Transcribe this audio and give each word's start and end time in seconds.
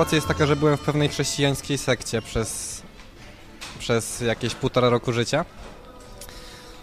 sytuacja 0.00 0.16
jest 0.16 0.28
taka, 0.28 0.46
że 0.46 0.56
byłem 0.56 0.76
w 0.76 0.80
pewnej 0.80 1.08
chrześcijańskiej 1.08 1.78
sekcie 1.78 2.22
przez, 2.22 2.82
przez 3.78 4.20
jakieś 4.20 4.54
półtora 4.54 4.90
roku 4.90 5.12
życia. 5.12 5.44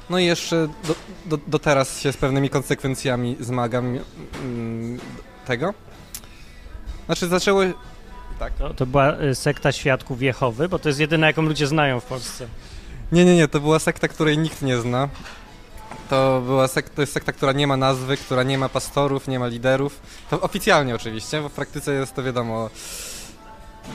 No 0.09 0.20
i 0.20 0.26
jeszcze 0.26 0.67
do, 0.88 0.95
do, 1.26 1.38
do 1.48 1.59
teraz 1.59 1.99
się 1.99 2.12
z 2.12 2.17
pewnymi 2.17 2.49
konsekwencjami 2.49 3.38
zmagam 3.40 3.99
mm, 4.43 4.99
tego. 5.45 5.73
Znaczy 7.05 7.27
zaczęło... 7.27 7.62
Tak. 8.40 8.53
To, 8.53 8.73
to 8.73 8.85
była 8.85 9.21
y, 9.21 9.35
sekta 9.35 9.71
Świadków 9.71 10.21
Jehowy, 10.21 10.70
bo 10.70 10.79
to 10.79 10.90
jest 10.90 10.99
jedyna, 10.99 11.27
jaką 11.27 11.41
ludzie 11.41 11.68
znają 11.68 11.99
w 11.99 12.05
Polsce. 12.05 12.48
Nie, 13.12 13.26
nie, 13.26 13.35
nie, 13.35 13.48
to 13.48 13.59
była 13.59 13.79
sekta, 13.79 14.07
której 14.07 14.38
nikt 14.38 14.62
nie 14.62 14.77
zna. 14.77 15.09
To 16.09 16.41
była 16.45 16.68
sekta, 16.68 16.95
to 16.95 17.02
jest 17.02 17.13
sekta, 17.13 17.31
która 17.31 17.52
nie 17.52 17.68
ma 17.68 17.77
nazwy, 17.77 18.18
która 18.18 18.43
nie 18.43 18.57
ma 18.57 18.70
pastorów, 18.70 19.27
nie 19.27 19.40
ma 19.40 19.48
liderów. 19.48 19.99
To 20.29 20.41
oficjalnie 20.41 20.95
oczywiście, 20.95 21.41
bo 21.41 21.49
w 21.49 21.54
praktyce 21.54 21.93
jest 21.93 22.15
to 22.15 22.23
wiadomo. 22.23 22.70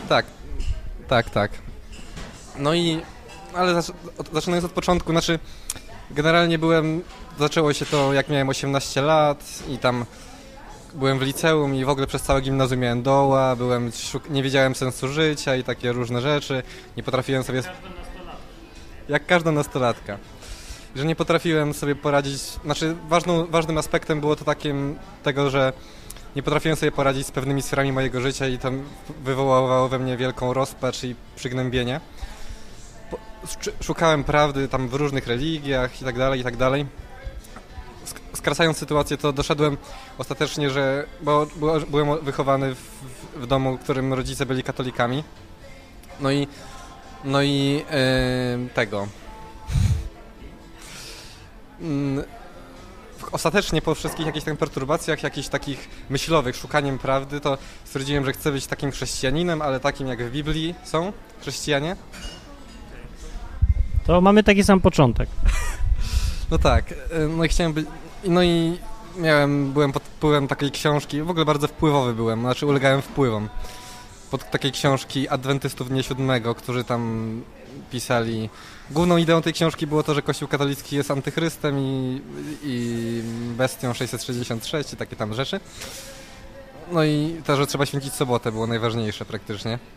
Tak, 0.09 0.27
tak, 1.09 1.31
tak. 1.31 1.51
No 2.59 2.75
i, 2.75 3.01
ale 3.55 3.83
zacz, 3.83 3.97
zaczynając 4.33 4.65
od 4.65 4.73
początku, 4.73 5.13
znaczy 5.13 5.39
generalnie 6.11 6.59
byłem, 6.59 7.03
zaczęło 7.39 7.73
się 7.73 7.87
to 7.87 8.12
jak 8.12 8.29
miałem 8.29 8.49
18 8.49 9.03
lat 9.03 9.45
i 9.69 9.79
tam 9.79 10.05
byłem 10.95 11.19
w 11.19 11.23
liceum 11.23 11.75
i 11.75 11.84
w 11.84 11.89
ogóle 11.89 12.07
przez 12.07 12.23
całe 12.23 12.41
gimnazjum 12.41 12.81
miałem 12.81 13.03
doła, 13.03 13.57
byłem, 13.57 13.91
nie 14.31 14.43
wiedziałem 14.43 14.75
sensu 14.75 15.09
życia 15.09 15.57
i 15.57 15.65
takie 15.65 15.93
różne 15.93 16.21
rzeczy, 16.21 16.62
nie 16.97 17.03
potrafiłem 17.03 17.43
sobie... 17.43 17.62
Jak 19.09 19.27
każda 19.27 19.53
nastolatka 19.53 20.19
że 20.97 21.05
nie 21.05 21.17
potrafiłem 21.17 21.75
sobie 21.75 21.95
poradzić, 21.95 22.41
znaczy 22.65 22.97
ważną, 23.09 23.47
ważnym 23.47 23.79
aspektem 23.79 24.21
było 24.21 24.37
to 24.37 24.45
takim 24.45 24.99
tego, 25.23 25.51
że 25.51 25.73
nie 26.36 26.42
potrafiłem 26.42 26.77
sobie 26.77 26.92
poradzić 26.92 27.27
z 27.27 27.30
pewnymi 27.30 27.62
sferami 27.62 27.92
mojego 27.92 28.20
życia 28.20 28.48
i 28.48 28.58
to 28.58 28.70
wywołało 29.25 29.88
we 29.88 29.98
mnie 29.98 30.16
wielką 30.16 30.52
rozpacz 30.52 31.05
i 31.05 31.16
przygnębienie. 31.36 32.00
Szukałem 33.80 34.25
prawdy 34.25 34.69
tam 34.69 34.88
w 34.88 34.94
różnych 34.94 35.27
religiach 35.27 36.03
i 36.03 36.05
tak 36.05 36.19
dalej, 36.19 36.41
i 36.41 36.44
tak 36.44 36.56
dalej. 36.56 36.86
Skracając 38.34 38.78
sytuację, 38.78 39.16
to 39.16 39.33
doszedłem 39.33 39.77
ostatecznie, 40.19 40.70
że, 40.70 41.06
bo 41.20 41.47
byłem 41.88 42.25
wychowany 42.25 42.75
w, 42.75 42.91
w 43.36 43.47
domu, 43.47 43.77
w 43.77 43.80
którym 43.80 44.12
rodzice 44.12 44.47
byli 44.47 44.62
katolikami. 44.62 45.25
No 46.20 46.30
i, 46.30 46.48
no 47.25 47.42
i 47.42 47.84
yy, 48.60 48.69
tego, 48.75 49.08
Ostatecznie 53.33 53.83
po 53.83 53.94
wszystkich 53.94 54.27
jakichś 54.27 54.44
tam 54.44 54.56
perturbacjach, 54.56 55.22
jakichś 55.22 55.48
takich 55.48 55.88
myślowych, 56.11 56.56
szukaniem 56.56 56.98
prawdy, 56.98 57.41
to 57.41 57.58
stwierdziłem, 57.84 58.25
że 58.25 58.33
chcę 58.33 58.52
być 58.52 58.66
takim 58.66 58.91
chrześcijaninem, 58.91 59.62
ale 59.62 59.80
takim 59.80 60.08
jak 60.08 60.25
w 60.25 60.30
Biblii 60.30 60.75
są 60.84 61.12
chrześcijanie. 61.41 61.97
To 64.06 64.20
mamy 64.20 64.42
taki 64.42 64.64
sam 64.64 64.80
początek. 64.80 65.28
No 66.50 66.58
tak, 66.58 66.92
e, 66.92 67.19
no 67.28 67.44
i 67.44 67.48
chciałem 67.48 67.72
być, 67.72 67.86
no 68.25 68.42
i 68.42 68.78
miałem, 69.16 69.72
byłem 69.72 69.92
pod 69.92 70.03
wpływem 70.03 70.48
takiej 70.48 70.70
książki, 70.70 71.22
w 71.22 71.31
ogóle 71.31 71.44
bardzo 71.44 71.69
wpływowy 71.69 72.15
byłem, 72.15 72.41
znaczy 72.41 72.66
ulegałem 72.66 73.03
wpływom 73.03 73.48
pod 74.31 74.50
takiej 74.50 74.72
książki 74.72 75.28
Adwentystów 75.28 75.88
Dnia 75.88 76.03
Siódmego, 76.03 76.54
którzy 76.54 76.84
tam 76.84 77.42
pisali. 77.91 78.50
Główną 78.92 79.16
ideą 79.16 79.42
tej 79.42 79.53
książki 79.53 79.86
było 79.86 80.03
to, 80.03 80.14
że 80.14 80.22
Kościół 80.22 80.48
katolicki 80.48 80.97
jest 80.97 81.10
antychrystem 81.10 81.78
i, 81.78 82.20
i 82.64 83.22
bestią 83.56 83.94
663, 83.94 84.97
takie 84.97 85.16
tam 85.16 85.34
rzeczy. 85.34 85.60
No 86.92 87.04
i 87.04 87.41
to, 87.47 87.56
że 87.56 87.66
trzeba 87.66 87.86
święcić 87.86 88.12
sobotę 88.12 88.53
było 88.53 88.66
najważniejsze 88.66 89.25
praktycznie. 89.25 89.78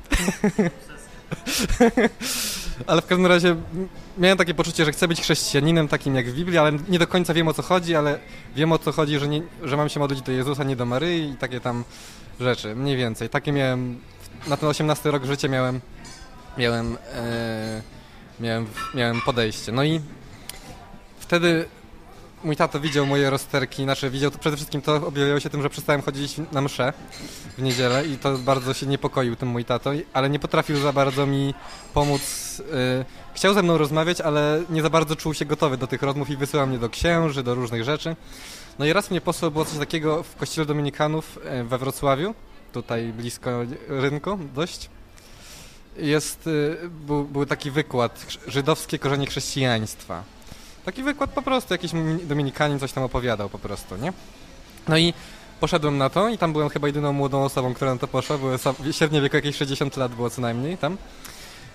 ale 2.88 3.02
w 3.02 3.06
każdym 3.06 3.26
razie 3.26 3.56
miałem 4.18 4.38
takie 4.38 4.54
poczucie, 4.54 4.86
że 4.86 4.92
chcę 4.92 5.08
być 5.08 5.22
chrześcijaninem 5.22 5.88
takim 5.88 6.16
jak 6.16 6.30
w 6.30 6.36
Biblii, 6.36 6.58
ale 6.58 6.72
nie 6.90 7.00
do 7.00 7.08
końca 7.08 7.34
wiem 7.34 7.48
o 7.48 7.54
co 7.54 7.62
chodzi, 7.62 7.96
ale 7.96 8.20
wiem 8.56 8.72
o 8.72 8.78
co 8.78 8.92
chodzi, 8.92 9.20
że, 9.20 9.28
nie, 9.28 9.42
że 9.64 9.78
mam 9.78 9.90
się 9.90 10.00
modlić 10.00 10.22
do 10.22 10.32
Jezusa, 10.32 10.64
nie 10.64 10.76
do 10.76 10.86
Maryi 10.86 11.30
i 11.30 11.36
takie 11.36 11.60
tam 11.60 11.84
rzeczy, 12.40 12.76
mniej 12.76 12.98
więcej. 12.98 13.30
Takie 13.30 13.52
miałem, 13.52 14.00
na 14.48 14.58
ten 14.58 14.70
18 14.70 15.12
rok 15.12 15.26
życia 15.26 15.48
miałem 15.48 15.82
miałem, 16.58 16.98
e, 17.14 17.95
miałem, 18.40 18.68
miałem 18.94 19.22
podejście. 19.22 19.72
No 19.72 19.84
i 19.84 20.02
wtedy 21.20 21.66
mój 22.44 22.56
tato 22.56 22.80
widział 22.80 23.06
moje 23.06 23.30
rozterki, 23.30 23.84
znaczy 23.84 24.10
widział 24.10 24.32
to 24.32 24.38
przede 24.38 24.56
wszystkim 24.56 24.82
to 24.82 24.96
objawiało 25.08 25.40
się 25.40 25.50
tym, 25.50 25.62
że 25.62 25.70
przestałem 25.70 26.02
chodzić 26.02 26.36
na 26.52 26.62
mszę 26.62 26.94
w 27.58 27.62
niedzielę 27.62 28.06
i 28.06 28.18
to 28.18 28.38
bardzo 28.38 28.74
się 28.74 28.86
niepokoił 28.86 29.36
tym 29.36 29.50
mój 29.50 29.66
tato, 29.66 29.92
ale 30.14 30.30
nie 30.30 30.40
potrafił 30.40 30.78
za 30.78 30.94
bardzo 30.94 31.26
mi 31.26 31.54
pomóc. 31.94 32.22
E, 32.74 33.06
chciał 33.34 33.54
ze 33.54 33.64
mną 33.64 33.78
rozmawiać, 33.78 34.22
ale 34.22 34.64
nie 34.70 34.82
za 34.82 34.90
bardzo 34.90 35.16
czuł 35.16 35.34
się 35.34 35.46
gotowy 35.46 35.78
do 35.78 35.88
tych 35.88 36.02
rozmów 36.02 36.30
i 36.30 36.38
wysyłał 36.38 36.68
mnie 36.68 36.78
do 36.78 36.90
księży, 36.90 37.44
do 37.44 37.56
różnych 37.56 37.84
rzeczy. 37.84 38.16
No 38.80 38.86
i 38.86 38.94
raz 38.94 39.12
mnie 39.12 39.22
posłał, 39.22 39.52
było 39.52 39.66
coś 39.66 39.80
takiego 39.80 40.24
w 40.24 40.36
kościele 40.36 40.66
dominikanów 40.66 41.40
e, 41.46 41.64
we 41.64 41.78
Wrocławiu, 41.78 42.36
tutaj 42.74 43.14
blisko 43.14 43.50
rynku 43.88 44.40
dość 44.56 44.90
jest, 45.98 46.48
y, 46.48 46.78
był, 46.90 47.24
był 47.24 47.46
taki 47.46 47.72
wykład 47.72 48.26
żydowskie 48.48 49.00
korzenie 49.00 49.28
chrześcijaństwa. 49.28 50.24
Taki 50.86 51.04
wykład 51.04 51.30
po 51.30 51.42
prostu, 51.42 51.74
jakiś 51.74 51.92
dominikanin 52.24 52.80
coś 52.80 52.92
tam 52.92 53.04
opowiadał 53.04 53.50
po 53.50 53.60
prostu, 53.60 53.98
nie? 53.98 54.14
No 54.88 54.98
i 54.98 55.14
poszedłem 55.60 55.98
na 55.98 56.10
to 56.10 56.30
i 56.30 56.38
tam 56.38 56.54
byłem 56.54 56.70
chyba 56.70 56.88
jedyną 56.88 57.14
młodą 57.14 57.44
osobą, 57.44 57.74
która 57.74 57.94
na 57.94 58.00
to 58.00 58.08
poszła. 58.08 58.38
Były 58.38 58.58
średnie 58.92 59.22
wieku 59.22 59.36
jakieś 59.36 59.56
60 59.56 59.98
lat 59.98 60.16
było 60.16 60.30
co 60.30 60.42
najmniej 60.42 60.78
tam. 60.78 60.98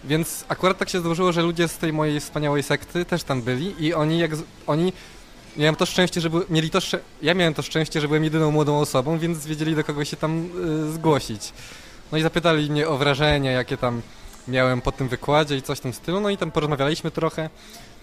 Więc 0.04 0.44
akurat 0.48 0.78
tak 0.78 0.88
się 0.88 1.00
złożyło, 1.00 1.32
że 1.32 1.42
ludzie 1.42 1.68
z 1.68 1.78
tej 1.78 1.92
mojej 1.92 2.20
wspaniałej 2.20 2.62
sekty 2.62 3.04
też 3.04 3.22
tam 3.22 3.42
byli 3.42 3.84
i 3.84 3.94
oni 3.94 4.18
jak 4.18 4.30
oni 4.66 4.92
miałem 5.56 5.76
to 5.76 5.86
szczęście, 5.86 6.20
że 6.20 6.30
mieli 6.50 6.70
to 6.70 6.78
ja 7.22 7.34
miałem 7.34 7.54
to 7.54 7.62
szczęście, 7.62 8.00
że 8.00 8.08
byłem 8.08 8.24
jedyną 8.24 8.50
młodą 8.50 8.78
osobą, 8.78 9.18
więc 9.18 9.46
wiedzieli 9.46 9.74
do 9.74 9.84
kogo 9.84 10.04
się 10.04 10.16
tam 10.16 10.48
y, 10.88 10.92
zgłosić. 10.92 11.52
No 12.12 12.18
i 12.18 12.22
zapytali 12.22 12.70
mnie 12.70 12.88
o 12.88 12.98
wrażenia, 12.98 13.50
jakie 13.50 13.76
tam 13.76 14.02
miałem 14.48 14.80
po 14.80 14.92
tym 14.92 15.08
wykładzie 15.08 15.56
i 15.56 15.62
coś 15.62 15.78
w 15.78 15.80
tym 15.80 15.92
stylu, 15.92 16.20
no 16.20 16.30
i 16.30 16.36
tam 16.36 16.50
porozmawialiśmy 16.50 17.10
trochę, 17.10 17.50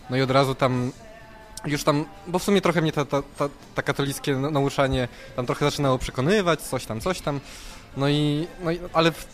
no 0.09 0.17
i 0.17 0.21
od 0.21 0.31
razu 0.31 0.55
tam 0.55 0.91
już 1.65 1.83
tam, 1.83 2.05
bo 2.27 2.39
w 2.39 2.43
sumie 2.43 2.61
trochę 2.61 2.81
mnie 2.81 2.91
ta, 2.91 3.05
ta, 3.05 3.21
ta, 3.37 3.49
ta 3.75 3.81
katolickie 3.81 4.35
nauczanie 4.35 5.07
tam 5.35 5.45
trochę 5.45 5.65
zaczynało 5.65 5.97
przekonywać, 5.97 6.61
coś 6.61 6.85
tam, 6.85 7.01
coś 7.01 7.21
tam, 7.21 7.39
no 7.97 8.09
i, 8.09 8.47
no 8.63 8.71
i 8.71 8.79
ale 8.93 9.11
w, 9.11 9.27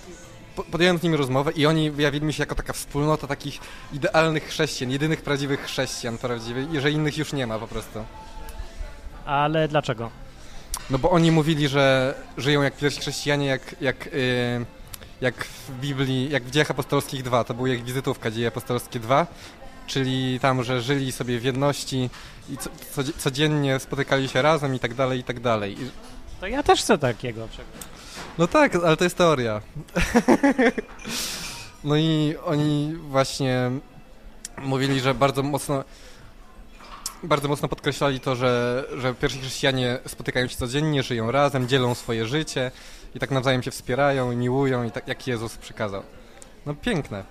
podjąłem 0.72 0.98
z 0.98 1.04
nimi 1.04 1.18
rozmowę 1.18 1.52
i 1.52 1.66
oni 1.66 1.92
wyjawili 1.92 2.26
mi 2.26 2.34
się 2.34 2.44
jako 2.44 2.56
taka 2.56 2.74
wspólnota 2.74 3.28
takich 3.28 3.60
idealnych 3.94 4.44
chrześcijan, 4.44 4.92
jedynych 4.92 5.22
prawdziwych 5.22 5.64
chrześcijan 5.64 6.18
prawdziwych 6.18 6.74
i 6.74 6.80
że 6.80 6.92
innych 6.92 7.18
już 7.18 7.34
nie 7.34 7.48
ma 7.48 7.60
po 7.60 7.68
prostu. 7.68 8.06
Ale 9.26 9.68
dlaczego? 9.68 10.10
No 10.90 10.98
bo 10.98 11.12
oni 11.12 11.32
mówili, 11.32 11.68
że 11.68 12.16
żyją 12.38 12.62
jak 12.62 12.78
pierwsi 12.78 13.02
chrześcijanie, 13.02 13.46
jak, 13.48 13.76
jak, 13.82 14.06
yy, 14.06 14.66
jak 15.22 15.46
w 15.46 15.72
Biblii, 15.72 16.30
jak 16.30 16.44
w 16.44 16.52
Dziejach 16.52 16.72
Apostolskich 16.72 17.24
2, 17.24 17.44
to 17.44 17.54
była 17.54 17.68
jak 17.70 17.84
wizytówka 17.84 18.32
Dzieje 18.32 18.48
Apostolskie 18.48 19.00
2, 19.00 19.28
czyli 19.88 20.40
tam, 20.40 20.64
że 20.64 20.82
żyli 20.82 21.12
sobie 21.12 21.40
w 21.40 21.44
jedności 21.44 22.10
i 22.50 22.58
co, 22.58 22.70
co, 22.92 23.04
codziennie 23.18 23.80
spotykali 23.80 24.30
się 24.30 24.42
razem 24.42 24.76
i 24.76 24.80
tak 24.80 24.94
dalej, 24.94 25.20
i 25.20 25.24
tak 25.24 25.40
dalej. 25.40 25.78
To 26.40 26.48
ja 26.48 26.64
też 26.64 26.82
chcę 26.82 26.98
takiego. 26.98 27.48
No 28.38 28.48
tak, 28.48 28.76
ale 28.76 28.98
to 28.98 29.04
jest 29.04 29.18
teoria. 29.18 29.62
no 31.84 31.96
i 31.96 32.36
oni 32.46 32.96
właśnie 33.10 33.72
mówili, 34.58 35.00
że 35.00 35.14
bardzo 35.14 35.44
mocno 35.44 35.84
bardzo 37.24 37.48
mocno 37.48 37.68
podkreślali 37.68 38.20
to, 38.20 38.36
że, 38.36 38.84
że 38.98 39.14
pierwsi 39.14 39.40
chrześcijanie 39.40 40.00
spotykają 40.08 40.48
się 40.48 40.56
codziennie, 40.56 41.04
żyją 41.04 41.32
razem, 41.32 41.68
dzielą 41.68 41.96
swoje 41.96 42.26
życie 42.26 42.72
i 43.16 43.20
tak 43.20 43.32
nawzajem 43.32 43.64
się 43.64 43.72
wspierają 43.72 44.32
i 44.32 44.36
miłują 44.36 44.84
i 44.84 44.92
tak 44.92 45.08
jak 45.08 45.28
Jezus 45.28 45.58
przykazał. 45.58 46.04
No 46.66 46.76
piękne. 46.76 47.24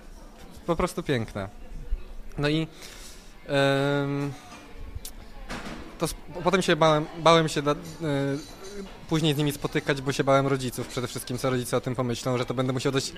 Po 0.65 0.75
prostu 0.75 1.03
piękne. 1.03 1.49
No 2.37 2.49
i 2.49 2.67
to 5.99 6.07
potem 6.43 6.61
się 6.61 6.75
bałem, 6.75 7.05
bałem 7.17 7.49
się 7.49 7.61
da, 7.61 7.71
y, 7.71 7.75
później 9.09 9.33
z 9.33 9.37
nimi 9.37 9.51
spotykać, 9.51 10.01
bo 10.01 10.11
się 10.11 10.23
bałem 10.23 10.47
rodziców 10.47 10.87
przede 10.87 11.07
wszystkim, 11.07 11.37
co 11.37 11.49
rodzice 11.49 11.77
o 11.77 11.81
tym 11.81 11.95
pomyślą, 11.95 12.37
że 12.37 12.45
to 12.45 12.53
będę 12.53 12.73
musiał 12.73 12.91
dość 12.91 13.13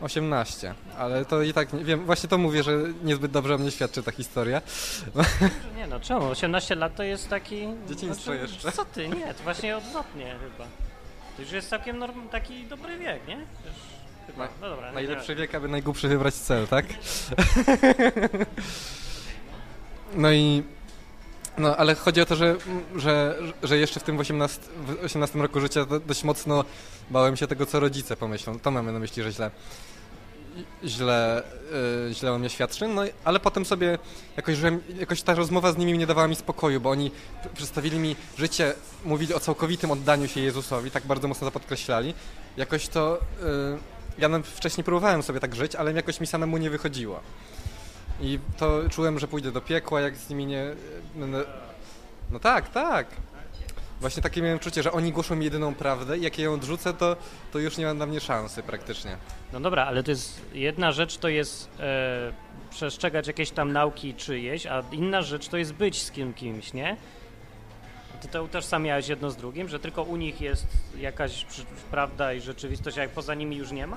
18, 0.00 0.74
ale 0.98 1.24
to 1.24 1.42
i 1.42 1.52
tak, 1.52 1.72
nie 1.72 1.84
wiem, 1.84 2.06
właśnie 2.06 2.28
to 2.28 2.38
mówię, 2.38 2.62
że 2.62 2.78
niezbyt 3.04 3.30
dobrze 3.30 3.54
o 3.54 3.58
mnie 3.58 3.70
świadczy 3.70 4.02
ta 4.02 4.12
historia. 4.12 4.62
Nie 5.76 5.86
no, 5.86 6.00
czemu? 6.00 6.26
18 6.26 6.74
lat 6.74 6.96
to 6.96 7.02
jest 7.02 7.28
taki... 7.28 7.68
Dzieciństwo 7.88 8.24
znaczy, 8.24 8.40
jeszcze. 8.42 8.72
Co 8.72 8.84
ty? 8.84 9.08
Nie, 9.08 9.34
to 9.34 9.42
właśnie 9.42 9.76
odwrotnie 9.76 10.36
chyba. 10.40 10.68
To 11.36 11.42
już 11.42 11.52
jest 11.52 11.68
całkiem 11.68 11.98
norm, 11.98 12.28
taki 12.28 12.64
dobry 12.64 12.98
wiek, 12.98 13.28
nie? 13.28 13.36
Wiesz, 13.36 13.74
chyba. 14.26 14.48
No 14.60 14.68
dobra. 14.68 14.92
Najlepszy 14.92 15.34
wiek, 15.34 15.54
aby 15.54 15.68
najgłupszy 15.68 16.08
wybrać 16.08 16.34
cel, 16.34 16.68
tak? 16.68 16.86
no 20.14 20.32
i 20.32 20.62
No, 21.58 21.76
ale 21.76 21.94
chodzi 21.94 22.20
o 22.20 22.26
to, 22.26 22.36
że, 22.36 22.56
że, 22.96 23.36
że 23.62 23.78
jeszcze 23.78 24.00
w 24.00 24.02
tym 24.02 24.18
18, 24.18 24.60
w 24.86 25.04
18 25.04 25.38
roku 25.38 25.60
życia 25.60 25.84
do- 25.84 26.00
dość 26.00 26.24
mocno 26.24 26.64
bałem 27.10 27.36
się 27.36 27.46
tego, 27.46 27.66
co 27.66 27.80
rodzice 27.80 28.16
pomyślą. 28.16 28.58
To 28.58 28.70
mamy 28.70 28.92
na 28.92 28.98
myśli, 28.98 29.22
że 29.22 29.32
źle 29.32 29.50
źle, 30.84 31.42
y, 32.10 32.14
źle 32.14 32.32
o 32.32 32.38
mnie 32.38 32.50
świadczy, 32.50 32.88
no 32.88 33.02
ale 33.24 33.40
potem 33.40 33.64
sobie 33.64 33.98
jakoś, 34.36 34.58
jakoś 34.98 35.22
ta 35.22 35.34
rozmowa 35.34 35.72
z 35.72 35.76
nimi 35.76 35.98
nie 35.98 36.06
dawała 36.06 36.28
mi 36.28 36.36
spokoju, 36.36 36.80
bo 36.80 36.90
oni 36.90 37.10
przedstawili 37.54 37.98
mi 37.98 38.16
życie, 38.38 38.74
mówili 39.04 39.34
o 39.34 39.40
całkowitym 39.40 39.90
oddaniu 39.90 40.28
się 40.28 40.40
Jezusowi, 40.40 40.90
tak 40.90 41.06
bardzo 41.06 41.28
mocno 41.28 41.46
to 41.46 41.50
podkreślali. 41.50 42.14
Jakoś 42.56 42.88
to, 42.88 43.18
y, 44.18 44.20
ja 44.20 44.28
wcześniej 44.42 44.84
próbowałem 44.84 45.22
sobie 45.22 45.40
tak 45.40 45.54
żyć, 45.54 45.74
ale 45.74 45.92
jakoś 45.92 46.20
mi 46.20 46.26
samemu 46.26 46.56
nie 46.56 46.70
wychodziło. 46.70 47.20
I 48.20 48.38
to 48.56 48.80
czułem, 48.90 49.18
że 49.18 49.28
pójdę 49.28 49.52
do 49.52 49.60
piekła, 49.60 50.00
jak 50.00 50.16
z 50.16 50.28
nimi 50.30 50.46
nie... 50.46 50.64
No, 51.16 51.26
no 52.30 52.38
tak, 52.38 52.70
tak. 52.70 53.06
Właśnie 54.00 54.22
takie 54.22 54.42
miałem 54.42 54.58
czucie, 54.58 54.82
że 54.82 54.92
oni 54.92 55.12
głoszą 55.12 55.36
mi 55.36 55.44
jedyną 55.44 55.74
prawdę 55.74 56.18
i 56.18 56.22
jak 56.22 56.38
ja 56.38 56.44
ją 56.44 56.54
odrzucę, 56.54 56.94
to, 56.94 57.16
to 57.52 57.58
już 57.58 57.76
nie 57.76 57.86
ma 57.86 57.94
dla 57.94 58.06
mnie 58.06 58.20
szansy 58.20 58.62
praktycznie. 58.62 59.16
No 59.52 59.60
dobra, 59.60 59.84
ale 59.86 60.02
to 60.02 60.10
jest 60.10 60.40
jedna 60.54 60.92
rzecz 60.92 61.16
to 61.18 61.28
jest 61.28 61.68
e, 61.80 62.32
przestrzegać 62.70 63.26
jakieś 63.26 63.50
tam 63.50 63.72
nauki 63.72 64.14
czyjeś, 64.14 64.66
a 64.66 64.82
inna 64.92 65.22
rzecz 65.22 65.48
to 65.48 65.56
jest 65.56 65.72
być 65.72 66.02
z 66.02 66.10
kim 66.10 66.34
kimś, 66.34 66.72
nie? 66.72 66.96
Ty 68.22 68.28
to 68.28 68.42
utożsamiałeś 68.42 69.08
jedno 69.08 69.30
z 69.30 69.36
drugim, 69.36 69.68
że 69.68 69.78
tylko 69.78 70.02
u 70.02 70.16
nich 70.16 70.40
jest 70.40 70.66
jakaś 70.98 71.46
prawda 71.90 72.32
i 72.32 72.40
rzeczywistość, 72.40 72.98
a 72.98 73.02
jak 73.02 73.10
poza 73.10 73.34
nimi 73.34 73.56
już 73.56 73.70
nie 73.70 73.86
ma? 73.86 73.96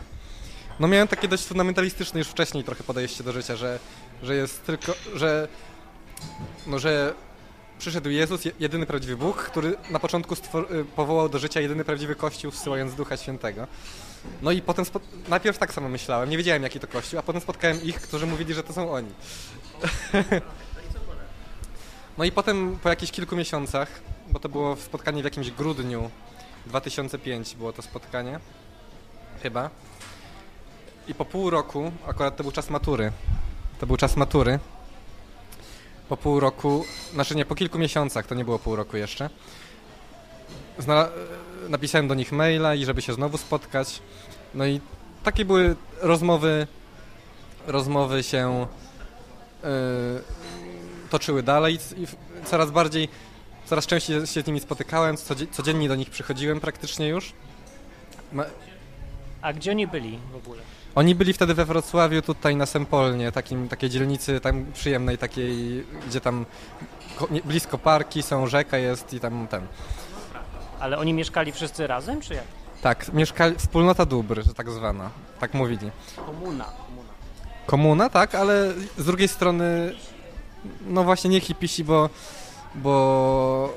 No 0.80 0.88
miałem 0.88 1.08
takie 1.08 1.28
dość 1.28 1.46
fundamentalistyczne 1.46 2.20
już 2.20 2.28
wcześniej 2.28 2.64
trochę 2.64 2.84
podejście 2.84 3.24
do 3.24 3.32
życia, 3.32 3.56
że, 3.56 3.80
że 4.24 4.36
jest 4.36 4.66
tylko, 4.66 4.94
że 5.16 5.48
no, 6.68 6.80
że 6.80 7.14
przyszedł 7.80 8.10
Jezus, 8.10 8.46
je- 8.46 8.52
jedyny 8.60 8.86
prawdziwy 8.86 9.18
Bóg, 9.18 9.38
który 9.38 9.76
na 9.90 10.00
początku 10.00 10.34
y, 10.34 10.86
powołał 10.96 11.30
do 11.30 11.40
życia 11.40 11.60
jedyny 11.62 11.86
prawdziwy 11.86 12.16
Kościół, 12.16 12.52
wsyłając 12.52 12.96
Ducha 12.96 13.18
Świętego. 13.18 13.68
No 14.42 14.52
i 14.52 14.62
potem, 14.62 14.86
najpierw 15.28 15.58
tak 15.58 15.74
samo 15.74 15.90
myślałem, 15.90 16.30
nie 16.30 16.38
wiedziałem 16.38 16.64
jaki 16.64 16.80
to 16.80 16.88
Kościół, 16.88 17.20
a 17.20 17.24
potem 17.24 17.42
spotkałem 17.42 17.84
ich, 17.84 18.02
którzy 18.02 18.26
mówili, 18.28 18.54
że 18.54 18.64
to 18.64 18.74
są 18.74 18.92
oni. 18.92 19.10
No 22.18 22.24
i 22.24 22.32
potem 22.32 22.80
po 22.84 22.90
jakichś 22.90 23.12
kilku 23.12 23.36
miesiącach, 23.36 24.02
bo 24.30 24.40
to 24.40 24.50
było 24.50 24.76
spotkanie 24.76 25.22
w 25.22 25.26
jakimś 25.26 25.52
grudniu 25.52 26.10
2005 26.66 27.56
było 27.56 27.74
to 27.74 27.82
spotkanie, 27.82 28.40
chyba. 29.44 29.70
I 31.08 31.14
po 31.16 31.26
pół 31.26 31.50
roku, 31.50 31.92
akurat 32.08 32.38
to 32.38 32.44
był 32.44 32.52
czas 32.52 32.70
matury, 32.70 33.12
to 33.80 33.88
był 33.88 33.98
czas 33.98 34.16
matury, 34.16 34.60
po 36.10 36.18
pół 36.18 36.40
roku, 36.40 36.86
znaczy 37.14 37.36
nie, 37.36 37.46
po 37.46 37.56
kilku 37.56 37.80
miesiącach, 37.80 38.28
to 38.28 38.36
nie 38.36 38.46
było 38.46 38.60
pół 38.60 38.76
roku 38.76 38.98
jeszcze, 38.98 39.30
napisałem 41.70 42.08
do 42.08 42.16
nich 42.16 42.32
maila 42.32 42.76
i 42.76 42.86
żeby 42.86 43.02
się 43.02 43.14
znowu 43.14 43.38
spotkać. 43.38 44.02
No 44.54 44.66
i 44.66 44.82
takie 45.24 45.46
były 45.46 45.76
rozmowy, 46.02 46.68
rozmowy 47.68 48.24
się 48.24 48.68
e, 49.64 49.68
toczyły 51.10 51.44
dalej 51.44 51.80
i 51.98 52.08
coraz 52.46 52.72
bardziej, 52.72 53.10
coraz 53.66 53.86
częściej 53.88 54.28
się 54.28 54.42
z 54.42 54.48
nimi 54.48 54.60
spotykałem, 54.60 55.16
codzie- 55.18 55.48
codziennie 55.52 55.88
do 55.88 55.96
nich 55.96 56.10
przychodziłem 56.10 56.60
praktycznie 56.60 57.08
już. 57.08 57.34
Ma- 58.32 58.46
A 59.42 59.54
gdzie 59.54 59.72
oni 59.72 59.88
byli 59.88 60.20
w 60.32 60.36
ogóle? 60.36 60.62
Oni 60.96 61.16
byli 61.16 61.34
wtedy 61.34 61.54
we 61.54 61.66
Wrocławiu, 61.66 62.22
tutaj 62.22 62.56
na 62.56 62.66
Sempolnie, 62.66 63.32
takim, 63.32 63.70
takiej 63.70 63.90
dzielnicy 63.90 64.40
tam 64.40 64.66
przyjemnej, 64.74 65.18
takiej, 65.18 65.84
gdzie 66.08 66.22
tam 66.22 66.46
blisko 67.46 67.78
parki 67.78 68.24
są, 68.24 68.48
rzeka 68.48 68.78
jest 68.78 69.14
i 69.14 69.20
tam 69.20 69.48
ten. 69.48 69.68
Ale 70.80 70.98
oni 70.98 71.14
mieszkali 71.14 71.52
wszyscy 71.52 71.88
razem, 71.88 72.22
czy 72.22 72.34
jak? 72.34 72.44
Tak, 72.82 73.14
mieszkali, 73.14 73.56
wspólnota 73.56 74.06
dóbr, 74.06 74.44
tak 74.56 74.70
zwana, 74.70 75.10
tak 75.40 75.54
mówili. 75.54 75.92
Komuna. 76.16 76.66
komuna. 76.66 77.10
Komuna, 77.66 78.10
tak, 78.10 78.36
ale 78.36 78.74
z 78.98 79.06
drugiej 79.06 79.28
strony, 79.28 79.96
no 80.88 81.04
właśnie 81.04 81.30
nie 81.30 81.40
hipisi, 81.40 81.84
bo, 81.84 82.10
bo 82.76 83.74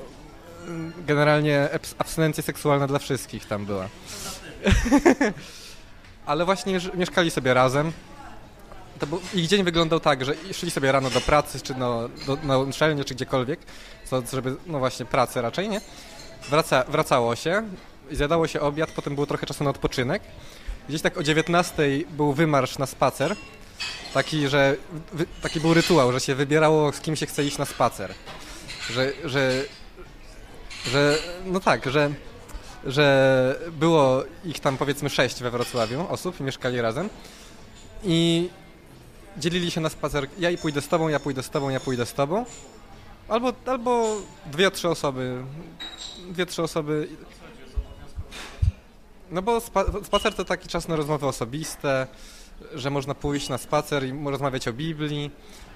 mm, 0.67 0.93
generalnie 1.07 1.69
abs- 1.73 1.95
abstynencja 1.97 2.43
seksualna 2.43 2.87
dla 2.87 2.99
wszystkich 2.99 3.45
tam 3.45 3.65
była. 3.65 3.87
ale 6.27 6.45
właśnie 6.45 6.79
mieszkali 6.93 7.31
sobie 7.31 7.53
razem. 7.53 7.91
To 8.99 9.07
był, 9.07 9.19
ich 9.33 9.47
dzień 9.47 9.63
wyglądał 9.63 9.99
tak, 9.99 10.25
że 10.25 10.33
szli 10.53 10.71
sobie 10.71 10.91
rano 10.91 11.09
do 11.09 11.21
pracy, 11.21 11.61
czy 11.61 11.75
no, 11.75 12.09
do, 12.25 12.37
na 12.43 12.57
uczelnię, 12.57 13.03
czy 13.03 13.15
gdziekolwiek, 13.15 13.59
co, 14.05 14.23
żeby, 14.33 14.55
no 14.65 14.79
właśnie, 14.79 15.05
pracę 15.05 15.41
raczej, 15.41 15.69
nie? 15.69 15.81
Wraca, 16.49 16.83
wracało 16.87 17.35
się, 17.35 17.63
zjadało 18.11 18.47
się 18.47 18.61
obiad, 18.61 18.91
potem 18.91 19.15
było 19.15 19.27
trochę 19.27 19.45
czasu 19.45 19.63
na 19.63 19.69
odpoczynek. 19.69 20.21
Gdzieś 20.89 21.01
tak 21.01 21.17
o 21.17 21.23
19 21.23 21.83
był 22.09 22.33
wymarsz 22.33 22.77
na 22.77 22.85
spacer. 22.85 23.35
Taki, 24.13 24.47
że 24.47 24.75
taki 25.41 25.59
był 25.59 25.73
rytuał, 25.73 26.11
że 26.11 26.19
się 26.19 26.35
wybierało 26.35 26.91
z 26.91 26.99
kim 26.99 27.15
się 27.15 27.25
chce 27.25 27.43
iść 27.43 27.57
na 27.57 27.65
spacer. 27.65 28.13
Że, 28.89 29.13
że, 29.25 29.63
że 30.85 31.17
no 31.45 31.59
tak, 31.59 31.91
że, 31.91 32.11
że 32.85 33.59
było 33.71 34.23
ich 34.45 34.59
tam 34.59 34.77
powiedzmy 34.77 35.09
sześć 35.09 35.43
we 35.43 35.51
Wrocławiu 35.51 36.05
osób 36.09 36.39
mieszkali 36.39 36.81
razem. 36.81 37.09
I 38.03 38.49
dzielili 39.37 39.71
się 39.71 39.81
na 39.81 39.89
spacer. 39.89 40.27
Ja 40.39 40.49
i 40.49 40.57
pójdę 40.57 40.81
z 40.81 40.87
tobą, 40.87 41.07
ja 41.07 41.19
pójdę 41.19 41.43
z 41.43 41.49
tobą, 41.49 41.69
ja 41.69 41.79
pójdę 41.79 42.05
z 42.05 42.13
tobą. 42.13 42.45
Albo, 43.27 43.53
albo 43.65 44.15
dwie, 44.45 44.71
trzy 44.71 44.89
osoby. 44.89 45.43
Dwie, 46.29 46.45
trzy 46.45 46.63
osoby. 46.63 47.07
No 49.31 49.41
bo 49.41 49.59
spa 49.61 49.85
spacer 50.03 50.35
to 50.35 50.45
taki 50.45 50.67
czas 50.67 50.87
na 50.87 50.95
rozmowy 50.95 51.25
osobiste, 51.25 52.07
że 52.73 52.89
można 52.89 53.15
pójść 53.15 53.49
na 53.49 53.57
spacer 53.57 54.05
i 54.05 54.23
rozmawiać 54.25 54.67
o 54.67 54.73
Biblii. 54.73 55.31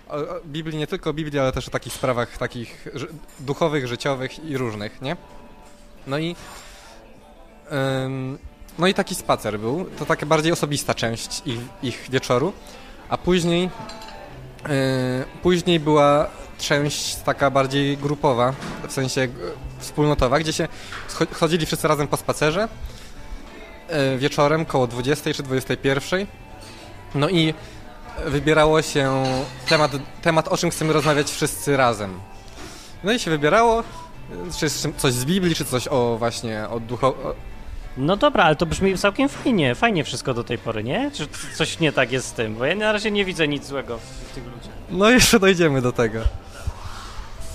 O, 0.10 0.16
o 0.16 0.42
Biblii 0.46 0.78
nie 0.78 0.88
tylko 0.88 1.10
o 1.10 1.14
Biblii, 1.14 1.40
ale 1.40 1.52
też 1.52 1.68
o 1.68 1.72
takich 1.72 1.94
sprawach 1.94 2.38
takich 2.38 2.88
duchowych, 3.40 3.88
życiowych 3.88 4.46
i 4.46 4.58
różnych, 4.58 5.02
nie? 5.02 5.18
No 6.08 6.20
i 6.20 6.36
no 8.80 8.88
i 8.88 8.94
taki 8.94 9.16
spacer 9.16 9.60
był. 9.60 9.86
To 10.00 10.06
taka 10.06 10.26
bardziej 10.26 10.52
osobista 10.52 10.94
część 10.94 11.42
ich, 11.46 11.60
ich 11.84 12.08
wieczoru. 12.10 12.54
A 13.10 13.18
później 13.18 13.64
yy, 13.64 14.70
później 15.44 15.80
była 15.80 16.28
część 16.58 17.16
taka 17.16 17.50
bardziej 17.50 17.98
grupowa, 17.98 18.54
w 18.88 18.92
sensie 18.92 19.28
g- 19.28 19.36
wspólnotowa, 19.80 20.40
gdzie 20.40 20.54
się 20.54 20.68
chodzili 21.34 21.66
wszyscy 21.66 21.88
razem 21.88 22.08
po 22.08 22.18
spacerze 22.18 22.68
e, 23.88 24.18
wieczorem 24.18 24.66
koło 24.66 24.88
20 24.88 25.34
czy 25.34 25.44
21. 25.44 26.28
No 27.16 27.30
i 27.30 27.54
wybierało 28.26 28.82
się 28.82 29.24
temat, 29.70 29.92
temat, 30.22 30.48
o 30.48 30.58
czym 30.58 30.70
chcemy 30.70 30.94
rozmawiać 30.94 31.32
wszyscy 31.32 31.78
razem. 31.78 32.20
No 33.04 33.12
i 33.12 33.20
się 33.20 33.32
wybierało, 33.32 33.80
e, 33.80 33.84
czy 34.60 34.70
coś 34.98 35.14
z 35.14 35.26
Biblii, 35.26 35.56
czy 35.56 35.66
coś 35.66 35.88
o 35.88 36.16
właśnie 36.18 36.70
o 36.70 36.80
ducho... 36.80 37.16
No 37.98 38.18
dobra, 38.18 38.44
ale 38.44 38.56
to 38.56 38.66
brzmi 38.66 38.98
całkiem 38.98 39.30
fajnie, 39.30 39.76
fajnie 39.76 40.04
wszystko 40.04 40.34
do 40.34 40.44
tej 40.44 40.58
pory, 40.58 40.84
nie? 40.84 41.12
Czy 41.14 41.28
coś 41.56 41.80
nie 41.80 41.92
tak 41.92 42.12
jest 42.12 42.28
z 42.28 42.32
tym? 42.34 42.56
Bo 42.56 42.66
ja 42.66 42.76
na 42.76 42.92
razie 42.92 43.12
nie 43.12 43.26
widzę 43.26 43.48
nic 43.48 43.66
złego 43.66 43.98
w 43.98 44.36
tych 44.36 44.44
ludziach. 44.46 44.74
No 44.90 45.10
jeszcze 45.10 45.40
dojdziemy 45.40 45.82
do 45.82 45.92
tego. 45.92 46.20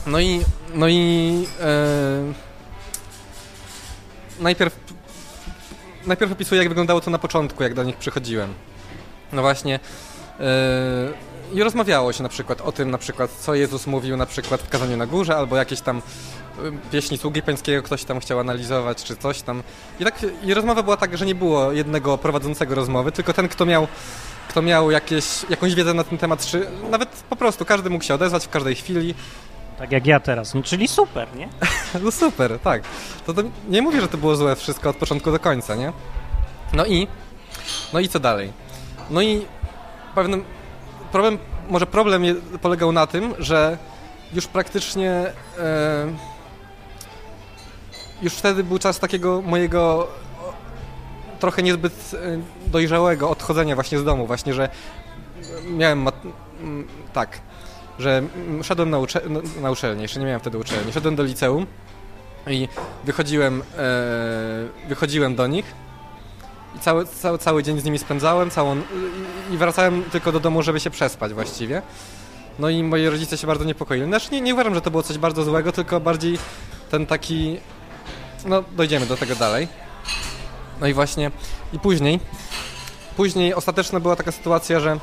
No 0.07 0.21
i, 0.21 0.41
no 0.75 0.89
i 0.89 1.47
e, 1.61 2.33
najpierw, 4.41 4.77
najpierw 6.07 6.33
opisuję, 6.33 6.59
jak 6.59 6.69
wyglądało 6.69 7.01
to 7.01 7.11
na 7.11 7.19
początku, 7.19 7.63
jak 7.63 7.75
do 7.75 7.83
nich 7.83 7.97
przychodziłem. 7.97 8.55
No 9.33 9.43
właśnie. 9.43 9.81
e, 10.41 10.45
I 11.53 11.63
rozmawiało 11.63 12.13
się 12.13 12.23
na 12.23 12.29
przykład 12.29 12.61
o 12.61 12.73
tym, 12.73 12.91
na 12.91 12.99
przykład, 12.99 13.31
co 13.31 13.55
Jezus 13.55 13.87
mówił 13.87 14.17
na 14.17 14.27
przykład 14.27 14.63
w 14.63 14.69
kazaniu 14.69 14.97
na 14.97 15.07
górze, 15.07 15.37
albo 15.37 15.57
jakieś 15.57 15.81
tam 15.81 16.03
pieśni 16.93 17.19
sługi 17.19 17.43
pańskiego 17.43 17.83
ktoś 17.83 18.05
tam 18.05 18.21
chciał 18.21 18.41
analizować, 18.41 19.05
czy 19.05 19.17
coś 19.17 19.43
tam. 19.43 19.63
I 20.01 20.05
tak, 20.05 20.27
i 20.43 20.55
rozmowa 20.55 20.83
była 20.83 20.97
tak, 20.97 21.19
że 21.19 21.27
nie 21.27 21.35
było 21.35 21.73
jednego 21.73 22.19
prowadzącego 22.19 22.75
rozmowy, 22.75 23.13
tylko 23.13 23.33
ten, 23.33 23.49
kto 23.49 23.67
miał 23.67 23.89
kto 24.49 24.63
miał 24.63 24.91
jakieś, 24.91 25.25
jakąś 25.51 25.75
wiedzę 25.75 25.95
na 25.95 26.05
ten 26.05 26.19
temat, 26.19 26.47
czy 26.47 26.67
nawet 26.91 27.09
po 27.09 27.37
prostu 27.37 27.65
każdy 27.65 27.91
mógł 27.91 28.05
się 28.05 28.15
odezwać 28.15 28.47
w 28.47 28.49
każdej 28.49 28.75
chwili. 28.75 29.15
Tak 29.79 29.93
jak 29.93 30.07
ja 30.07 30.21
teraz. 30.21 30.55
No 30.55 30.63
czyli 30.63 30.89
super, 30.89 31.29
nie? 31.35 31.49
No 32.05 32.11
super, 32.11 32.59
tak. 32.59 32.83
To, 33.27 33.35
to 33.35 33.43
nie 33.69 33.83
mówię, 33.83 34.01
że 34.01 34.09
to 34.09 34.19
było 34.19 34.37
złe 34.37 34.57
wszystko 34.57 34.91
od 34.91 34.97
początku 34.97 35.33
do 35.33 35.39
końca, 35.39 35.75
nie? 35.75 35.93
No 36.73 36.87
i, 36.87 37.09
no 37.93 38.01
i 38.01 38.09
co 38.09 38.21
dalej? 38.21 38.53
No 39.11 39.23
i 39.23 39.47
pewnym 40.15 40.45
problem, 41.13 41.39
może 41.69 41.87
problem 41.87 42.23
polegał 42.63 42.93
na 42.93 43.07
tym, 43.07 43.35
że 43.39 43.79
już 44.33 44.47
praktycznie 44.47 45.11
e, 45.11 45.33
już 48.23 48.35
wtedy 48.35 48.65
był 48.65 48.79
czas 48.79 48.99
takiego 48.99 49.43
mojego 49.43 50.09
trochę 51.41 51.63
niezbyt 51.63 52.13
e, 52.15 52.41
dojrzałego 52.67 53.31
odchodzenia 53.31 53.75
właśnie 53.75 53.99
z 53.99 54.05
domu, 54.05 54.27
właśnie, 54.27 54.55
że 54.55 54.69
miałem 55.71 56.09
tak, 57.13 57.41
że 57.99 58.23
szedłem 58.63 58.91
na, 58.91 58.99
ucze 58.99 59.21
no, 59.29 59.41
na 59.61 59.71
uczelnię, 59.71 60.03
jeszcze 60.03 60.21
nie 60.21 60.27
miałem 60.27 60.41
wtedy 60.41 60.59
uczelni, 60.59 60.93
szedłem 60.93 61.17
do 61.17 61.23
liceum 61.23 61.67
i 62.47 62.69
wychodziłem, 63.05 63.63
e, 63.79 64.89
wychodziłem 64.89 65.35
do 65.35 65.47
nich 65.47 65.75
i 66.77 66.79
cały, 66.79 67.07
cały, 67.07 67.39
cały 67.39 67.63
dzień 67.63 67.81
z 67.81 67.85
nimi 67.85 67.99
spędzałem 67.99 68.51
całą, 68.51 68.77
i 69.53 69.57
wracałem 69.57 70.03
tylko 70.03 70.33
do 70.33 70.41
domu, 70.41 70.63
żeby 70.63 70.81
się 70.81 70.91
przespać 70.91 71.35
właściwie. 71.35 71.83
No 72.59 72.69
i 72.69 72.83
moi 72.83 73.09
rodzice 73.09 73.39
się 73.39 73.47
bardzo 73.47 73.65
niepokoili. 73.65 74.07
Znaczy 74.07 74.29
nie, 74.33 74.41
nie 74.41 74.55
uważam, 74.55 74.75
że 74.75 74.81
to 74.81 74.91
było 74.91 75.03
coś 75.03 75.19
bardzo 75.19 75.45
złego, 75.45 75.73
tylko 75.73 76.01
bardziej 76.01 76.39
ten 76.91 77.07
taki... 77.07 77.59
No, 78.45 78.65
dojdziemy 78.73 79.07
do 79.07 79.17
tego 79.17 79.37
dalej. 79.37 79.69
No 80.81 80.87
i 80.87 80.95
właśnie, 80.95 81.31
i 81.73 81.79
później, 81.79 82.21
później 83.17 83.55
ostateczna 83.55 84.01
była 84.01 84.17
taka 84.17 84.33
sytuacja, 84.33 84.81
że, 84.81 84.99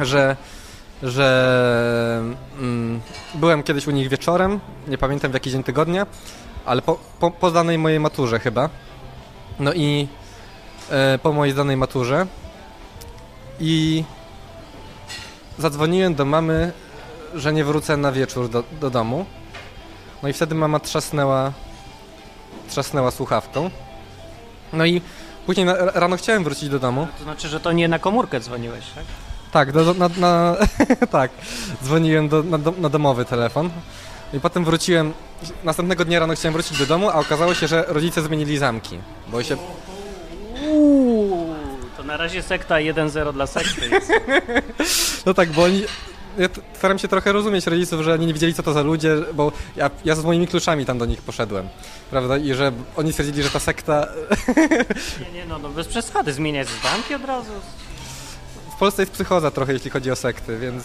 że, 0.00 0.36
że 1.02 2.22
mm, 2.58 3.00
byłem 3.34 3.62
kiedyś 3.62 3.86
u 3.86 3.90
nich 3.90 4.08
wieczorem, 4.08 4.60
nie 4.88 4.98
pamiętam 4.98 5.30
w 5.30 5.34
jaki 5.34 5.50
dzień 5.50 5.62
tygodnia, 5.62 6.06
ale 6.66 6.82
po, 6.82 6.98
po, 7.20 7.30
po 7.30 7.50
mojej 7.78 8.00
maturze 8.00 8.38
chyba. 8.38 8.68
No 9.60 9.72
i 9.72 10.08
e, 10.90 11.18
po 11.18 11.32
mojej 11.32 11.52
zdanej 11.52 11.76
maturze 11.76 12.26
i 13.60 14.04
zadzwoniłem 15.58 16.14
do 16.14 16.24
mamy, 16.24 16.72
że 17.34 17.52
nie 17.52 17.64
wrócę 17.64 17.96
na 17.96 18.12
wieczór 18.12 18.48
do, 18.48 18.64
do 18.80 18.90
domu. 18.90 19.26
No 20.22 20.28
i 20.28 20.32
wtedy 20.32 20.54
mama 20.54 20.80
trzasnęła, 20.80 21.52
trzasnęła 22.68 23.10
słuchawką. 23.10 23.70
No 24.72 24.86
i 24.86 25.02
później 25.46 25.66
na, 25.66 25.74
rano 25.74 26.16
chciałem 26.16 26.44
wrócić 26.44 26.68
do 26.68 26.78
domu. 26.78 27.08
To 27.18 27.24
znaczy, 27.24 27.48
że 27.48 27.60
to 27.60 27.72
nie 27.72 27.88
na 27.88 27.98
komórkę 27.98 28.40
dzwoniłeś, 28.40 28.84
tak? 28.94 29.04
Tak, 29.52 29.72
do, 29.72 29.94
na, 29.94 30.08
na, 30.18 30.56
tak. 31.10 31.30
Dzwoniłem 31.84 32.28
do, 32.28 32.42
na, 32.42 32.58
na 32.78 32.88
domowy 32.88 33.24
telefon. 33.24 33.70
I 34.32 34.40
potem 34.40 34.64
wróciłem, 34.64 35.12
następnego 35.64 36.04
dnia 36.04 36.20
rano 36.20 36.34
chciałem 36.34 36.52
wrócić 36.52 36.78
do 36.78 36.86
domu, 36.86 37.08
a 37.08 37.14
okazało 37.14 37.54
się, 37.54 37.68
że 37.68 37.84
rodzice 37.88 38.22
zmienili 38.22 38.58
zamki. 38.58 38.98
Bo 39.28 39.42
się, 39.42 39.56
Uuu, 40.66 41.54
to 41.96 42.02
na 42.02 42.16
razie 42.16 42.42
sekta 42.42 42.74
1-0 42.74 43.32
dla 43.32 43.46
sekty 43.46 43.88
jest. 43.88 44.12
no 45.26 45.34
tak, 45.34 45.52
bo 45.52 45.62
oni, 45.62 45.82
ja 46.38 46.48
staram 46.74 46.98
się 46.98 47.08
trochę 47.08 47.32
rozumieć 47.32 47.66
rodziców, 47.66 48.02
że 48.02 48.14
oni 48.14 48.26
nie 48.26 48.32
wiedzieli 48.32 48.54
co 48.54 48.62
to 48.62 48.72
za 48.72 48.82
ludzie, 48.82 49.16
bo 49.34 49.52
ja, 49.76 49.90
ja 50.04 50.14
z 50.14 50.24
moimi 50.24 50.46
kluczami 50.48 50.86
tam 50.86 50.98
do 50.98 51.06
nich 51.06 51.22
poszedłem, 51.22 51.68
prawda? 52.10 52.36
I 52.38 52.54
że 52.54 52.72
oni 52.96 53.12
stwierdzili, 53.12 53.42
że 53.42 53.50
ta 53.50 53.58
sekta, 53.60 54.06
Nie, 55.20 55.32
nie, 55.40 55.46
no, 55.48 55.58
no 55.58 55.68
bez 55.68 55.88
przesady, 55.88 56.32
zmieniać 56.32 56.68
zamki 56.82 57.14
od 57.14 57.24
razu. 57.24 57.52
w 58.76 58.78
Polsce 58.78 59.02
jest 59.02 59.12
psychoza 59.12 59.50
trochę, 59.50 59.72
jeśli 59.72 59.90
chodzi 59.90 60.10
o 60.10 60.16
sekty, 60.16 60.58
więc... 60.58 60.84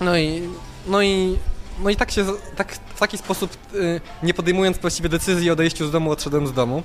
No 0.00 0.18
i... 0.18 0.42
No 0.86 1.02
i... 1.02 1.38
No 1.82 1.90
i 1.90 1.96
tak 1.96 2.10
się, 2.10 2.26
tak, 2.56 2.72
w 2.94 2.98
taki 2.98 3.18
sposób, 3.18 3.56
y, 3.74 4.00
nie 4.22 4.34
podejmując 4.34 4.78
właściwie 4.78 5.08
decyzji 5.08 5.50
o 5.50 5.52
odejściu 5.52 5.86
z 5.86 5.90
domu, 5.90 6.10
odszedłem 6.10 6.46
z 6.46 6.52
domu. 6.52 6.82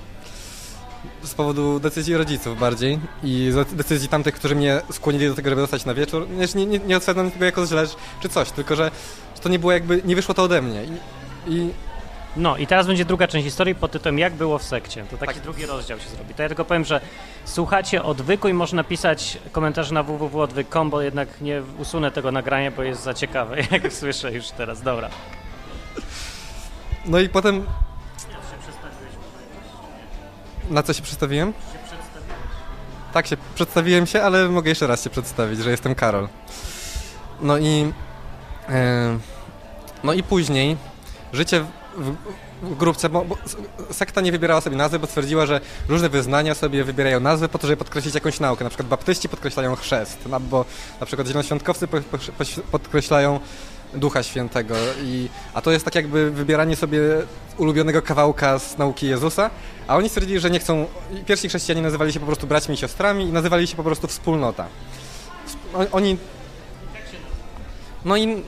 Z 1.24 1.34
powodu 1.34 1.80
decyzji 1.80 2.18
rodziców 2.18 2.60
bardziej 2.60 3.00
i 3.24 3.52
decyzji 3.72 4.10
tamtych, 4.10 4.36
którzy 4.36 4.56
mnie 4.56 4.82
skłonili 4.92 5.28
do 5.28 5.36
tego, 5.36 5.50
żeby 5.50 5.62
zostać 5.62 5.86
na 5.86 5.94
wieczór. 5.94 6.28
Nie, 6.30 6.46
nie, 6.56 6.66
nie, 6.66 6.80
nie 6.80 6.98
oceniam 6.98 7.32
tego 7.32 7.46
jako 7.46 7.66
źle 7.66 7.86
czy 8.22 8.30
coś, 8.30 8.52
tylko 8.52 8.76
że, 8.76 8.92
że 9.36 9.42
to 9.42 9.50
nie 9.50 9.60
było 9.60 9.72
jakby, 9.72 10.02
nie 10.06 10.16
wyszło 10.16 10.34
to 10.36 10.44
ode 10.44 10.62
mnie. 10.62 10.84
I, 10.84 11.54
i 11.54 11.70
No 12.38 12.58
i 12.58 12.68
teraz 12.68 12.88
będzie 12.88 13.06
druga 13.06 13.28
część 13.28 13.46
historii 13.46 13.76
pod 13.76 13.92
tytułem 13.92 14.20
Jak 14.20 14.34
było 14.34 14.58
w 14.60 14.64
sekcie. 14.64 15.06
To 15.12 15.18
taki 15.18 15.34
Tak. 15.34 15.44
drugi 15.44 15.66
rozdział 15.66 16.00
się 16.00 16.10
zrobi. 16.10 16.34
To 16.34 16.42
ja 16.44 16.50
tylko 16.50 16.66
powiem, 16.66 16.86
że 16.86 17.02
słuchacie 17.46 18.04
odwyku 18.04 18.48
i 18.48 18.54
można 18.54 18.84
pisać 18.84 19.38
komentarze 19.52 19.94
na 19.94 20.04
www.odwyk.com, 20.04 20.90
bo 20.90 21.02
jednak 21.02 21.42
nie 21.42 21.62
usunę 21.80 22.12
tego 22.12 22.32
nagrania, 22.32 22.72
bo 22.72 22.84
jest 22.84 23.04
za 23.04 23.14
ciekawe, 23.14 23.58
jak 23.72 23.94
słyszę 23.94 24.34
już 24.34 24.50
teraz. 24.50 24.82
Dobra. 24.82 25.10
no 27.06 27.20
i 27.20 27.30
potem... 27.30 27.66
Na 30.72 30.84
co 30.84 30.94
się 30.94 31.02
przedstawiłem? 31.02 31.54
Tak 33.14 33.28
się 33.28 33.38
przedstawiłem 33.56 34.08
się, 34.08 34.24
ale 34.24 34.50
mogę 34.50 34.70
jeszcze 34.70 34.88
raz 34.88 35.04
się 35.04 35.10
przedstawić, 35.10 35.60
że 35.60 35.72
jestem 35.72 35.96
Karol. 35.96 36.28
No 37.42 37.58
i 37.58 37.94
e, 38.70 39.20
no 40.04 40.14
i 40.14 40.24
później 40.24 40.78
życie 41.34 41.66
w, 41.98 42.16
w, 42.62 42.78
grupce, 42.78 43.10
bo, 43.10 43.26
bo 43.26 43.38
sekta 43.92 44.22
nie 44.22 44.32
wybierała 44.32 44.62
sobie 44.62 44.78
nazwy, 44.78 45.00
bo 45.00 45.08
stwierdziła, 45.08 45.46
że 45.46 45.62
różne 45.88 46.10
wyznania 46.10 46.56
sobie 46.56 46.84
wybierają 46.84 47.20
nazwy 47.20 47.50
po 47.50 47.60
to, 47.60 47.68
żeby 47.68 47.78
podkreślić 47.78 48.16
jakąś 48.16 48.40
naukę. 48.40 48.64
Na 48.64 48.70
przykład 48.70 48.88
baptyści 48.88 49.30
podkreślają 49.30 49.76
chrzest, 49.76 50.20
no, 50.30 50.40
bo 50.40 50.66
na 51.00 51.06
przykład 51.06 51.28
zielonoświątkowcy 51.28 51.88
po, 51.88 52.02
po, 52.02 52.18
po, 52.18 52.44
podkreślają 52.72 53.40
Ducha 53.94 54.24
Świętego. 54.24 54.76
I, 55.04 55.30
a 55.54 55.62
to 55.62 55.72
jest 55.72 55.86
tak 55.86 55.96
jakby 55.96 56.32
wybieranie 56.32 56.76
sobie 56.76 57.00
ulubionego 57.58 58.02
kawałka 58.02 58.60
z 58.60 58.78
nauki 58.78 59.08
Jezusa, 59.08 59.50
a 59.88 59.98
oni 59.98 60.10
stwierdzili, 60.10 60.40
że 60.40 60.50
nie 60.50 60.60
chcą. 60.60 60.86
Pierwsi 61.26 61.50
chrześcijanie 61.50 61.82
nazywali 61.82 62.14
się 62.14 62.20
po 62.20 62.26
prostu 62.26 62.48
braćmi 62.48 62.76
i 62.76 62.78
siostrami 62.78 63.24
i 63.24 63.32
nazywali 63.32 63.68
się 63.68 63.76
po 63.76 63.84
prostu 63.84 64.08
wspólnota. 64.08 64.68
Oni. 65.92 66.18
No 68.06 68.18
i 68.18 68.44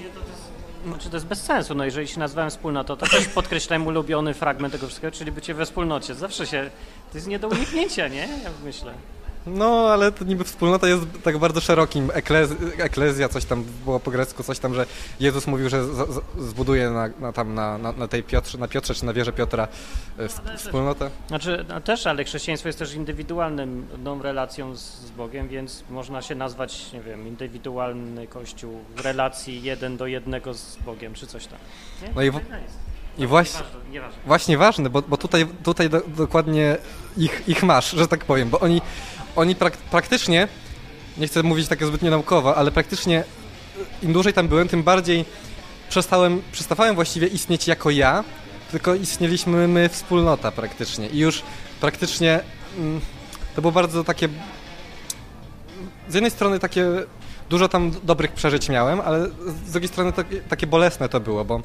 Znaczy 0.85 1.09
to 1.09 1.15
jest 1.15 1.25
bez 1.25 1.41
sensu, 1.41 1.75
no 1.75 1.85
jeżeli 1.85 2.07
się 2.07 2.19
nazywałem 2.19 2.49
wspólnotą, 2.49 2.95
to 2.97 3.07
też 3.07 3.27
podkreślałem 3.27 3.87
ulubiony 3.87 4.33
fragment 4.33 4.73
tego 4.73 4.87
wszystkiego, 4.87 5.11
czyli 5.11 5.31
bycie 5.31 5.53
we 5.53 5.65
wspólnocie. 5.65 6.15
Zawsze 6.15 6.47
się, 6.47 6.69
to 7.11 7.17
jest 7.17 7.27
nie 7.27 7.39
do 7.39 7.47
uniknięcia, 7.47 8.07
nie? 8.07 8.27
Ja 8.43 8.49
myślę. 8.65 8.93
No, 9.47 9.89
ale 9.91 10.11
to 10.11 10.25
niby 10.25 10.43
wspólnota 10.43 10.87
jest 10.87 11.03
tak 11.23 11.37
bardzo 11.37 11.61
szerokim. 11.61 12.11
Eklez, 12.13 12.51
eklezja, 12.77 13.29
coś 13.29 13.45
tam 13.45 13.63
było 13.83 13.99
po 13.99 14.11
grecku, 14.11 14.43
coś 14.43 14.59
tam, 14.59 14.73
że 14.73 14.85
Jezus 15.19 15.47
mówił, 15.47 15.69
że 15.69 15.85
z, 15.85 15.89
z, 15.89 16.21
zbuduje 16.37 16.89
na, 16.89 17.09
na, 17.19 17.33
tam 17.33 17.53
na, 17.53 17.77
na, 17.77 17.91
na 17.91 18.07
tej 18.07 18.23
Piotrze, 18.23 18.57
na 18.57 18.67
Piotrze 18.67 18.93
czy 18.93 19.05
na 19.05 19.13
wieży 19.13 19.31
Piotra 19.33 19.67
e, 20.19 20.25
sp- 20.35 20.57
wspólnotę. 20.57 21.09
Znaczy, 21.27 21.65
no 21.69 21.81
też, 21.81 22.07
ale 22.07 22.23
chrześcijaństwo 22.23 22.69
jest 22.69 22.79
też 22.79 22.93
indywidualnym 22.93 23.87
no, 24.03 24.21
relacją 24.21 24.75
z, 24.75 24.81
z 24.81 25.11
Bogiem, 25.11 25.47
więc 25.47 25.83
można 25.89 26.21
się 26.21 26.35
nazwać, 26.35 26.93
nie 26.93 27.01
wiem, 27.01 27.27
indywidualny 27.27 28.27
kościół 28.27 28.79
w 28.95 28.99
relacji 28.99 29.63
jeden 29.63 29.97
do 29.97 30.07
jednego 30.07 30.53
z 30.53 30.77
Bogiem, 30.85 31.13
czy 31.13 31.27
coś 31.27 31.47
tam. 31.47 31.59
Nie? 32.01 32.09
No 32.15 32.21
i 32.21 32.31
w-. 32.31 32.39
I 33.17 33.27
właśnie, 33.27 33.59
Nieważne, 33.91 34.19
właśnie 34.25 34.57
ważne, 34.57 34.89
bo, 34.89 35.01
bo 35.01 35.17
tutaj, 35.17 35.47
tutaj 35.63 35.89
do, 35.89 36.01
dokładnie 36.07 36.77
ich, 37.17 37.43
ich 37.47 37.63
masz, 37.63 37.91
że 37.91 38.07
tak 38.07 38.25
powiem, 38.25 38.49
bo 38.49 38.59
oni, 38.59 38.81
oni 39.35 39.55
prak, 39.55 39.77
praktycznie, 39.77 40.47
nie 41.17 41.27
chcę 41.27 41.43
mówić 41.43 41.67
tak 41.67 41.85
zbytnio 41.85 42.11
naukowo, 42.11 42.55
ale 42.55 42.71
praktycznie 42.71 43.23
im 44.03 44.13
dłużej 44.13 44.33
tam 44.33 44.47
byłem, 44.47 44.67
tym 44.67 44.83
bardziej 44.83 45.25
przestałem, 45.89 46.41
przestawałem 46.51 46.95
właściwie 46.95 47.27
istnieć 47.27 47.67
jako 47.67 47.89
ja, 47.89 48.23
tylko 48.71 48.95
istnieliśmy 48.95 49.67
my 49.67 49.89
wspólnota 49.89 50.51
praktycznie. 50.51 51.07
I 51.07 51.19
już 51.19 51.43
praktycznie 51.81 52.39
mm, 52.77 53.01
to 53.55 53.61
było 53.61 53.71
bardzo 53.71 54.03
takie 54.03 54.29
z 56.07 56.13
jednej 56.13 56.31
strony 56.31 56.59
takie 56.59 56.85
dużo 57.49 57.69
tam 57.69 57.91
dobrych 58.03 58.31
przeżyć 58.31 58.69
miałem, 58.69 59.01
ale 59.01 59.27
z 59.67 59.71
drugiej 59.71 59.87
strony 59.87 60.13
takie, 60.13 60.41
takie 60.41 60.67
bolesne 60.67 61.09
to 61.09 61.19
było, 61.19 61.45
bo 61.45 61.61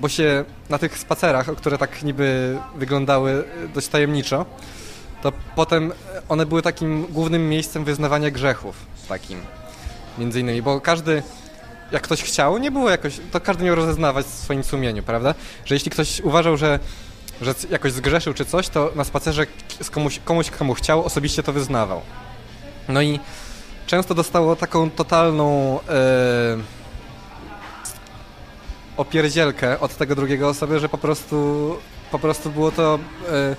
bo 0.00 0.08
się 0.08 0.44
na 0.68 0.78
tych 0.78 0.98
spacerach, 0.98 1.46
które 1.46 1.78
tak 1.78 2.02
niby 2.02 2.58
wyglądały 2.74 3.44
dość 3.74 3.88
tajemniczo, 3.88 4.46
to 5.22 5.32
potem 5.56 5.92
one 6.28 6.46
były 6.46 6.62
takim 6.62 7.06
głównym 7.06 7.48
miejscem 7.48 7.84
wyznawania 7.84 8.30
grzechów, 8.30 8.76
takim 9.08 9.40
między 10.18 10.40
innymi, 10.40 10.62
bo 10.62 10.80
każdy, 10.80 11.22
jak 11.92 12.02
ktoś 12.02 12.22
chciał, 12.22 12.58
nie 12.58 12.70
było 12.70 12.90
jakoś, 12.90 13.20
to 13.32 13.40
każdy 13.40 13.64
miał 13.64 13.74
rozeznawać 13.74 14.26
w 14.26 14.34
swoim 14.34 14.64
sumieniu, 14.64 15.02
prawda? 15.02 15.34
Że 15.64 15.74
jeśli 15.74 15.90
ktoś 15.90 16.20
uważał, 16.20 16.56
że, 16.56 16.78
że 17.42 17.54
jakoś 17.70 17.92
zgrzeszył 17.92 18.34
czy 18.34 18.44
coś, 18.44 18.68
to 18.68 18.92
na 18.94 19.04
spacerze 19.04 19.46
z 19.82 19.90
komuś, 19.90 20.20
komuś, 20.24 20.50
komu 20.50 20.74
chciał, 20.74 21.04
osobiście 21.04 21.42
to 21.42 21.52
wyznawał. 21.52 22.00
No 22.88 23.02
i 23.02 23.20
często 23.86 24.14
dostało 24.14 24.56
taką 24.56 24.90
totalną 24.90 25.78
e, 25.88 26.79
opierdzielkę 28.96 29.80
od 29.80 29.96
tego 29.96 30.14
drugiego 30.14 30.48
osoby, 30.48 30.78
że 30.78 30.88
po 30.88 30.98
prostu, 30.98 31.76
po 32.10 32.18
prostu 32.18 32.50
było 32.50 32.72
to 32.72 32.98
e, 33.28 33.56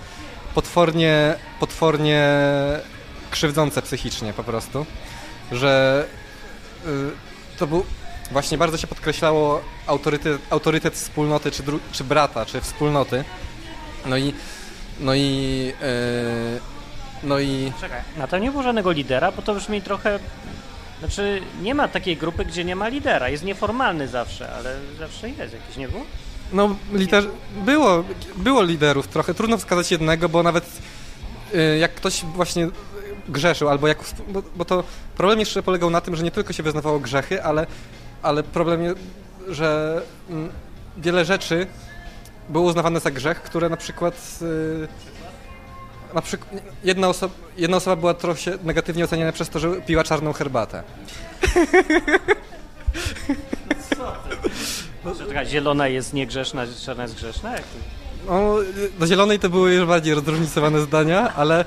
potwornie, 0.55 1.35
potwornie 1.59 2.29
krzywdzące 3.31 3.81
psychicznie 3.81 4.33
po 4.33 4.43
prostu, 4.43 4.85
że 5.51 6.05
e, 6.85 6.89
to 7.57 7.67
był 7.67 7.85
właśnie 8.31 8.57
bardzo 8.57 8.77
się 8.77 8.88
podkreślało 8.88 9.61
autorytet, 9.88 10.41
autorytet 10.50 10.93
wspólnoty, 10.93 11.51
czy, 11.51 11.63
czy 11.91 12.03
brata, 12.03 12.45
czy 12.45 12.61
wspólnoty. 12.61 13.23
No 14.05 14.17
i 14.17 14.33
no 15.00 15.15
i 15.15 15.73
e, 15.81 16.59
no 17.23 17.39
i 17.39 17.71
Czekaj, 17.81 18.01
na 18.17 18.27
to 18.27 18.38
nie 18.38 18.51
było 18.51 18.63
żadnego 18.63 18.91
lidera, 18.91 19.31
bo 19.31 19.41
to 19.41 19.55
brzmi 19.55 19.81
trochę... 19.81 20.19
Znaczy, 21.01 21.41
nie 21.62 21.75
ma 21.75 21.88
takiej 21.88 22.17
grupy, 22.17 22.46
gdzie 22.46 22.63
nie 22.65 22.75
ma 22.75 22.88
lidera. 22.88 23.29
Jest 23.29 23.43
nieformalny 23.43 24.08
zawsze, 24.08 24.53
ale 24.53 24.75
zawsze 25.00 25.29
jest 25.29 25.53
jakiś, 25.53 25.77
nie 25.77 25.88
było? 25.88 26.03
No, 26.53 26.75
było, 27.65 28.03
było 28.38 28.63
liderów 28.63 29.08
trochę. 29.08 29.34
Trudno 29.34 29.58
wskazać 29.58 29.91
jednego, 29.91 30.29
bo 30.29 30.43
nawet 30.43 30.65
y, 31.55 31.77
jak 31.77 31.93
ktoś 31.96 32.24
właśnie 32.24 32.67
grzeszył, 33.29 33.70
albo 33.70 33.88
jak, 33.88 33.98
bo, 34.27 34.43
bo 34.55 34.65
to 34.65 34.84
problem 35.17 35.39
jeszcze 35.39 35.63
polegał 35.63 35.89
na 35.89 36.01
tym, 36.01 36.15
że 36.15 36.24
nie 36.24 36.31
tylko 36.31 36.53
się 36.53 36.63
wyznawało 36.63 37.00
grzechy, 37.00 37.43
ale, 37.43 37.67
ale 38.22 38.43
problem, 38.43 38.84
je- 38.84 38.96
że 39.50 40.01
mm, 40.29 40.50
wiele 40.98 41.25
rzeczy 41.25 41.67
było 42.50 42.63
uznawane 42.65 43.00
za 43.00 43.12
grzech, 43.12 43.41
które 43.43 43.70
na 43.70 43.77
przykład 43.77 44.39
y, 44.41 44.88
na 46.13 46.22
przykład 46.22 46.63
jedna, 46.84 47.10
osoba, 47.10 47.34
jedna 47.58 47.77
osoba 47.77 47.96
była 47.96 48.13
trochę 48.13 48.58
negatywnie 48.63 49.03
oceniana 49.03 49.32
przez 49.32 49.50
to, 49.50 49.60
że 49.60 49.82
piła 49.82 50.03
czarną 50.03 50.34
herbatę. 50.34 50.84
Że 55.20 55.25
taka 55.25 55.46
zielona 55.46 55.88
jest 55.88 56.13
niegrzeszna, 56.13 56.65
czarna 56.86 57.03
jest 57.03 57.15
grzeszna? 57.15 57.51
Jak 57.51 57.62
to? 57.62 58.01
No, 58.27 58.56
do 59.00 59.08
zielonej 59.08 59.39
to 59.39 59.50
były 59.50 59.74
już 59.74 59.86
bardziej 59.88 60.13
rozróżnicowane 60.13 60.82
zdania, 60.82 61.34
ale, 61.36 61.65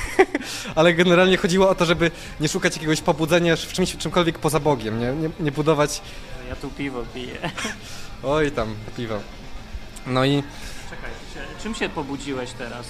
ale 0.74 0.94
generalnie 0.94 1.36
chodziło 1.36 1.68
o 1.68 1.74
to, 1.74 1.84
żeby 1.84 2.10
nie 2.40 2.48
szukać 2.48 2.74
jakiegoś 2.74 3.00
pobudzenia 3.00 3.56
w 3.56 3.72
czymś, 3.72 3.96
czymkolwiek 3.96 4.38
poza 4.38 4.60
Bogiem, 4.60 5.00
nie, 5.00 5.12
nie, 5.12 5.30
nie 5.40 5.52
budować 5.52 6.00
Ja 6.48 6.56
tu 6.56 6.70
piwo 6.70 7.02
piję. 7.14 7.38
oj 8.22 8.50
tam, 8.50 8.74
piwo. 8.96 9.20
No 10.06 10.24
i 10.24 10.42
Czekaj, 10.90 11.10
czym 11.62 11.74
się 11.74 11.88
pobudziłeś 11.88 12.52
teraz? 12.52 12.86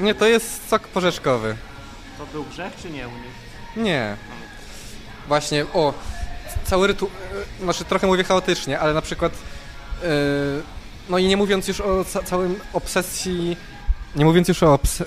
Nie, 0.00 0.14
to 0.14 0.26
jest 0.26 0.68
sok 0.68 0.88
porzeczkowy. 0.88 1.56
To 2.18 2.26
był 2.26 2.44
grzech 2.44 2.72
czy 2.82 2.90
nie 2.90 3.08
u 3.08 3.10
nich? 3.10 3.84
Nie. 3.84 4.16
Właśnie, 5.28 5.64
o, 5.74 5.94
cały 6.64 6.86
rytuał, 6.86 7.10
znaczy 7.62 7.84
trochę 7.84 8.06
mówię 8.06 8.24
chaotycznie, 8.24 8.80
ale 8.80 8.94
na 8.94 9.02
przykład, 9.02 9.32
yy, 10.02 10.08
no 11.08 11.18
i 11.18 11.26
nie 11.26 11.36
mówiąc 11.36 11.68
już 11.68 11.80
o 11.80 12.04
ca 12.04 12.22
całym 12.22 12.60
obsesji, 12.72 13.56
nie 14.16 14.24
mówiąc 14.24 14.48
już 14.48 14.62
o 14.62 14.74
obs 14.74 15.02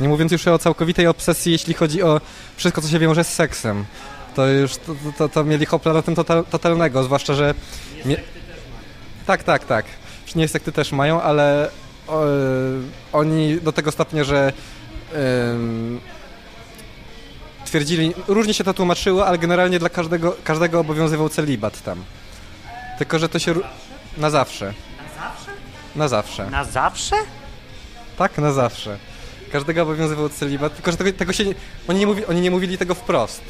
nie 0.00 0.08
mówiąc 0.08 0.32
już 0.32 0.46
o 0.46 0.58
całkowitej 0.58 1.06
obsesji, 1.06 1.52
jeśli 1.52 1.74
chodzi 1.74 2.02
o 2.02 2.20
wszystko, 2.56 2.82
co 2.82 2.88
się 2.88 2.98
wiąże 2.98 3.24
z 3.24 3.34
seksem. 3.34 3.84
To 4.34 4.46
już, 4.46 4.76
to, 4.76 4.94
to, 5.18 5.28
to 5.28 5.44
mieli 5.44 5.66
hopla 5.66 5.92
na 5.92 6.02
tym 6.02 6.14
total, 6.14 6.44
totalnego, 6.44 7.02
zwłaszcza, 7.02 7.34
że... 7.34 7.54
Mie- 8.04 8.20
tak, 9.26 9.42
tak, 9.42 9.64
tak. 9.64 9.86
Nie 10.34 10.48
sekty 10.48 10.72
też 10.72 10.92
mają, 10.92 11.22
ale 11.22 11.70
o, 12.08 12.22
oni 13.12 13.60
do 13.60 13.72
tego 13.72 13.92
stopnia, 13.92 14.24
że 14.24 14.52
ym, 15.52 16.00
twierdzili, 17.64 18.14
różnie 18.28 18.54
się 18.54 18.64
to 18.64 18.74
tłumaczyło, 18.74 19.26
ale 19.26 19.38
generalnie 19.38 19.78
dla 19.78 19.88
każdego, 19.88 20.36
każdego 20.44 20.80
obowiązywał 20.80 21.28
celibat 21.28 21.82
tam. 21.82 22.04
Tylko, 22.98 23.18
że 23.18 23.28
to 23.28 23.38
się... 23.38 23.54
Na 24.16 24.30
zawsze. 24.30 24.74
Na 25.16 25.22
zawsze? 25.22 25.52
Na 25.96 26.08
zawsze. 26.08 26.50
Na 26.50 26.64
zawsze? 26.64 27.16
Tak, 28.18 28.38
na 28.38 28.52
zawsze. 28.52 28.98
Każdego 29.52 29.82
obowiązywał 29.82 30.28
celibat, 30.28 30.74
tylko 30.74 30.90
że 30.90 30.96
tego, 30.96 31.12
tego 31.12 31.32
się 31.32 31.44
oni, 31.88 31.98
nie 31.98 32.06
mówi, 32.06 32.26
oni 32.26 32.40
nie 32.40 32.50
mówili 32.50 32.78
tego 32.78 32.94
wprost. 32.94 33.42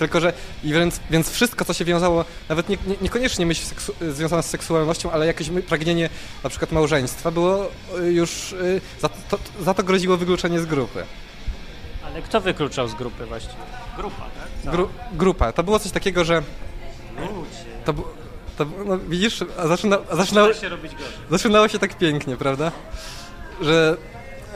Tylko, 0.00 0.20
że 0.20 0.32
i 0.64 0.72
więc, 0.72 1.00
więc 1.10 1.30
wszystko, 1.30 1.64
co 1.64 1.74
się 1.74 1.84
wiązało, 1.84 2.24
nawet 2.48 2.68
nie, 2.68 2.76
nie, 2.86 2.96
niekoniecznie 3.00 3.46
myśl 3.46 3.62
seksu, 3.66 3.94
związana 4.00 4.42
z 4.42 4.50
seksualnością, 4.50 5.10
ale 5.10 5.26
jakieś 5.26 5.50
pragnienie 5.68 6.08
na 6.44 6.50
przykład 6.50 6.72
małżeństwa, 6.72 7.30
było 7.30 7.70
y, 8.00 8.12
już, 8.12 8.52
y, 8.52 8.80
za 9.00 9.08
to, 9.08 9.38
za 9.60 9.74
to 9.74 9.82
groziło 9.82 10.16
wykluczenie 10.16 10.60
z 10.60 10.66
grupy. 10.66 11.04
Ale 12.04 12.22
kto 12.22 12.40
wykluczał 12.40 12.88
z 12.88 12.94
grupy 12.94 13.26
właściwie? 13.26 13.62
Grupa, 13.96 14.22
tak? 14.64 14.72
Gru, 14.72 14.88
grupa. 15.12 15.52
To 15.52 15.62
było 15.62 15.78
coś 15.78 15.92
takiego, 15.92 16.24
że 16.24 16.42
Ludzie. 17.16 17.84
to, 17.84 17.94
to 18.58 18.66
no, 18.86 18.98
widzisz, 18.98 19.44
a 19.58 19.66
zaczyna, 19.66 19.98
a 20.10 20.16
zaczynało, 20.16 20.54
się 20.54 20.68
robić 20.68 20.92
gorzej. 20.92 21.12
zaczynało 21.30 21.68
się 21.68 21.78
tak 21.78 21.98
pięknie, 21.98 22.36
prawda? 22.36 22.72
Że 23.60 23.96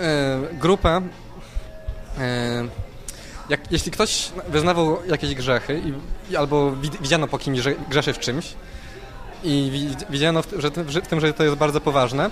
e, 0.00 0.40
grupa, 0.52 1.02
e, 2.18 2.68
jak, 3.48 3.72
jeśli 3.72 3.92
ktoś 3.92 4.32
wyznawał 4.48 4.98
jakieś 5.06 5.34
grzechy 5.34 5.82
i, 5.84 5.92
i 6.32 6.36
albo 6.36 6.72
wid, 6.72 7.02
widziano 7.02 7.28
po 7.28 7.38
kimś, 7.38 7.58
że 7.58 7.74
grzeszy 7.88 8.12
w 8.12 8.18
czymś 8.18 8.54
i 9.44 9.68
wi, 9.72 9.88
widziano 10.10 10.42
w, 10.42 10.46
że, 10.58 10.70
że, 10.88 11.02
w 11.02 11.06
tym, 11.06 11.20
że 11.20 11.32
to 11.32 11.44
jest 11.44 11.56
bardzo 11.56 11.80
poważne, 11.80 12.30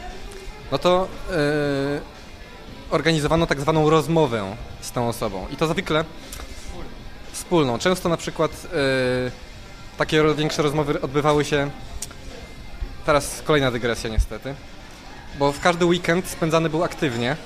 no 0.73 0.79
to 0.79 1.09
e, 1.31 1.35
organizowano 2.91 3.47
tak 3.47 3.61
zwaną 3.61 3.91
rozmowę 3.91 4.57
z 4.81 4.93
tą 4.93 5.09
osobą. 5.09 5.47
I 5.51 5.57
to 5.57 5.67
zwykle 5.67 6.05
wspólną. 7.33 7.79
Często 7.79 8.09
na 8.09 8.17
przykład 8.17 8.51
e, 8.51 9.31
takie 9.99 10.35
większe 10.35 10.63
rozmowy 10.63 11.01
odbywały 11.01 11.45
się 11.45 11.71
Teraz 13.07 13.43
kolejna 13.45 13.71
dygresja 13.71 14.11
niestety. 14.11 14.55
Bo 15.39 15.53
w 15.53 15.61
każdy 15.61 15.85
weekend 15.85 16.29
spędzany 16.29 16.71
był 16.71 16.85
aktywnie, 16.85 17.37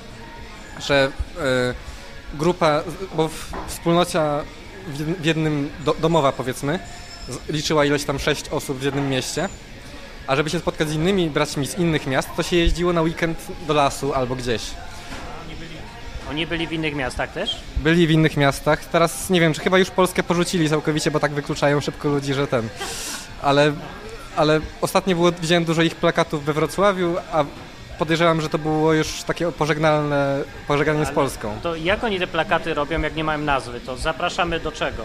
że 0.80 1.12
y, 1.36 1.95
grupa, 2.36 2.82
bo 3.14 3.30
wspólnota 3.68 4.42
w, 4.88 4.98
jed- 4.98 5.14
w 5.14 5.24
jednym, 5.24 5.70
do, 5.84 5.94
domowa 5.94 6.32
powiedzmy, 6.32 6.78
liczyła 7.48 7.84
ileś 7.84 8.04
tam 8.04 8.18
sześć 8.18 8.48
osób 8.48 8.78
w 8.78 8.82
jednym 8.82 9.08
mieście, 9.08 9.48
a 10.26 10.36
żeby 10.36 10.50
się 10.50 10.58
spotkać 10.58 10.88
z 10.88 10.92
innymi 10.94 11.30
braćmi 11.30 11.66
z 11.66 11.78
innych 11.78 12.06
miast, 12.06 12.28
to 12.36 12.42
się 12.42 12.56
jeździło 12.56 12.92
na 12.92 13.02
weekend 13.02 13.38
do 13.66 13.74
lasu 13.74 14.14
albo 14.14 14.36
gdzieś. 14.36 14.62
Oni 16.30 16.46
byli 16.46 16.66
w 16.66 16.72
innych 16.72 16.94
miastach 16.94 17.32
też? 17.32 17.56
Byli 17.76 18.06
w 18.06 18.10
innych 18.10 18.36
miastach, 18.36 18.84
teraz 18.84 19.30
nie 19.30 19.40
wiem, 19.40 19.52
czy 19.54 19.60
chyba 19.60 19.78
już 19.78 19.90
Polskę 19.90 20.22
porzucili 20.22 20.68
całkowicie, 20.70 21.10
bo 21.10 21.20
tak 21.20 21.32
wykluczają 21.32 21.80
szybko 21.80 22.08
ludzi, 22.08 22.34
że 22.34 22.46
ten. 22.46 22.68
Ale, 23.42 23.72
ale 24.36 24.60
ostatnio 24.80 25.16
było, 25.16 25.32
widziałem 25.32 25.64
dużo 25.64 25.82
ich 25.82 25.94
plakatów 25.94 26.44
we 26.44 26.52
Wrocławiu, 26.52 27.16
a 27.32 27.44
podejrzewam, 27.98 28.40
że 28.40 28.48
to 28.48 28.58
było 28.58 28.92
już 28.92 29.22
takie 29.22 29.52
pożegnalne, 29.52 30.42
pożegnanie 30.68 31.04
z 31.04 31.06
Ale 31.08 31.14
Polską. 31.14 31.56
To 31.62 31.74
jak 31.74 32.04
oni 32.04 32.18
te 32.18 32.26
plakaty 32.26 32.74
robią, 32.74 33.00
jak 33.00 33.16
nie 33.16 33.24
mają 33.24 33.38
nazwy? 33.38 33.80
To 33.80 33.96
zapraszamy 33.96 34.60
do 34.60 34.72
czego? 34.72 35.02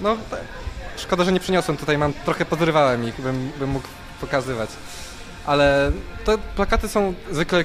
No, 0.00 0.16
szkoda, 0.96 1.24
że 1.24 1.32
nie 1.32 1.40
przyniosłem 1.40 1.76
tutaj, 1.76 1.98
mam 1.98 2.12
trochę 2.12 2.44
podrywałem 2.44 3.04
ich, 3.08 3.20
bym, 3.20 3.52
bym 3.58 3.70
mógł 3.70 3.88
pokazywać. 4.20 4.70
Ale 5.46 5.92
te 6.24 6.38
plakaty 6.38 6.88
są 6.88 7.14
zwykle, 7.30 7.64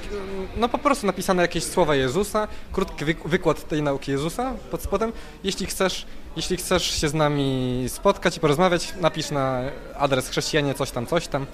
no 0.56 0.70
po 0.70 0.78
prostu 0.78 1.08
napisane 1.08 1.42
jakieś 1.42 1.64
słowa 1.64 1.96
Jezusa, 1.96 2.48
krótki 2.74 3.06
wyk- 3.06 3.28
wykład 3.30 3.68
tej 3.68 3.82
nauki 3.82 4.12
Jezusa 4.12 4.54
pod 4.72 4.84
spodem. 4.84 5.12
Jeśli 5.44 5.66
chcesz, 5.66 6.06
jeśli 6.36 6.58
chcesz 6.58 7.02
się 7.02 7.10
z 7.10 7.14
nami 7.14 7.86
spotkać 7.88 8.38
i 8.38 8.40
porozmawiać, 8.40 8.94
napisz 9.02 9.32
na 9.32 9.62
adres 9.98 10.30
chrześcijanie 10.30 10.74
coś 10.74 10.92
tam, 10.92 11.08
coś 11.08 11.28
tam. 11.28 11.46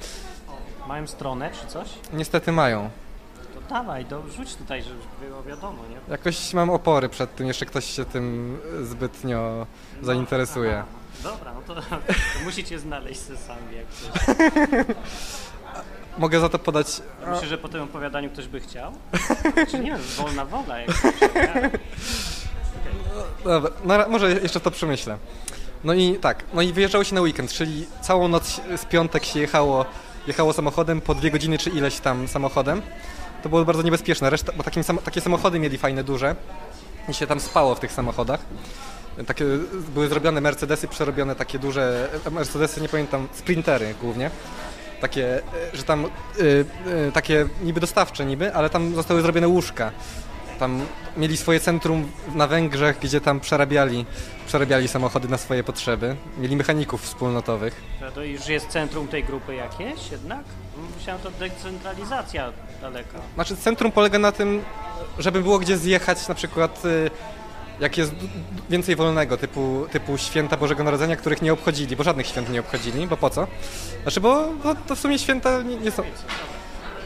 Mają 0.87 1.07
stronę 1.07 1.49
czy 1.61 1.67
coś? 1.67 1.87
Niestety 2.13 2.51
mają. 2.51 2.89
To 3.53 3.61
dawaj, 3.69 4.05
do, 4.05 4.23
rzuć 4.29 4.55
tutaj, 4.55 4.83
żeby 4.83 4.99
było 5.29 5.43
wiadomo, 5.43 5.83
nie? 5.89 6.11
Jakoś 6.11 6.53
mam 6.53 6.69
opory 6.69 7.09
przed 7.09 7.35
tym, 7.35 7.47
jeszcze 7.47 7.65
ktoś 7.65 7.85
się 7.85 8.05
tym 8.05 8.57
zbytnio 8.83 9.67
zainteresuje. 10.01 10.77
Aha. 10.77 10.87
Dobra, 11.23 11.53
no 11.53 11.61
to, 11.61 11.81
to 11.81 11.81
musicie 12.45 12.79
znaleźć 12.79 13.19
se 13.21 13.37
sami 13.37 13.75
jak 13.75 13.85
coś. 13.89 14.35
Mogę 16.17 16.39
za 16.39 16.49
to 16.49 16.59
podać 16.59 16.87
Myślę, 17.27 17.47
że 17.47 17.57
po 17.57 17.69
tym 17.69 17.81
opowiadaniu 17.81 18.29
ktoś 18.29 18.47
by 18.47 18.59
chciał? 18.59 18.91
Czy 19.71 19.79
nie 19.79 19.91
wiem, 19.91 20.01
wolna 20.17 20.45
wola 20.45 20.79
jak 20.79 21.01
to 21.01 21.11
przebiera. 21.11 21.69
Dobra, 23.43 23.71
na, 23.85 23.97
ra- 23.97 24.07
może 24.07 24.31
jeszcze 24.31 24.59
to 24.59 24.71
przemyślę. 24.71 25.17
No 25.83 25.93
i 25.93 26.15
tak, 26.15 26.43
no 26.53 26.61
i 26.61 26.73
wyjeżdżało 26.73 27.03
się 27.03 27.15
na 27.15 27.21
weekend, 27.21 27.51
czyli 27.53 27.87
całą 28.01 28.27
noc 28.27 28.61
z 28.77 28.85
piątek 28.85 29.25
się 29.25 29.39
jechało, 29.39 29.85
jechało 30.27 30.53
samochodem 30.53 31.01
po 31.01 31.15
dwie 31.15 31.31
godziny 31.31 31.57
czy 31.57 31.69
ileś 31.69 31.99
tam 31.99 32.27
samochodem. 32.27 32.81
To 33.43 33.49
było 33.49 33.65
bardzo 33.65 33.83
niebezpieczne, 33.83 34.29
reszta, 34.29 34.51
bo 34.57 34.63
takie 35.05 35.21
samochody 35.21 35.59
mieli 35.59 35.77
fajne, 35.77 36.03
duże 36.03 36.35
i 37.09 37.13
się 37.13 37.27
tam 37.27 37.39
spało 37.39 37.75
w 37.75 37.79
tych 37.79 37.91
samochodach. 37.91 38.39
Takie 39.27 39.45
były 39.93 40.07
zrobione 40.07 40.41
Mercedesy, 40.41 40.87
przerobione 40.87 41.35
takie 41.35 41.59
duże 41.59 42.09
e, 42.25 42.31
Mercedesy, 42.31 42.81
nie 42.81 42.89
pamiętam, 42.89 43.27
sprintery 43.33 43.95
głównie. 44.01 44.31
Takie, 45.01 45.37
e, 45.37 45.41
że 45.73 45.83
tam, 45.83 46.05
y, 46.05 46.65
y, 47.07 47.11
takie 47.13 47.45
niby 47.63 47.79
dostawcze 47.79 48.25
niby, 48.25 48.53
ale 48.53 48.69
tam 48.69 48.95
zostały 48.95 49.21
zrobione 49.21 49.47
łóżka. 49.47 49.91
Tam 50.63 50.81
mieli 51.17 51.37
swoje 51.37 51.59
centrum 51.59 52.11
na 52.35 52.47
Węgrzech, 52.47 52.99
gdzie 52.99 53.21
tam 53.21 53.39
przerabiali, 53.39 54.05
przerabiali 54.47 54.87
samochody 54.87 55.27
na 55.27 55.37
swoje 55.37 55.63
potrzeby. 55.63 56.15
Mieli 56.37 56.55
mechaników 56.55 57.01
wspólnotowych. 57.01 57.81
To, 57.99 58.11
to 58.11 58.23
już 58.23 58.47
jest 58.47 58.67
centrum 58.67 59.07
tej 59.07 59.23
grupy 59.23 59.55
jakieś 59.55 60.11
jednak? 60.11 60.43
Myślałem, 60.97 61.21
to 61.21 61.31
decentralizacja 61.31 62.51
daleka. 62.81 63.19
Znaczy 63.35 63.57
centrum 63.57 63.91
polega 63.91 64.19
na 64.19 64.31
tym, 64.31 64.61
żeby 65.19 65.41
było 65.41 65.59
gdzie 65.59 65.77
zjechać 65.77 66.27
na 66.27 66.35
przykład 66.35 66.85
y, 66.85 67.11
jak 67.79 67.97
jest 67.97 68.13
więcej 68.69 68.95
wolnego, 68.95 69.37
typu, 69.37 69.85
typu 69.91 70.17
święta 70.17 70.57
Bożego 70.57 70.83
Narodzenia, 70.83 71.15
których 71.15 71.41
nie 71.41 71.53
obchodzili, 71.53 71.95
bo 71.95 72.03
żadnych 72.03 72.27
świąt 72.27 72.49
nie 72.49 72.59
obchodzili, 72.59 73.07
bo 73.07 73.17
po 73.17 73.29
co? 73.29 73.47
Znaczy, 74.01 74.21
bo 74.21 74.47
no, 74.63 74.75
to 74.87 74.95
w 74.95 74.99
sumie 74.99 75.19
święta 75.19 75.61
nie, 75.61 75.77
nie 75.77 75.91
są... 75.91 76.03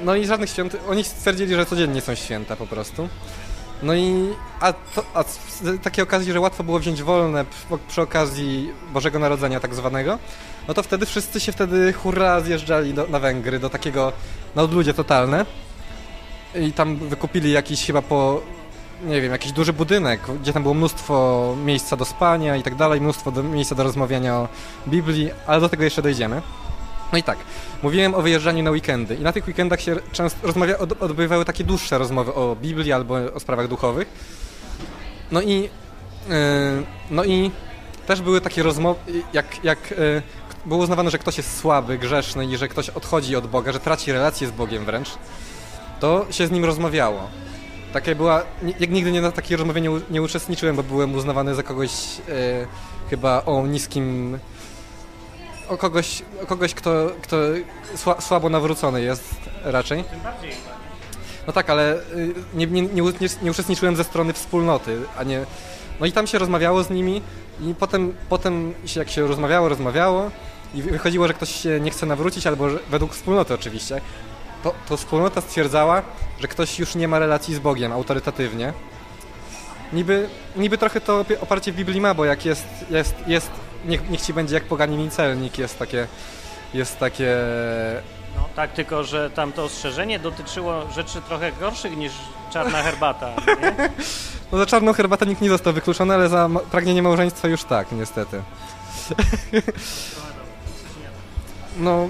No 0.01 0.15
i 0.15 0.25
żadnych 0.25 0.49
świąt, 0.49 0.77
oni 0.89 1.03
stwierdzili, 1.03 1.55
że 1.55 1.65
codziennie 1.65 2.01
są 2.01 2.15
święta 2.15 2.55
po 2.55 2.67
prostu. 2.67 3.09
No 3.83 3.95
i 3.95 4.33
a, 4.59 4.73
to, 4.73 5.03
a 5.13 5.23
z 5.23 5.81
takiej 5.81 6.03
okazji, 6.03 6.33
że 6.33 6.39
łatwo 6.39 6.63
było 6.63 6.79
wziąć 6.79 7.03
wolne 7.03 7.45
przy, 7.45 7.65
przy 7.87 8.01
okazji 8.01 8.71
Bożego 8.93 9.19
Narodzenia 9.19 9.59
tak 9.59 9.75
zwanego, 9.75 10.19
no 10.67 10.73
to 10.73 10.83
wtedy 10.83 11.05
wszyscy 11.05 11.39
się 11.39 11.51
wtedy 11.51 11.93
hurra 11.93 12.41
zjeżdżali 12.41 12.93
do, 12.93 13.07
na 13.07 13.19
Węgry, 13.19 13.59
do 13.59 13.69
takiego, 13.69 14.13
na 14.55 14.61
odludzie 14.61 14.93
totalne. 14.93 15.45
I 16.55 16.73
tam 16.73 16.95
wykupili 16.95 17.51
jakiś 17.51 17.85
chyba 17.85 18.01
po 18.01 18.41
nie 19.05 19.21
wiem, 19.21 19.31
jakiś 19.31 19.51
duży 19.51 19.73
budynek, 19.73 20.21
gdzie 20.41 20.53
tam 20.53 20.61
było 20.63 20.73
mnóstwo 20.73 21.55
miejsca 21.65 21.97
do 21.97 22.05
spania 22.05 22.55
i 22.55 22.63
tak 22.63 22.75
dalej, 22.75 23.01
mnóstwo 23.01 23.31
do, 23.31 23.43
miejsca 23.43 23.75
do 23.75 23.83
rozmawiania 23.83 24.35
o 24.35 24.47
Biblii, 24.87 25.31
ale 25.47 25.61
do 25.61 25.69
tego 25.69 25.83
jeszcze 25.83 26.01
dojdziemy. 26.01 26.41
No 27.11 27.17
i 27.17 27.23
tak, 27.23 27.37
mówiłem 27.83 28.15
o 28.15 28.21
wyjeżdżaniu 28.21 28.63
na 28.63 28.71
weekendy 28.71 29.15
i 29.15 29.21
na 29.21 29.33
tych 29.33 29.47
weekendach 29.47 29.81
się 29.81 29.95
często 30.11 30.47
rozmawia, 30.47 30.77
od, 30.77 31.01
odbywały 31.01 31.45
takie 31.45 31.63
dłuższe 31.63 31.97
rozmowy 31.97 32.33
o 32.33 32.55
Biblii 32.61 32.93
albo 32.93 33.15
o 33.33 33.39
sprawach 33.39 33.67
duchowych. 33.67 34.07
No 35.31 35.41
i, 35.41 35.61
yy, 35.61 35.69
no 37.11 37.23
i 37.23 37.51
też 38.07 38.21
były 38.21 38.41
takie 38.41 38.63
rozmowy, 38.63 38.99
jak, 39.33 39.63
jak 39.63 39.91
yy, 39.91 40.21
było 40.65 40.83
uznawane, 40.83 41.11
że 41.11 41.17
ktoś 41.17 41.37
jest 41.37 41.57
słaby, 41.57 41.97
grzeszny 41.97 42.45
i 42.45 42.57
że 42.57 42.67
ktoś 42.67 42.89
odchodzi 42.89 43.35
od 43.35 43.47
Boga, 43.47 43.71
że 43.71 43.79
traci 43.79 44.11
relację 44.11 44.47
z 44.47 44.51
Bogiem 44.51 44.85
wręcz, 44.85 45.09
to 45.99 46.25
się 46.31 46.47
z 46.47 46.51
nim 46.51 46.65
rozmawiało. 46.65 47.27
Takie 47.93 48.15
była, 48.15 48.43
jak 48.79 48.89
nigdy 48.89 49.11
nie 49.11 49.21
na 49.21 49.31
takiej 49.31 49.57
rozmowie 49.57 49.81
nie, 49.81 49.89
nie 50.09 50.21
uczestniczyłem, 50.21 50.75
bo 50.75 50.83
byłem 50.83 51.15
uznawany 51.15 51.55
za 51.55 51.63
kogoś 51.63 51.91
yy, 52.17 52.33
chyba 53.09 53.45
o 53.45 53.67
niskim 53.67 54.39
o 55.69 55.77
kogoś, 55.77 56.21
o 56.43 56.45
kogoś 56.45 56.73
kto, 56.73 57.11
kto 57.21 57.37
sła, 57.95 58.21
słabo 58.21 58.49
nawrócony 58.49 59.01
jest 59.01 59.35
raczej. 59.63 60.03
Tym 60.03 60.19
bardziej 60.19 60.51
No 61.47 61.53
tak, 61.53 61.69
ale 61.69 61.95
y, 61.95 62.33
nie, 62.53 62.67
nie, 62.67 62.81
nie, 62.81 63.01
nie, 63.41 63.51
uczestniczyłem 63.51 63.95
ze 63.95 64.03
strony 64.03 64.33
wspólnoty, 64.33 65.01
a 65.17 65.23
nie... 65.23 65.45
No 65.99 66.05
i 66.05 66.11
tam 66.11 66.27
się 66.27 66.37
rozmawiało 66.37 66.83
z 66.83 66.89
nimi 66.89 67.21
i 67.61 67.75
potem, 67.79 68.15
potem 68.29 68.73
się, 68.85 68.99
jak 68.99 69.09
się 69.09 69.27
rozmawiało, 69.27 69.69
rozmawiało 69.69 70.31
i 70.73 70.81
wychodziło, 70.81 71.27
że 71.27 71.33
ktoś 71.33 71.61
się 71.61 71.79
nie 71.79 71.91
chce 71.91 72.05
nawrócić, 72.05 72.47
albo 72.47 72.69
że, 72.69 72.79
według 72.89 73.13
wspólnoty 73.13 73.53
oczywiście, 73.53 74.01
to, 74.63 74.73
to 74.89 74.97
wspólnota 74.97 75.41
stwierdzała, 75.41 76.01
że 76.39 76.47
ktoś 76.47 76.79
już 76.79 76.95
nie 76.95 77.07
ma 77.07 77.19
relacji 77.19 77.55
z 77.55 77.59
Bogiem 77.59 77.91
autorytatywnie. 77.91 78.73
Niby, 79.93 80.29
niby 80.55 80.77
trochę 80.77 81.01
to 81.01 81.25
oparcie 81.41 81.71
w 81.71 81.75
Biblii 81.75 82.01
ma, 82.01 82.13
bo 82.13 82.25
jak 82.25 82.45
jest, 82.45 82.67
jest, 82.89 83.15
jest 83.27 83.51
niech, 83.87 84.09
niech 84.09 84.21
ci 84.21 84.33
będzie 84.33 84.55
jak 84.55 84.63
poganin 84.63 85.11
celnik, 85.11 85.57
jest 85.57 85.79
takie, 85.79 86.07
jest 86.73 86.99
takie... 86.99 87.35
No 88.35 88.49
tak, 88.55 88.71
tylko 88.73 89.03
że 89.03 89.29
tam 89.29 89.51
to 89.51 89.63
ostrzeżenie 89.63 90.19
dotyczyło 90.19 90.91
rzeczy 90.95 91.21
trochę 91.21 91.51
gorszych 91.51 91.97
niż 91.97 92.11
czarna 92.53 92.83
herbata, 92.83 93.33
nie? 93.61 93.75
No 94.51 94.57
za 94.57 94.65
czarną 94.65 94.93
herbatę 94.93 95.25
nikt 95.25 95.41
nie 95.41 95.49
został 95.49 95.73
wykluczony, 95.73 96.13
ale 96.13 96.29
za 96.29 96.49
pragnienie 96.71 97.03
małżeństwa 97.03 97.47
już 97.47 97.63
tak, 97.63 97.91
niestety. 97.91 98.41
No, 101.79 102.07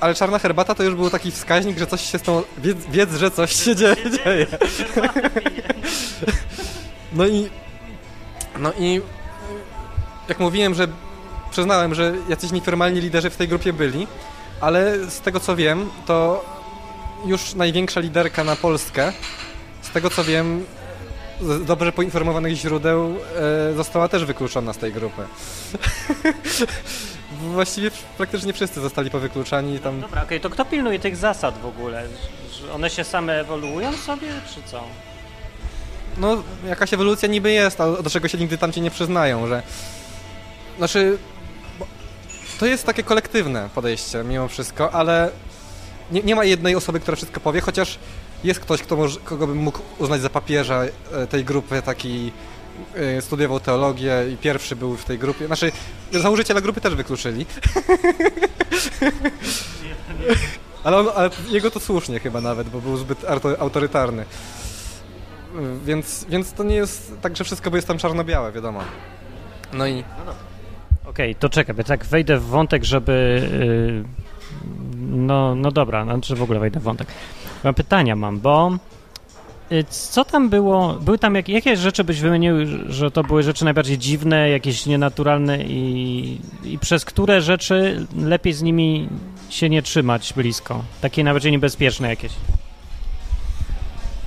ale 0.00 0.14
czarna 0.14 0.38
herbata 0.38 0.74
to 0.74 0.82
już 0.82 0.94
był 0.94 1.10
taki 1.10 1.30
wskaźnik, 1.30 1.78
że 1.78 1.86
coś 1.86 2.00
się 2.00 2.18
z 2.18 2.22
tą... 2.22 2.42
Wiedz, 2.58 2.78
wiedz 2.90 3.14
że 3.14 3.30
coś 3.30 3.52
się 3.64 3.76
dzieje. 3.76 3.96
dzieje. 4.24 4.46
No 7.12 7.26
i... 7.26 7.50
No 8.58 8.72
i 8.78 9.02
jak 10.28 10.38
mówiłem, 10.38 10.74
że 10.74 10.88
przyznałem, 11.50 11.94
że 11.94 12.14
jacyś 12.28 12.52
nieformalni 12.52 13.00
liderzy 13.00 13.30
w 13.30 13.36
tej 13.36 13.48
grupie 13.48 13.72
byli, 13.72 14.06
ale 14.60 15.10
z 15.10 15.20
tego 15.20 15.40
co 15.40 15.56
wiem, 15.56 15.90
to 16.06 16.44
już 17.26 17.54
największa 17.54 18.00
liderka 18.00 18.44
na 18.44 18.56
Polskę, 18.56 19.12
z 19.82 19.90
tego 19.90 20.10
co 20.10 20.24
wiem, 20.24 20.64
z 21.40 21.64
dobrze 21.64 21.92
poinformowanych 21.92 22.54
źródeł, 22.54 23.16
e, 23.70 23.74
została 23.74 24.08
też 24.08 24.24
wykluczona 24.24 24.72
z 24.72 24.78
tej 24.78 24.92
grupy. 24.92 25.22
Właściwie 27.40 27.90
praktycznie 28.16 28.52
wszyscy 28.52 28.80
zostali 28.80 29.10
powykluczani 29.10 29.78
tam. 29.78 30.00
Dobra, 30.00 30.22
okej, 30.22 30.38
okay, 30.38 30.40
to 30.40 30.50
kto 30.50 30.64
pilnuje 30.64 30.98
tych 30.98 31.16
zasad 31.16 31.58
w 31.58 31.66
ogóle? 31.66 32.06
Że 32.50 32.72
one 32.72 32.90
się 32.90 33.04
same 33.04 33.40
ewoluują 33.40 33.92
sobie, 33.92 34.28
czy 34.54 34.70
co? 34.70 34.84
No, 36.18 36.42
jakaś 36.68 36.92
ewolucja 36.92 37.28
niby 37.28 37.52
jest, 37.52 37.80
ale 37.80 38.02
do 38.02 38.10
czego 38.10 38.28
się 38.28 38.38
nigdy 38.38 38.58
tam 38.58 38.72
ci 38.72 38.80
nie 38.80 38.90
przyznają, 38.90 39.46
że 39.46 39.62
znaczy, 40.78 41.18
to 42.60 42.66
jest 42.66 42.86
takie 42.86 43.02
kolektywne 43.02 43.68
podejście 43.74 44.24
mimo 44.24 44.48
wszystko, 44.48 44.94
ale 44.94 45.30
nie, 46.12 46.22
nie 46.22 46.36
ma 46.36 46.44
jednej 46.44 46.76
osoby, 46.76 47.00
która 47.00 47.16
wszystko 47.16 47.40
powie, 47.40 47.60
chociaż 47.60 47.98
jest 48.44 48.60
ktoś, 48.60 48.82
kto 48.82 48.96
może, 48.96 49.20
kogo 49.20 49.46
bym 49.46 49.58
mógł 49.58 49.78
uznać 49.98 50.20
za 50.20 50.30
papieża 50.30 50.84
e, 50.84 50.90
tej 51.26 51.44
grupy, 51.44 51.82
taki 51.82 52.32
e, 52.94 53.22
studiował 53.22 53.60
teologię 53.60 54.12
i 54.32 54.36
pierwszy 54.36 54.76
był 54.76 54.96
w 54.96 55.04
tej 55.04 55.18
grupie. 55.18 55.46
Znaczy, 55.46 55.72
założyciela 56.12 56.60
grupy 56.60 56.80
też 56.80 56.94
wykluczyli. 56.94 57.46
ale, 60.84 60.98
on, 60.98 61.06
ale 61.14 61.30
jego 61.48 61.70
to 61.70 61.80
słusznie 61.80 62.20
chyba 62.20 62.40
nawet, 62.40 62.68
bo 62.68 62.80
był 62.80 62.96
zbyt 62.96 63.24
autorytarny. 63.58 64.24
Więc, 65.84 66.26
więc 66.28 66.52
to 66.52 66.64
nie 66.64 66.76
jest 66.76 67.12
tak, 67.22 67.36
że 67.36 67.44
wszystko 67.44 67.76
jest 67.76 67.88
tam 67.88 67.98
czarno-białe, 67.98 68.52
wiadomo. 68.52 68.80
No 69.72 69.86
i... 69.86 70.04
Okej, 71.06 71.30
okay, 71.30 71.40
to 71.40 71.48
czekaj, 71.48 71.84
tak 71.84 72.04
wejdę 72.04 72.38
w 72.38 72.44
wątek, 72.44 72.84
żeby... 72.84 73.42
Yy, 73.52 74.26
no, 75.00 75.54
no 75.54 75.70
dobra, 75.70 76.04
znaczy 76.04 76.36
w 76.36 76.42
ogóle 76.42 76.60
wejdę 76.60 76.80
w 76.80 76.82
wątek. 76.82 77.08
Mam 77.64 77.74
pytania 77.74 78.16
mam, 78.16 78.40
bo 78.40 78.76
y, 79.72 79.84
co 79.84 80.24
tam 80.24 80.48
było? 80.48 80.94
Były 80.94 81.18
tam 81.18 81.34
jak, 81.34 81.48
jakie 81.48 81.76
rzeczy 81.76 82.04
byś 82.04 82.20
wymienił, 82.20 82.54
że 82.88 83.10
to 83.10 83.22
były 83.22 83.42
rzeczy 83.42 83.64
najbardziej 83.64 83.98
dziwne, 83.98 84.50
jakieś 84.50 84.86
nienaturalne 84.86 85.64
i, 85.64 86.40
i 86.64 86.78
przez 86.78 87.04
które 87.04 87.40
rzeczy 87.40 88.06
lepiej 88.16 88.52
z 88.52 88.62
nimi 88.62 89.08
się 89.50 89.68
nie 89.68 89.82
trzymać 89.82 90.32
blisko? 90.32 90.84
Takie 91.00 91.24
najbardziej 91.24 91.52
niebezpieczne 91.52 92.08
jakieś. 92.08 92.32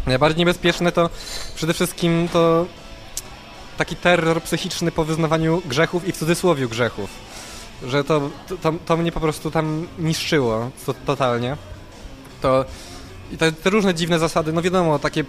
Najbardziej 0.08 0.40
niebezpieczne 0.40 0.92
to 0.92 1.10
przede 1.56 1.74
wszystkim 1.74 2.28
to 2.34 2.66
taki 3.80 3.96
terror 3.96 4.44
psychiczny 4.44 4.92
po 4.92 5.04
wyznawaniu 5.06 5.62
grzechów 5.66 6.08
i 6.08 6.12
w 6.12 6.18
cudzysłowie 6.18 6.68
grzechów. 6.68 7.10
Że 7.84 8.04
to, 8.04 8.30
to, 8.62 8.74
to 8.86 8.98
mnie 8.98 9.12
po 9.12 9.20
prostu 9.20 9.52
tam 9.52 9.88
niszczyło 10.00 10.72
to, 10.86 10.94
totalnie. 10.94 11.58
To 12.42 12.66
i 13.32 13.38
te, 13.38 13.52
te, 13.52 13.70
różne 13.70 13.94
dziwne 13.94 14.20
zasady, 14.20 14.54
no 14.54 14.62
wiadomo, 14.62 15.00
takie 15.00 15.22
y, 15.22 15.26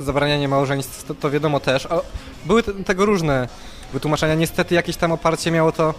zabranianie 0.00 0.48
małżeństw, 0.48 1.04
to, 1.04 1.14
to, 1.14 1.30
wiadomo 1.30 1.60
też, 1.60 1.86
a 1.86 2.00
były 2.46 2.62
te, 2.62 2.72
tego 2.72 3.06
różne 3.06 3.48
wytłumaczenia. 3.92 4.34
Niestety 4.34 4.74
jakieś 4.74 4.96
tam 4.96 5.12
oparcie 5.12 5.50
miało 5.50 5.72
to... 5.72 5.94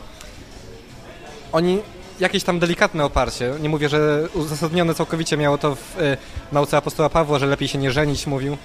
Oni 1.51 1.79
jakieś 2.19 2.43
tam 2.43 2.59
delikatne 2.59 3.05
oparcie, 3.05 3.53
nie 3.61 3.69
mówię, 3.69 3.89
że 3.89 4.27
uzasadnione 4.33 4.93
całkowicie 4.93 5.37
miało 5.37 5.57
to 5.57 5.75
w 5.75 5.99
y, 6.01 6.17
nauce 6.51 6.77
apostoła 6.77 7.09
Pawła, 7.09 7.39
że 7.39 7.45
lepiej 7.45 7.67
się 7.67 7.77
nie 7.77 7.91
żenić, 7.91 8.27
mówił. 8.27 8.57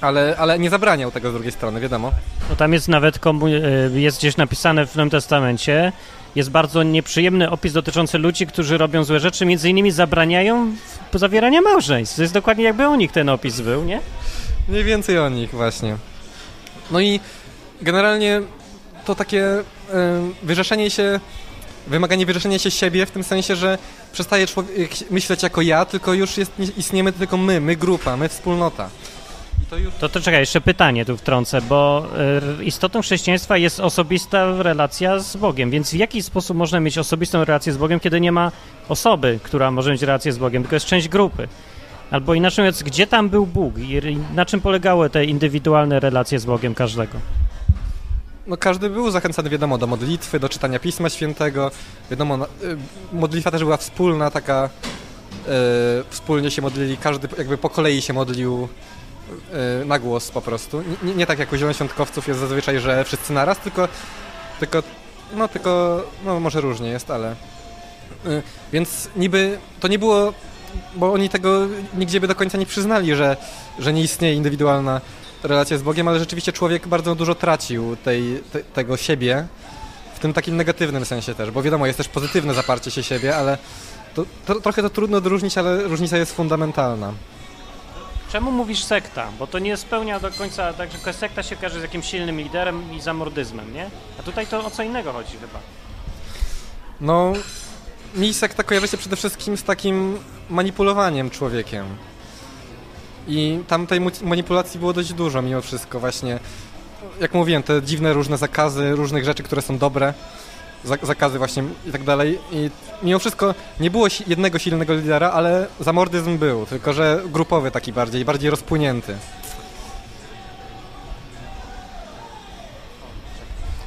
Ale, 0.00 0.36
ale 0.38 0.58
nie 0.58 0.70
zabraniał 0.70 1.10
tego 1.10 1.30
z 1.30 1.32
drugiej 1.34 1.52
strony, 1.52 1.80
wiadomo. 1.80 2.12
No 2.50 2.56
tam 2.56 2.72
jest 2.72 2.88
nawet, 2.88 3.18
komu- 3.18 3.46
e, 3.94 4.00
jest 4.00 4.18
gdzieś 4.18 4.36
napisane 4.36 4.86
w 4.86 4.96
Nowym 4.96 5.10
Testamencie, 5.10 5.92
jest 6.34 6.50
bardzo 6.50 6.82
nieprzyjemny 6.82 7.50
opis 7.50 7.72
dotyczący 7.72 8.18
ludzi, 8.18 8.46
którzy 8.46 8.78
robią 8.78 9.04
złe 9.04 9.20
rzeczy, 9.20 9.46
między 9.46 9.70
innymi 9.70 9.90
zabraniają 9.90 10.72
zawierania 11.14 11.60
małżeństw. 11.60 12.16
To 12.16 12.22
jest 12.22 12.34
dokładnie 12.34 12.64
jakby 12.64 12.86
o 12.86 12.96
nich 12.96 13.12
ten 13.12 13.28
opis 13.28 13.60
był, 13.60 13.84
nie? 13.84 14.00
Mniej 14.68 14.84
więcej 14.84 15.18
o 15.18 15.28
nich 15.28 15.50
właśnie. 15.50 15.96
No 16.90 17.00
i 17.00 17.20
generalnie 17.82 18.40
to 19.04 19.14
takie 19.14 19.44
y, 19.58 19.62
wyrzeszenie 20.42 20.90
się, 20.90 21.20
wymaganie 21.86 22.26
wyrzeszenia 22.26 22.58
się 22.58 22.70
siebie 22.70 23.06
w 23.06 23.10
tym 23.10 23.24
sensie, 23.24 23.56
że 23.56 23.78
przestaje 24.12 24.46
człowiek 24.46 24.90
myśleć 25.10 25.42
jako 25.42 25.62
ja, 25.62 25.84
tylko 25.84 26.12
już 26.14 26.36
jest, 26.36 26.52
istniemy 26.76 27.12
tylko 27.12 27.36
my, 27.36 27.60
my 27.60 27.76
grupa, 27.76 28.16
my 28.16 28.28
wspólnota 28.28 28.90
to 29.70 29.76
już... 29.76 29.94
To, 29.94 30.08
to 30.08 30.20
czekaj, 30.20 30.40
jeszcze 30.40 30.60
pytanie 30.60 31.04
tu 31.04 31.16
wtrącę, 31.16 31.62
bo 31.62 32.06
y, 32.60 32.64
istotą 32.64 33.02
chrześcijaństwa 33.02 33.56
jest 33.56 33.80
osobista 33.80 34.62
relacja 34.62 35.18
z 35.18 35.36
Bogiem, 35.36 35.70
więc 35.70 35.90
w 35.90 35.96
jaki 35.96 36.22
sposób 36.22 36.56
można 36.56 36.80
mieć 36.80 36.98
osobistą 36.98 37.44
relację 37.44 37.72
z 37.72 37.76
Bogiem, 37.76 38.00
kiedy 38.00 38.20
nie 38.20 38.32
ma 38.32 38.52
osoby, 38.88 39.38
która 39.42 39.70
może 39.70 39.92
mieć 39.92 40.02
relację 40.02 40.32
z 40.32 40.38
Bogiem, 40.38 40.62
tylko 40.62 40.76
jest 40.76 40.86
część 40.86 41.08
grupy? 41.08 41.48
Albo 42.10 42.34
inaczej 42.34 42.62
mówiąc, 42.62 42.82
gdzie 42.82 43.06
tam 43.06 43.28
był 43.28 43.46
Bóg 43.46 43.78
i 43.78 44.18
na 44.34 44.46
czym 44.46 44.60
polegały 44.60 45.10
te 45.10 45.24
indywidualne 45.24 46.00
relacje 46.00 46.38
z 46.38 46.44
Bogiem 46.44 46.74
każdego? 46.74 47.18
no 48.50 48.56
każdy 48.56 48.90
był 48.90 49.10
zachęcany, 49.10 49.50
wiadomo, 49.50 49.78
do 49.78 49.86
modlitwy, 49.86 50.40
do 50.40 50.48
czytania 50.48 50.78
Pisma 50.78 51.08
Świętego. 51.08 51.70
Wiadomo, 52.10 52.44
y, 52.44 52.76
modlitwa 53.12 53.50
też 53.50 53.64
była 53.64 53.76
wspólna, 53.76 54.30
taka 54.30 54.68
y, 54.68 55.48
wspólnie 56.10 56.50
się 56.50 56.62
modlili, 56.62 56.96
każdy 56.96 57.28
jakby 57.38 57.58
po 57.58 57.70
kolei 57.70 58.02
się 58.02 58.12
modlił 58.12 58.68
na 59.86 59.98
głos 59.98 60.30
po 60.30 60.40
prostu. 60.40 60.82
Nie, 61.02 61.14
nie 61.14 61.26
tak 61.26 61.38
jak 61.38 61.52
u 61.52 61.56
zielonoświątkowców 61.56 62.28
jest 62.28 62.40
zazwyczaj, 62.40 62.80
że 62.80 63.04
wszyscy 63.04 63.32
naraz, 63.32 63.58
tylko, 63.58 63.88
tylko 64.60 64.82
no 65.34 65.48
tylko, 65.48 66.02
no 66.24 66.40
może 66.40 66.60
różnie 66.60 66.88
jest, 66.88 67.10
ale... 67.10 67.32
Y, 68.26 68.42
więc 68.72 69.08
niby 69.16 69.58
to 69.80 69.88
nie 69.88 69.98
było, 69.98 70.32
bo 70.94 71.12
oni 71.12 71.28
tego 71.28 71.66
nigdzie 71.94 72.20
by 72.20 72.28
do 72.28 72.34
końca 72.34 72.58
nie 72.58 72.66
przyznali, 72.66 73.14
że, 73.14 73.36
że 73.78 73.92
nie 73.92 74.02
istnieje 74.02 74.34
indywidualna 74.34 75.00
relacja 75.42 75.78
z 75.78 75.82
Bogiem, 75.82 76.08
ale 76.08 76.18
rzeczywiście 76.18 76.52
człowiek 76.52 76.88
bardzo 76.88 77.14
dużo 77.14 77.34
tracił 77.34 77.96
tej, 77.96 78.42
te, 78.52 78.60
tego 78.60 78.96
siebie, 78.96 79.46
w 80.14 80.18
tym 80.18 80.32
takim 80.32 80.56
negatywnym 80.56 81.04
sensie 81.04 81.34
też, 81.34 81.50
bo 81.50 81.62
wiadomo, 81.62 81.86
jest 81.86 81.96
też 81.96 82.08
pozytywne 82.08 82.54
zaparcie 82.54 82.90
się 82.90 83.02
siebie, 83.02 83.36
ale 83.36 83.58
to, 84.14 84.24
to, 84.46 84.60
trochę 84.60 84.82
to 84.82 84.90
trudno 84.90 85.18
odróżnić, 85.18 85.58
ale 85.58 85.82
różnica 85.82 86.16
jest 86.16 86.32
fundamentalna. 86.32 87.12
Czemu 88.32 88.52
mówisz 88.52 88.84
sekta? 88.84 89.28
Bo 89.38 89.46
to 89.46 89.58
nie 89.58 89.76
spełnia 89.76 90.20
do 90.20 90.30
końca, 90.30 90.72
także 90.72 91.12
sekta 91.12 91.42
się 91.42 91.56
każe 91.56 91.78
z 91.80 91.82
jakimś 91.82 92.06
silnym 92.06 92.40
liderem 92.40 92.92
i 92.92 93.00
zamordyzmem, 93.00 93.74
nie? 93.74 93.90
A 94.20 94.22
tutaj 94.22 94.46
to 94.46 94.66
o 94.66 94.70
co 94.70 94.82
innego 94.82 95.12
chodzi 95.12 95.32
chyba. 95.32 95.58
No, 97.00 97.32
mi 98.14 98.34
sekta 98.34 98.62
kojarzy 98.62 98.88
się 98.88 98.96
przede 98.96 99.16
wszystkim 99.16 99.56
z 99.56 99.62
takim 99.62 100.18
manipulowaniem 100.50 101.30
człowiekiem. 101.30 101.86
I 103.28 103.58
tam 103.68 103.86
tej 103.86 104.00
manipulacji 104.22 104.80
było 104.80 104.92
dość 104.92 105.12
dużo 105.12 105.42
mimo 105.42 105.60
wszystko 105.60 106.00
właśnie. 106.00 106.38
Jak 107.20 107.34
mówiłem, 107.34 107.62
te 107.62 107.82
dziwne 107.82 108.12
różne 108.12 108.38
zakazy, 108.38 108.90
różnych 108.90 109.24
rzeczy, 109.24 109.42
które 109.42 109.62
są 109.62 109.78
dobre, 109.78 110.14
zakazy 110.84 111.38
właśnie 111.38 111.64
i 111.86 111.92
tak 111.92 112.04
dalej. 112.04 112.38
I 112.52 112.70
mimo 113.02 113.18
wszystko 113.18 113.54
nie 113.80 113.90
było 113.90 114.06
jednego 114.26 114.58
silnego 114.58 114.94
lidera, 114.94 115.30
ale 115.30 115.66
zamordyzm 115.80 116.38
był, 116.38 116.66
tylko 116.66 116.92
że 116.92 117.22
grupowy 117.26 117.70
taki 117.70 117.92
bardziej, 117.92 118.24
bardziej 118.24 118.50
rozpłynięty. 118.50 119.16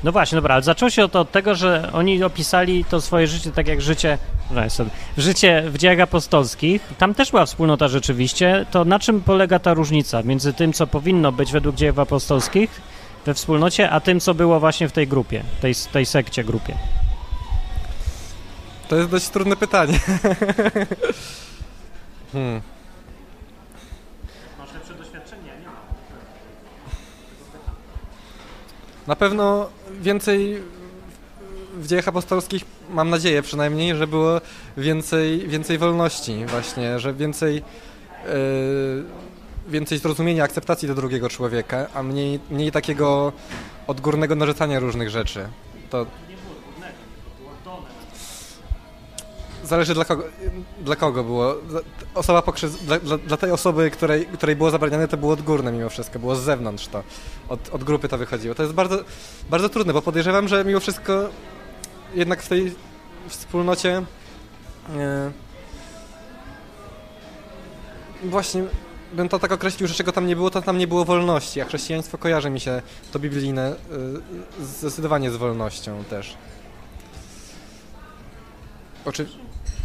No 0.03 0.12
właśnie, 0.12 0.36
dobra, 0.36 0.53
ale 0.53 0.63
zaczęło 0.63 0.89
się 0.89 1.10
to 1.10 1.19
od 1.19 1.32
tego, 1.32 1.56
że 1.56 1.89
oni 1.93 2.23
opisali 2.23 2.86
to 2.86 3.01
swoje 3.01 3.27
życie 3.27 3.51
tak 3.51 3.67
jak 3.67 3.82
życie, 3.82 4.17
no, 4.51 4.69
sobie, 4.69 4.89
życie 5.17 5.63
w 5.67 5.77
dziejach 5.77 5.99
apostolskich. 5.99 6.82
Tam 6.97 7.13
też 7.13 7.32
była 7.32 7.45
wspólnota 7.45 7.88
rzeczywiście. 7.88 8.65
To 8.71 8.86
na 8.86 8.99
czym 8.99 9.21
polega 9.21 9.60
ta 9.60 9.73
różnica 9.73 10.23
między 10.23 10.53
tym, 10.53 10.73
co 10.73 10.88
powinno 10.88 11.32
być 11.32 11.51
według 11.51 11.75
dziejów 11.75 11.99
apostolskich 11.99 12.82
we 13.25 13.33
wspólnocie, 13.33 13.89
a 13.89 13.99
tym, 13.99 14.19
co 14.19 14.33
było 14.33 14.59
właśnie 14.59 14.88
w 14.88 14.91
tej 14.91 15.07
grupie, 15.07 15.43
tej, 15.62 15.75
tej 15.91 16.05
sekcie 16.05 16.43
grupie? 16.43 16.77
To 18.88 18.95
jest 18.95 19.09
dość 19.09 19.29
trudne 19.29 19.55
pytanie. 19.55 19.99
hmm. 22.33 22.62
Masz 24.59 24.73
lepsze 24.73 24.93
doświadczenie, 24.93 25.51
nie 25.62 25.65
ma. 25.65 25.81
Na 29.07 29.15
pewno 29.15 29.69
więcej 30.01 30.62
w 31.73 31.88
dziejach 31.88 32.07
apostolskich, 32.07 32.65
mam 32.89 33.09
nadzieję 33.09 33.41
przynajmniej, 33.41 33.95
że 33.95 34.07
było 34.07 34.41
więcej, 34.77 35.47
więcej 35.47 35.77
wolności 35.77 36.45
właśnie, 36.45 36.99
że 36.99 37.13
więcej, 37.13 37.55
yy, 37.55 39.03
więcej 39.67 39.97
zrozumienia, 39.97 40.43
akceptacji 40.43 40.88
do 40.88 40.95
drugiego 40.95 41.30
człowieka, 41.30 41.88
a 41.93 42.04
mniej, 42.04 42.39
mniej 42.49 42.71
takiego 42.71 43.34
odgórnego 43.88 44.36
narzucania 44.36 44.80
różnych 44.80 45.10
rzeczy. 45.10 45.47
To 45.89 46.06
zależy 49.63 49.93
dla 49.93 50.06
kogo, 50.06 50.23
dla 50.82 50.95
kogo 50.95 51.23
było. 51.23 51.56
Osoba 52.15 52.41
pokrzywd... 52.41 52.84
dla, 52.84 52.99
dla, 52.99 53.17
dla 53.17 53.38
tej 53.38 53.52
osoby, 53.52 53.91
której, 53.91 54.26
której 54.26 54.56
było 54.56 54.71
zabraniane, 54.71 55.08
to 55.08 55.17
było 55.17 55.34
odgórne 55.34 55.71
mimo 55.71 55.89
wszystko, 55.89 56.19
było 56.19 56.36
z 56.36 56.39
zewnątrz 56.39 56.88
to. 56.88 57.04
Od, 57.49 57.69
od 57.69 57.84
grupy 57.84 58.08
to 58.08 58.17
wychodziło. 58.17 58.56
To 58.56 58.63
jest 58.63 58.76
bardzo, 58.76 58.99
bardzo 59.49 59.69
trudne, 59.69 59.93
bo 59.93 60.02
podejrzewam, 60.02 60.47
że 60.47 60.65
mimo 60.65 60.80
wszystko 60.80 61.30
jednak 62.15 62.41
w 62.41 62.49
tej 62.49 62.76
wspólnocie 63.28 64.04
e, 64.95 65.32
właśnie 68.23 68.63
bym 69.13 69.30
to 69.30 69.39
tak 69.39 69.52
określił, 69.52 69.88
że 69.88 69.93
czego 69.93 70.12
tam 70.12 70.28
nie 70.28 70.36
było, 70.36 70.49
to 70.49 70.62
tam 70.62 70.78
nie 70.78 70.88
było 70.88 71.06
wolności, 71.06 71.62
a 71.62 71.65
chrześcijaństwo 71.65 72.17
kojarzy 72.17 72.49
mi 72.49 72.60
się 72.60 72.82
to 73.12 73.19
biblijne 73.19 73.76
e, 74.62 74.65
zdecydowanie 74.65 75.32
z 75.32 75.36
wolnością 75.36 76.04
też. 76.04 76.34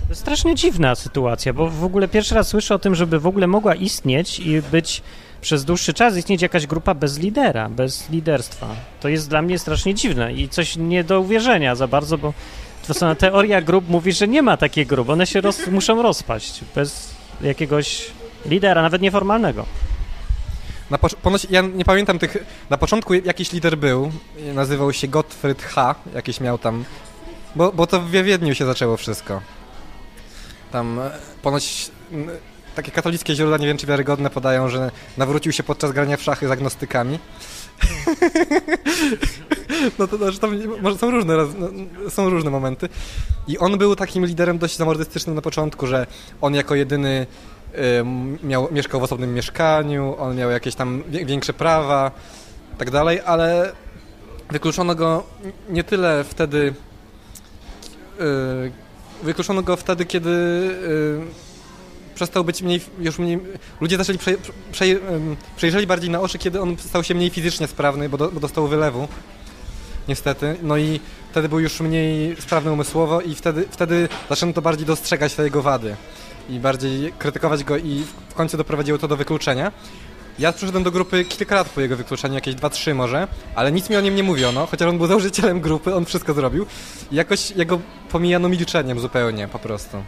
Jest 0.09 0.21
strasznie 0.21 0.55
dziwna 0.55 0.95
sytuacja, 0.95 1.53
bo 1.53 1.69
w 1.69 1.85
ogóle 1.85 2.09
pierwszy 2.09 2.35
raz 2.35 2.49
słyszę 2.49 2.75
o 2.75 2.79
tym, 2.79 2.95
żeby 2.95 3.19
w 3.19 3.27
ogóle 3.27 3.47
mogła 3.47 3.75
istnieć 3.75 4.41
i 4.41 4.63
być 4.63 5.03
przez 5.41 5.65
dłuższy 5.65 5.95
czas 5.95 6.17
istnieć 6.17 6.43
jakaś 6.43 6.67
grupa 6.67 6.95
bez 6.95 7.19
lidera, 7.19 7.69
bez 7.69 8.11
liderstwa. 8.11 8.67
To 9.01 9.09
jest 9.09 9.29
dla 9.29 9.43
mnie 9.43 9.59
strasznie 9.59 9.95
dziwne 9.95 10.33
i 10.33 10.49
coś 10.49 10.77
nie 10.77 11.05
do 11.05 11.21
uwierzenia 11.21 11.75
za 11.75 11.87
bardzo, 11.87 12.19
bo 12.19 12.33
to 12.87 12.95
są 12.95 13.15
teoria 13.17 13.63
grup 13.63 13.89
mówi, 13.89 14.13
że 14.13 14.29
nie 14.29 14.43
ma 14.43 14.57
takiej 14.57 14.87
grup. 14.87 15.09
One 15.09 15.27
się 15.27 15.41
roz, 15.41 15.67
muszą 15.67 16.03
rozpaść 16.03 16.61
bez 16.75 17.11
jakiegoś 17.41 18.11
lidera, 18.47 18.83
nawet 18.83 19.03
nieformalnego. 19.03 19.67
Na 20.91 20.99
ponoć, 20.99 21.47
ja 21.51 21.61
nie 21.61 21.85
pamiętam 21.85 22.19
tych. 22.19 22.37
Na 22.71 22.79
początku 22.79 23.15
jakiś 23.15 23.53
lider 23.53 23.79
był, 23.79 24.13
nazywał 24.55 24.93
się 24.93 25.09
Gottfried 25.09 25.63
H. 25.63 25.95
Jakiś 26.15 26.41
miał 26.41 26.59
tam. 26.59 26.85
Bo, 27.57 27.73
bo 27.73 27.87
to 27.87 28.01
w 28.01 28.11
Wiedniu 28.11 28.55
się 28.55 28.67
zaczęło 28.67 28.97
wszystko. 28.97 29.41
Tam 30.73 31.01
ponoć 31.43 31.91
takie 32.75 32.93
katolickie 32.93 33.35
źródła, 33.35 33.57
nie 33.57 33.67
wiem 33.67 33.77
czy 33.77 33.87
wiarygodne, 33.87 34.31
podają, 34.31 34.69
że 34.69 34.91
nawrócił 35.17 35.53
się 35.53 35.63
podczas 35.63 35.93
grania 35.93 36.17
w 36.17 36.23
szachy 36.23 36.49
z 36.49 36.51
agnostykami. 36.51 37.19
no 39.99 40.09
to 40.09 40.17
znaczy 40.17 40.39
może 40.83 40.99
są 40.99 41.11
różne, 41.11 41.37
no, 41.37 42.11
są 42.11 42.31
różne 42.31 42.51
momenty. 42.51 42.89
I 43.49 43.59
on 43.59 43.79
był 43.79 43.97
takim 43.97 44.27
liderem 44.27 44.59
dość 44.59 44.77
zamordystycznym 44.77 45.35
na 45.35 45.43
początku, 45.43 45.87
że 45.87 46.07
on 46.41 46.55
jako 46.55 46.75
jedyny 46.75 47.27
miał, 48.43 48.69
mieszkał 48.71 49.01
w 49.01 49.03
osobnym 49.03 49.35
mieszkaniu, 49.35 50.17
on 50.19 50.37
miał 50.37 50.51
jakieś 50.51 50.75
tam 50.75 51.03
większe 51.09 51.53
prawa, 51.53 52.11
tak 52.79 52.91
dalej, 52.91 53.21
ale 53.27 53.73
wykluczono 54.51 54.95
go 54.95 55.25
nie 55.71 55.85
tyle 55.85 56.25
wtedy, 56.25 56.75
wykluczono 59.23 59.63
go 59.63 59.77
wtedy, 59.77 60.05
kiedy 60.05 60.31
przestał 62.15 62.45
być 62.45 62.63
mniej, 62.63 62.81
już 62.99 63.19
mniej, 63.19 63.41
ludzie 63.81 63.97
zaczęli, 63.97 64.19
prze, 64.19 64.33
prze, 64.73 64.85
przejrzeli 65.57 65.87
bardziej 65.87 66.11
na 66.11 66.21
oczy, 66.21 66.39
kiedy 66.39 66.61
on 66.61 66.77
stał 66.79 67.05
się 67.05 67.15
mniej 67.15 67.31
fizycznie 67.31 67.67
sprawny, 67.67 68.09
bo, 68.09 68.17
do, 68.17 68.31
bo 68.31 68.41
dostał 68.41 68.69
wylewu, 68.69 69.09
niestety, 70.09 70.57
no 70.63 70.77
i 70.77 71.01
wtedy 71.31 71.49
był 71.49 71.61
już 71.61 71.81
mniej 71.81 72.37
sprawny 72.41 72.73
umysłowo 72.73 73.21
i 73.21 73.35
wtedy, 73.35 73.65
wtedy 73.71 74.09
zaczęto 74.31 74.55
to 74.55 74.63
bardziej 74.63 74.87
dostrzegać 74.87 75.35
te 75.35 75.45
jego 75.45 75.63
wady 75.63 75.97
i 76.49 76.61
bardziej 76.61 77.13
krytykować 77.19 77.65
go 77.65 77.77
i 77.77 78.05
w 78.29 78.35
końcu 78.35 78.57
doprowadziło 78.57 78.99
to 78.99 79.09
do 79.09 79.17
wykluczenia. 79.17 79.73
Ja 80.39 80.53
przyszedłem 80.53 80.83
do 80.83 80.91
grupy 80.91 81.25
kilka 81.25 81.55
lat 81.55 81.69
po 81.69 81.81
jego 81.81 81.97
wykluczeniu, 81.97 82.35
jakieś 82.35 82.55
2-3 82.55 82.95
może, 82.95 83.29
ale 83.55 83.73
nic 83.73 83.91
mi 83.91 83.97
o 83.97 84.01
nim 84.01 84.15
nie 84.15 84.23
mówiono, 84.23 84.67
chociaż 84.67 84.89
on 84.89 84.99
był 84.99 85.07
założycielem 85.07 85.61
grupy, 85.61 85.95
on 85.95 86.05
wszystko 86.05 86.35
zrobił. 86.35 86.67
Jakoś 87.13 87.51
jego 87.51 87.81
pomijano 88.11 88.49
milczeniem 88.49 89.01
zupełnie 89.01 89.49
po 89.49 89.59
prostu. 89.59 90.03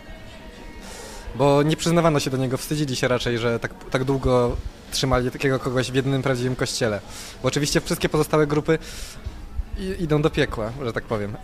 Bo 1.35 1.62
nie 1.62 1.76
przyznawano 1.76 2.20
się 2.20 2.31
do 2.31 2.37
niego, 2.37 2.57
wstydzili 2.57 2.96
się 2.96 3.09
raczej, 3.09 3.38
że 3.38 3.59
tak, 3.59 3.72
tak 3.90 4.05
długo 4.05 4.57
trzymali 4.92 5.31
takiego 5.31 5.59
kogoś 5.59 5.90
w 5.90 5.94
jednym 5.94 6.22
prawdziwym 6.22 6.57
kościele. 6.57 7.00
Bo 7.42 7.48
oczywiście 7.48 7.81
wszystkie 7.81 8.09
pozostałe 8.09 8.46
grupy 8.46 8.79
idą 9.98 10.22
do 10.22 10.31
piekła, 10.31 10.72
że 10.85 10.92
tak 10.92 11.05
powiem. 11.05 11.37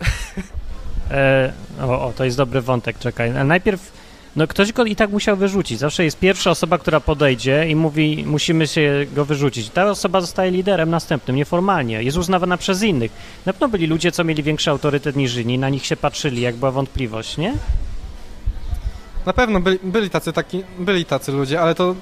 E, 1.11 1.53
o, 1.81 2.07
o, 2.07 2.13
to 2.13 2.25
jest 2.25 2.37
dobry 2.37 2.61
wątek, 2.61 2.99
czekaj. 2.99 3.31
Najpierw 3.31 3.91
no 4.37 4.47
ktoś 4.47 4.71
go 4.71 4.85
i 4.85 4.95
tak 4.95 5.09
musiał 5.09 5.37
wyrzucić. 5.37 5.79
Zawsze 5.79 6.03
jest 6.03 6.19
pierwsza 6.19 6.51
osoba, 6.51 6.77
która 6.77 6.99
podejdzie 6.99 7.69
i 7.69 7.75
mówi, 7.75 8.23
musimy 8.27 8.67
się 8.67 9.05
go 9.13 9.25
wyrzucić. 9.25 9.69
Ta 9.69 9.85
osoba 9.85 10.21
zostaje 10.21 10.51
liderem 10.51 10.89
następnym, 10.89 11.35
nieformalnie. 11.35 12.03
Jest 12.03 12.17
uznawana 12.17 12.57
przez 12.57 12.83
innych. 12.83 13.11
Na 13.45 13.53
pewno 13.53 13.67
byli 13.67 13.87
ludzie, 13.87 14.11
co 14.11 14.23
mieli 14.23 14.43
większy 14.43 14.69
autorytet 14.69 15.15
niż 15.15 15.35
inni, 15.35 15.57
na 15.57 15.69
nich 15.69 15.85
się 15.85 15.95
patrzyli, 15.95 16.41
jak 16.41 16.55
była 16.55 16.71
wątpliwość, 16.71 17.37
nie? 17.37 17.53
Na 19.25 19.33
pewno 19.33 19.59
byli, 19.59 19.79
byli 19.83 20.09
tacy 20.09 20.33
taki, 20.33 20.63
byli 20.79 21.05
tacy 21.05 21.31
ludzie, 21.31 21.61
ale 21.61 21.75
to 21.75 21.95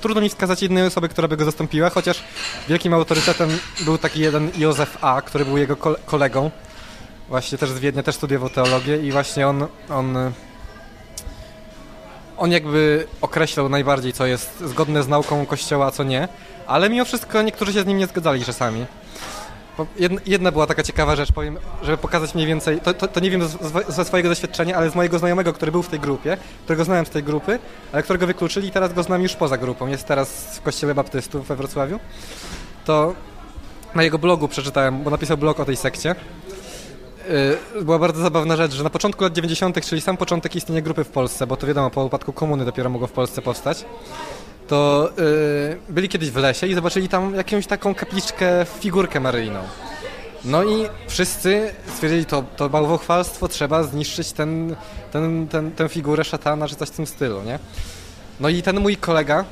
trudno 0.00 0.22
mi 0.22 0.28
wskazać 0.28 0.62
jednej 0.62 0.86
osoby, 0.86 1.08
która 1.08 1.28
by 1.28 1.36
go 1.36 1.44
zastąpiła, 1.44 1.90
chociaż 1.90 2.24
wielkim 2.68 2.94
autorytetem 2.94 3.58
był 3.80 3.98
taki 3.98 4.20
jeden 4.20 4.50
Józef 4.56 4.98
A., 5.00 5.22
który 5.22 5.44
był 5.44 5.58
jego 5.58 5.76
kolegą, 6.06 6.50
właśnie 7.28 7.58
też 7.58 7.70
z 7.70 7.78
Wiednia, 7.78 8.02
też 8.02 8.14
studiował 8.14 8.50
teologię 8.50 8.96
i 8.96 9.12
właśnie 9.12 9.48
on, 9.48 9.66
on 9.90 10.32
on 12.44 12.52
jakby 12.52 13.06
określał 13.20 13.68
najbardziej, 13.68 14.12
co 14.12 14.26
jest 14.26 14.60
zgodne 14.60 15.02
z 15.02 15.08
nauką 15.08 15.46
Kościoła, 15.46 15.86
a 15.86 15.90
co 15.90 16.04
nie, 16.04 16.28
ale 16.66 16.90
mimo 16.90 17.04
wszystko 17.04 17.42
niektórzy 17.42 17.72
się 17.72 17.82
z 17.82 17.86
nim 17.86 17.98
nie 17.98 18.06
zgadzali 18.06 18.44
czasami. 18.44 18.86
Jedna 20.26 20.52
była 20.52 20.66
taka 20.66 20.82
ciekawa 20.82 21.16
rzecz, 21.16 21.32
powiem, 21.32 21.58
żeby 21.82 21.98
pokazać 21.98 22.34
mniej 22.34 22.46
więcej, 22.46 22.80
to, 22.80 22.94
to, 22.94 23.08
to 23.08 23.20
nie 23.20 23.30
wiem 23.30 23.42
ze 23.88 24.04
swojego 24.04 24.28
doświadczenia, 24.28 24.76
ale 24.76 24.90
z 24.90 24.94
mojego 24.94 25.18
znajomego, 25.18 25.52
który 25.52 25.72
był 25.72 25.82
w 25.82 25.88
tej 25.88 26.00
grupie, 26.00 26.36
którego 26.64 26.84
znałem 26.84 27.06
z 27.06 27.10
tej 27.10 27.22
grupy, 27.22 27.58
ale 27.92 28.02
którego 28.02 28.26
wykluczyli 28.26 28.68
i 28.68 28.70
teraz 28.70 28.92
go 28.92 29.02
znam 29.02 29.22
już 29.22 29.34
poza 29.34 29.58
grupą, 29.58 29.86
jest 29.86 30.06
teraz 30.06 30.56
w 30.56 30.62
kościele 30.62 30.94
baptystów 30.94 31.46
we 31.46 31.56
Wrocławiu, 31.56 32.00
to 32.84 33.14
na 33.94 34.02
jego 34.02 34.18
blogu 34.18 34.48
przeczytałem, 34.48 35.02
bo 35.02 35.10
napisał 35.10 35.36
blog 35.36 35.60
o 35.60 35.64
tej 35.64 35.76
sekcie, 35.76 36.14
była 37.82 37.98
bardzo 37.98 38.22
zabawna 38.22 38.56
rzecz, 38.56 38.72
że 38.72 38.84
na 38.84 38.90
początku 38.90 39.24
lat 39.24 39.32
90., 39.32 39.86
czyli 39.86 40.00
sam 40.00 40.16
początek 40.16 40.56
istnienia 40.56 40.80
grupy 40.80 41.04
w 41.04 41.08
Polsce, 41.08 41.46
bo 41.46 41.56
to 41.56 41.66
wiadomo, 41.66 41.90
po 41.90 42.04
upadku 42.04 42.32
komuny 42.32 42.64
dopiero 42.64 42.90
mogło 42.90 43.06
w 43.06 43.12
Polsce 43.12 43.42
powstać, 43.42 43.84
to 44.68 45.10
yy, 45.18 45.78
byli 45.88 46.08
kiedyś 46.08 46.30
w 46.30 46.36
lesie 46.36 46.66
i 46.66 46.74
zobaczyli 46.74 47.08
tam 47.08 47.34
jakąś 47.34 47.66
taką 47.66 47.94
kapliczkę, 47.94 48.66
figurkę 48.80 49.20
maryjną. 49.20 49.60
No 50.44 50.64
i 50.64 50.86
wszyscy 51.08 51.74
stwierdzili, 51.94 52.24
to, 52.24 52.44
to 52.56 52.68
bałwochwalstwo, 52.68 53.48
trzeba 53.48 53.82
zniszczyć 53.82 54.32
ten, 54.32 54.76
ten, 55.12 55.48
ten, 55.48 55.72
tę 55.72 55.88
figurę 55.88 56.24
szatana, 56.24 56.68
czy 56.68 56.76
coś 56.76 56.88
w 56.88 56.92
tym 56.92 57.06
stylu, 57.06 57.42
nie? 57.42 57.58
No 58.40 58.48
i 58.48 58.62
ten 58.62 58.80
mój 58.80 58.96
kolega 58.96 59.44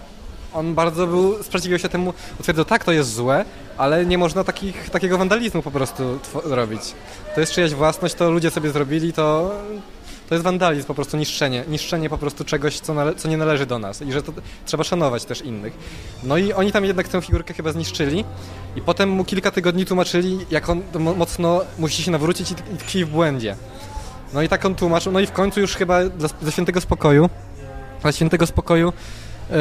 on 0.54 0.74
bardzo 0.74 1.06
był, 1.06 1.42
sprzeciwiał 1.42 1.78
się 1.78 1.88
temu, 1.88 2.14
twierdził, 2.42 2.64
tak, 2.64 2.84
to 2.84 2.92
jest 2.92 3.14
złe, 3.14 3.44
ale 3.78 4.06
nie 4.06 4.18
można 4.18 4.44
takich, 4.44 4.90
takiego 4.90 5.18
wandalizmu 5.18 5.62
po 5.62 5.70
prostu 5.70 6.18
robić. 6.44 6.80
To 7.34 7.40
jest 7.40 7.52
czyjaś 7.52 7.74
własność, 7.74 8.14
to 8.14 8.30
ludzie 8.30 8.50
sobie 8.50 8.70
zrobili, 8.70 9.12
to, 9.12 9.54
to 10.28 10.34
jest 10.34 10.44
wandalizm, 10.44 10.86
po 10.86 10.94
prostu 10.94 11.16
niszczenie, 11.16 11.64
niszczenie 11.68 12.10
po 12.10 12.18
prostu 12.18 12.44
czegoś, 12.44 12.80
co, 12.80 12.94
co 13.16 13.28
nie 13.28 13.36
należy 13.36 13.66
do 13.66 13.78
nas 13.78 14.02
i 14.02 14.12
że 14.12 14.22
to, 14.22 14.32
trzeba 14.66 14.84
szanować 14.84 15.24
też 15.24 15.40
innych. 15.40 15.72
No 16.22 16.36
i 16.36 16.52
oni 16.52 16.72
tam 16.72 16.84
jednak 16.84 17.08
tę 17.08 17.22
figurkę 17.22 17.54
chyba 17.54 17.72
zniszczyli 17.72 18.24
i 18.76 18.80
potem 18.80 19.08
mu 19.08 19.24
kilka 19.24 19.50
tygodni 19.50 19.86
tłumaczyli, 19.86 20.38
jak 20.50 20.68
on 20.68 20.82
mocno 21.16 21.60
musi 21.78 22.02
się 22.02 22.10
nawrócić 22.10 22.50
i 22.50 22.54
tkwi 22.54 23.04
w 23.04 23.08
błędzie. 23.08 23.56
No 24.34 24.42
i 24.42 24.48
tak 24.48 24.64
on 24.64 24.74
tłumaczył, 24.74 25.12
no 25.12 25.20
i 25.20 25.26
w 25.26 25.32
końcu 25.32 25.60
już 25.60 25.76
chyba 25.76 26.04
dla 26.04 26.50
świętego 26.50 26.80
spokoju, 26.80 27.30
dla 28.02 28.12
świętego 28.12 28.46
spokoju 28.46 28.92
yy, 29.50 29.56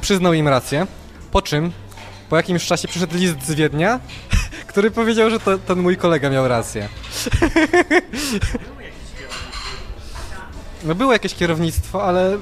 przyznał 0.00 0.34
im 0.34 0.48
rację, 0.48 0.86
po 1.30 1.42
czym 1.42 1.72
po 2.28 2.36
jakimś 2.36 2.66
czasie 2.66 2.88
przyszedł 2.88 3.16
list 3.16 3.46
z 3.46 3.54
Wiednia, 3.54 4.00
który 4.68 4.90
powiedział, 4.90 5.30
że 5.30 5.40
to, 5.40 5.58
ten 5.58 5.78
mój 5.78 5.96
kolega 5.96 6.30
miał 6.30 6.48
rację. 6.48 6.88
No 10.84 10.94
było 10.94 11.12
jakieś 11.12 11.34
kierownictwo, 11.34 12.04
ale 12.04 12.38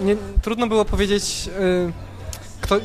nie, 0.00 0.16
trudno 0.42 0.66
było 0.66 0.84
powiedzieć, 0.84 1.46
yy, 1.46 1.92
kto... 2.60 2.76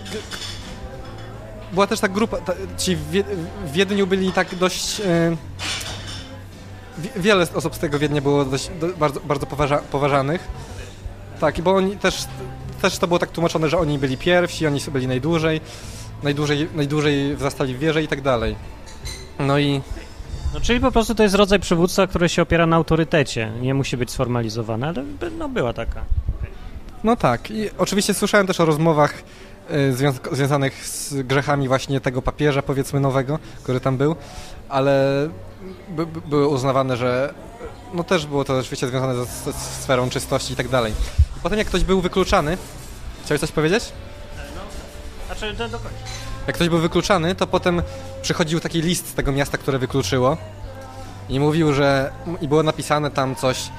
Była 1.71 1.88
też 1.88 1.99
ta 1.99 2.08
grupa, 2.08 2.38
ta, 2.38 2.53
ci 2.77 2.95
w, 2.95 3.23
Wiedniu 3.71 4.08
byli 4.08 4.32
tak 4.32 4.56
dość... 4.56 4.99
Yy, 4.99 5.38
wiele 7.15 7.47
osób 7.53 7.75
z 7.75 7.80
tego 7.80 7.99
Wiednia 7.99 8.21
było 8.21 8.45
dość, 8.45 8.69
do, 8.80 8.88
bardzo, 8.88 9.19
bardzo 9.19 9.45
poważa, 9.45 9.77
poważanych. 9.77 10.47
Tak, 11.39 11.62
bo 11.62 11.75
oni 11.75 11.97
też, 11.97 12.25
też 12.81 12.97
to 12.97 13.07
było 13.07 13.19
tak 13.19 13.31
tłumaczone, 13.31 13.69
że 13.69 13.77
oni 13.77 13.99
byli 13.99 14.17
pierwsi, 14.17 14.67
oni 14.67 14.79
byli 14.91 15.07
najdłużej, 15.07 15.61
najdłużej, 16.23 16.69
najdłużej 16.75 17.37
zastali 17.37 17.75
w 17.75 17.79
wieży 17.79 18.03
i 18.03 18.07
tak 18.07 18.21
dalej. 18.21 18.55
No 19.39 19.59
i... 19.59 19.81
No, 20.53 20.61
czyli 20.61 20.79
po 20.79 20.91
prostu 20.91 21.15
to 21.15 21.23
jest 21.23 21.35
rodzaj 21.35 21.59
przywództwa, 21.59 22.07
który 22.07 22.29
się 22.29 22.41
opiera 22.41 22.65
na 22.65 22.75
autorytecie. 22.75 23.51
Nie 23.61 23.73
musi 23.73 23.97
być 23.97 24.11
sformalizowane, 24.11 24.87
ale 24.87 25.03
no, 25.37 25.49
była 25.49 25.73
taka. 25.73 26.03
No 27.03 27.15
tak. 27.15 27.51
I 27.51 27.69
oczywiście 27.77 28.13
słyszałem 28.13 28.47
też 28.47 28.59
o 28.59 28.65
rozmowach 28.65 29.23
y, 29.71 29.93
związanych 30.31 30.87
z 30.87 31.13
grzechami 31.13 31.67
właśnie 31.67 32.01
tego 32.01 32.21
papieża, 32.21 32.61
powiedzmy, 32.61 32.99
nowego, 32.99 33.39
który 33.63 33.79
tam 33.79 33.97
był, 33.97 34.15
ale 34.69 35.29
by, 35.89 36.05
by, 36.05 36.21
były 36.21 36.47
uznawane, 36.47 36.97
że 36.97 37.33
no 37.93 38.03
też 38.03 38.25
było 38.25 38.43
to 38.43 38.57
oczywiście 38.57 38.87
związane 38.87 39.15
ze, 39.15 39.25
ze 39.25 39.53
sferą 39.53 40.09
czystości 40.09 40.53
i 40.53 40.55
tak 40.55 40.67
dalej. 40.67 40.93
Potem 41.43 41.60
jak 41.60 41.67
ktoś 41.67 41.84
był 41.84 42.02
wykluczany, 42.02 42.58
chciałeś 43.26 43.41
coś 43.41 43.52
powiedzieć? 43.52 43.84
No, 44.56 44.62
znaczy 45.26 45.54
do, 45.54 45.69
do 45.69 45.80
końca. 45.80 45.97
Jak 46.47 46.56
ktoś 46.56 46.69
był 46.69 46.80
wykluczany, 46.80 47.36
to 47.36 47.47
potem 47.47 47.82
przychodził 48.21 48.60
taki 48.60 48.82
list 48.82 49.08
z 49.08 49.13
tego 49.13 49.32
miasta, 49.32 49.58
które 49.58 49.80
wykluczyło 49.80 50.38
i 51.30 51.39
mówił, 51.39 51.73
że 51.73 52.12
i 52.41 52.47
było 52.47 52.63
napisane 52.63 53.12
tam 53.12 53.36
coś, 53.36 53.69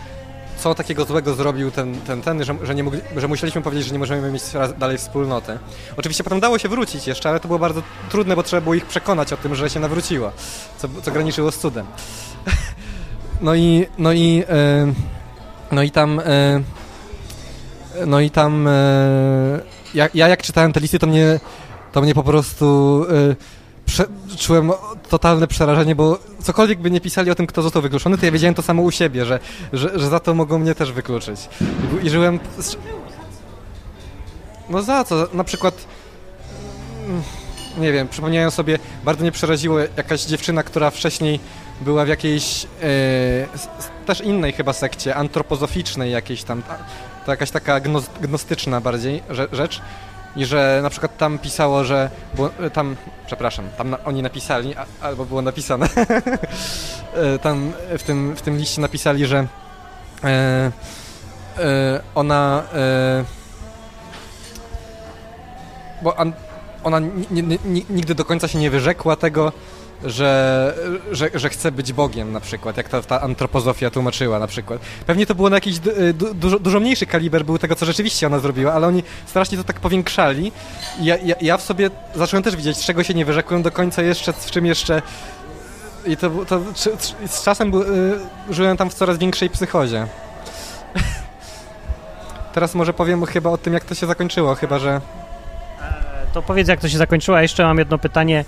co 0.59 0.75
takiego 0.75 1.05
złego 1.05 1.35
zrobił 1.35 1.71
ten, 1.71 2.01
ten, 2.01 2.23
ten 2.23 2.45
że, 2.45 2.55
że, 2.63 2.75
nie 2.75 2.85
mogli, 2.85 3.01
że 3.17 3.29
musieliśmy 3.29 3.63
powiedzieć, 3.63 3.87
że 3.87 3.93
nie 3.93 3.99
możemy 3.99 4.33
mieć 4.33 4.43
dalej 4.79 4.99
wspólnoty. 4.99 5.59
Oczywiście 5.97 6.25
potem 6.25 6.41
dało 6.41 6.59
się 6.59 6.69
wrócić 6.69 7.07
jeszcze, 7.07 7.29
ale 7.29 7.41
to 7.41 7.49
było 7.49 7.59
bardzo 7.59 7.83
trudne, 8.11 8.37
bo 8.37 8.43
trzeba 8.43 8.61
było 8.61 8.75
ich 8.75 8.87
przekonać 8.87 9.33
o 9.33 9.37
tym, 9.37 9.55
że 9.55 9.71
się 9.71 9.81
nawróciło, 9.81 10.33
co, 10.79 10.89
co 11.03 11.11
graniczyło 11.11 11.51
z 11.53 11.59
cudem. 11.59 11.87
No 13.41 13.55
i, 13.55 13.87
no 13.99 14.13
i, 14.13 14.45
e, 14.49 14.93
no 15.73 15.83
i 15.83 15.91
tam, 15.91 16.21
e, 16.21 16.23
no 18.07 18.21
i 18.21 18.31
tam, 18.31 18.69
e, 18.69 19.61
ja, 19.95 20.09
ja 20.15 20.29
jak 20.29 20.43
czytałem 20.43 20.73
te 20.73 20.81
listy, 20.81 20.99
to 20.99 21.07
mnie, 21.07 21.41
to 21.93 22.01
mnie 22.01 22.15
po 22.15 22.23
prostu 22.23 23.07
prze, 23.87 24.05
czułem 24.39 24.73
totalne 25.09 25.47
przerażenie, 25.47 25.95
bo 25.95 26.19
cokolwiek 26.43 26.79
by 26.79 26.91
nie 26.91 27.01
pisali 27.01 27.31
o 27.31 27.35
tym, 27.35 27.47
kto 27.47 27.63
został 27.63 27.83
wykluczony, 27.83 28.19
to 28.19 28.27
ja 28.27 28.33
wiedziałem 28.33 28.55
to 28.55 28.63
samo 28.63 28.83
u 28.83 28.91
siebie, 28.91 29.25
że, 29.25 29.41
że, 29.73 29.99
że 29.99 30.09
za 30.09 30.21
to 30.21 30.35
mogą 30.35 30.59
mnie 30.59 30.75
też 30.75 30.93
wykluczyć. 30.93 31.41
I, 32.03 32.07
i 32.07 32.11
żyłem... 32.11 32.41
Z... 32.59 32.77
No 34.69 34.83
za 34.83 35.05
co? 35.05 35.29
Na 35.33 35.45
przykład... 35.45 35.75
Mm, 37.07 37.23
nie 37.79 37.93
wiem, 37.93 38.09
przypomniałem 38.09 38.51
sobie, 38.51 38.79
bardzo 39.05 39.23
mnie 39.23 39.33
przeraziło 39.33 39.79
jakaś 39.79 40.25
dziewczyna, 40.25 40.63
która 40.63 40.91
wcześniej 40.91 41.41
była 41.81 42.05
w 42.05 42.09
jakiejś 42.09 42.65
e, 42.65 42.69
też 44.07 44.21
innej 44.21 44.53
chyba 44.53 44.73
sekcie, 44.73 45.15
antropozoficznej 45.15 46.13
jakiejś 46.13 46.43
tam, 46.43 46.63
to 47.29 47.33
jakaś 47.33 47.51
taka 47.51 47.81
gnostyczna 48.21 48.81
bardziej 48.81 49.23
rzecz 49.53 49.83
i 50.37 50.45
że 50.45 50.81
na 50.83 50.91
przykład 50.91 51.17
tam 51.17 51.39
pisało, 51.39 51.85
że 51.85 52.11
było, 52.35 52.51
tam, 52.73 52.97
przepraszam, 53.27 53.69
tam 53.79 53.91
na, 53.91 54.05
oni 54.05 54.23
napisali, 54.23 54.75
a, 54.77 54.87
albo 55.01 55.25
było 55.25 55.43
napisane, 55.43 55.89
e, 57.15 57.39
tam 57.39 57.73
w 57.99 58.03
tym, 58.03 58.37
w 58.37 58.43
tym 58.43 58.57
liście 58.57 58.81
napisali, 58.81 59.27
że 59.27 59.47
e, 60.25 60.73
e, 61.59 62.01
ona 62.15 62.63
e, 62.75 63.25
bo 66.03 66.19
an, 66.19 66.33
ona 66.85 67.01
nigdy 67.91 68.15
do 68.15 68.25
końca 68.25 68.49
się 68.49 68.59
nie 68.59 68.71
wyrzekła 68.71 69.17
tego, 69.17 69.53
że, 70.05 70.75
że, 71.13 71.31
że 71.35 71.49
chce 71.49 71.73
być 71.73 71.93
Bogiem 71.93 72.33
na 72.33 72.41
przykład, 72.41 72.77
jak 72.77 72.89
ta, 72.89 73.03
ta 73.03 73.21
antropozofia 73.21 73.91
tłumaczyła 73.91 74.39
na 74.39 74.47
przykład. 74.47 74.81
Pewnie 75.07 75.27
to 75.27 75.35
było 75.35 75.51
na 75.51 75.57
jakiś 75.57 75.79
du, 75.79 76.35
dużo, 76.35 76.59
dużo 76.59 76.81
mniejszy 76.81 77.07
kaliber 77.07 77.45
był 77.45 77.59
tego, 77.59 77.75
co 77.77 77.87
rzeczywiście 77.87 78.27
ona 78.27 78.39
zrobiła, 78.39 78.73
ale 78.73 78.87
oni 78.87 79.03
strasznie 79.27 79.59
to 79.59 79.65
tak 79.65 79.81
powiększali 79.81 80.53
ja, 81.01 81.17
ja, 81.17 81.35
ja 81.41 81.57
w 81.57 81.63
sobie 81.63 81.91
zacząłem 82.15 82.43
też 82.43 82.57
widzieć, 82.57 82.87
czego 82.87 83.03
się 83.03 83.15
nie 83.15 83.25
wyrzekłem 83.25 83.63
do 83.63 83.71
końca 83.71 84.03
jeszcze, 84.03 84.33
w 84.33 84.51
czym 84.51 84.67
jeszcze 84.67 85.03
i 86.07 86.17
to, 86.17 86.31
to 86.31 86.61
z 87.27 87.43
czasem 87.43 87.75
y, 87.75 88.55
żyłem 88.55 88.77
tam 88.77 88.91
w 88.91 88.95
coraz 88.95 89.19
większej 89.19 89.51
psychozie. 89.51 90.07
Teraz 92.55 92.75
może 92.75 92.93
powiem 92.93 93.27
chyba 93.27 93.51
o 93.51 93.59
tym, 93.59 93.73
jak 93.75 93.85
to 93.85 93.95
się 93.95 94.07
zakończyło, 94.07 94.55
chyba 94.55 94.79
że... 94.79 95.01
E, 95.81 96.27
to 96.35 96.43
powiedz, 96.43 96.69
jak 96.69 96.81
to 96.81 96.89
się 96.89 96.99
zakończyło, 96.99 97.37
a 97.37 97.43
jeszcze 97.43 97.65
mam 97.65 97.79
jedno 97.79 97.99
pytanie 97.99 98.45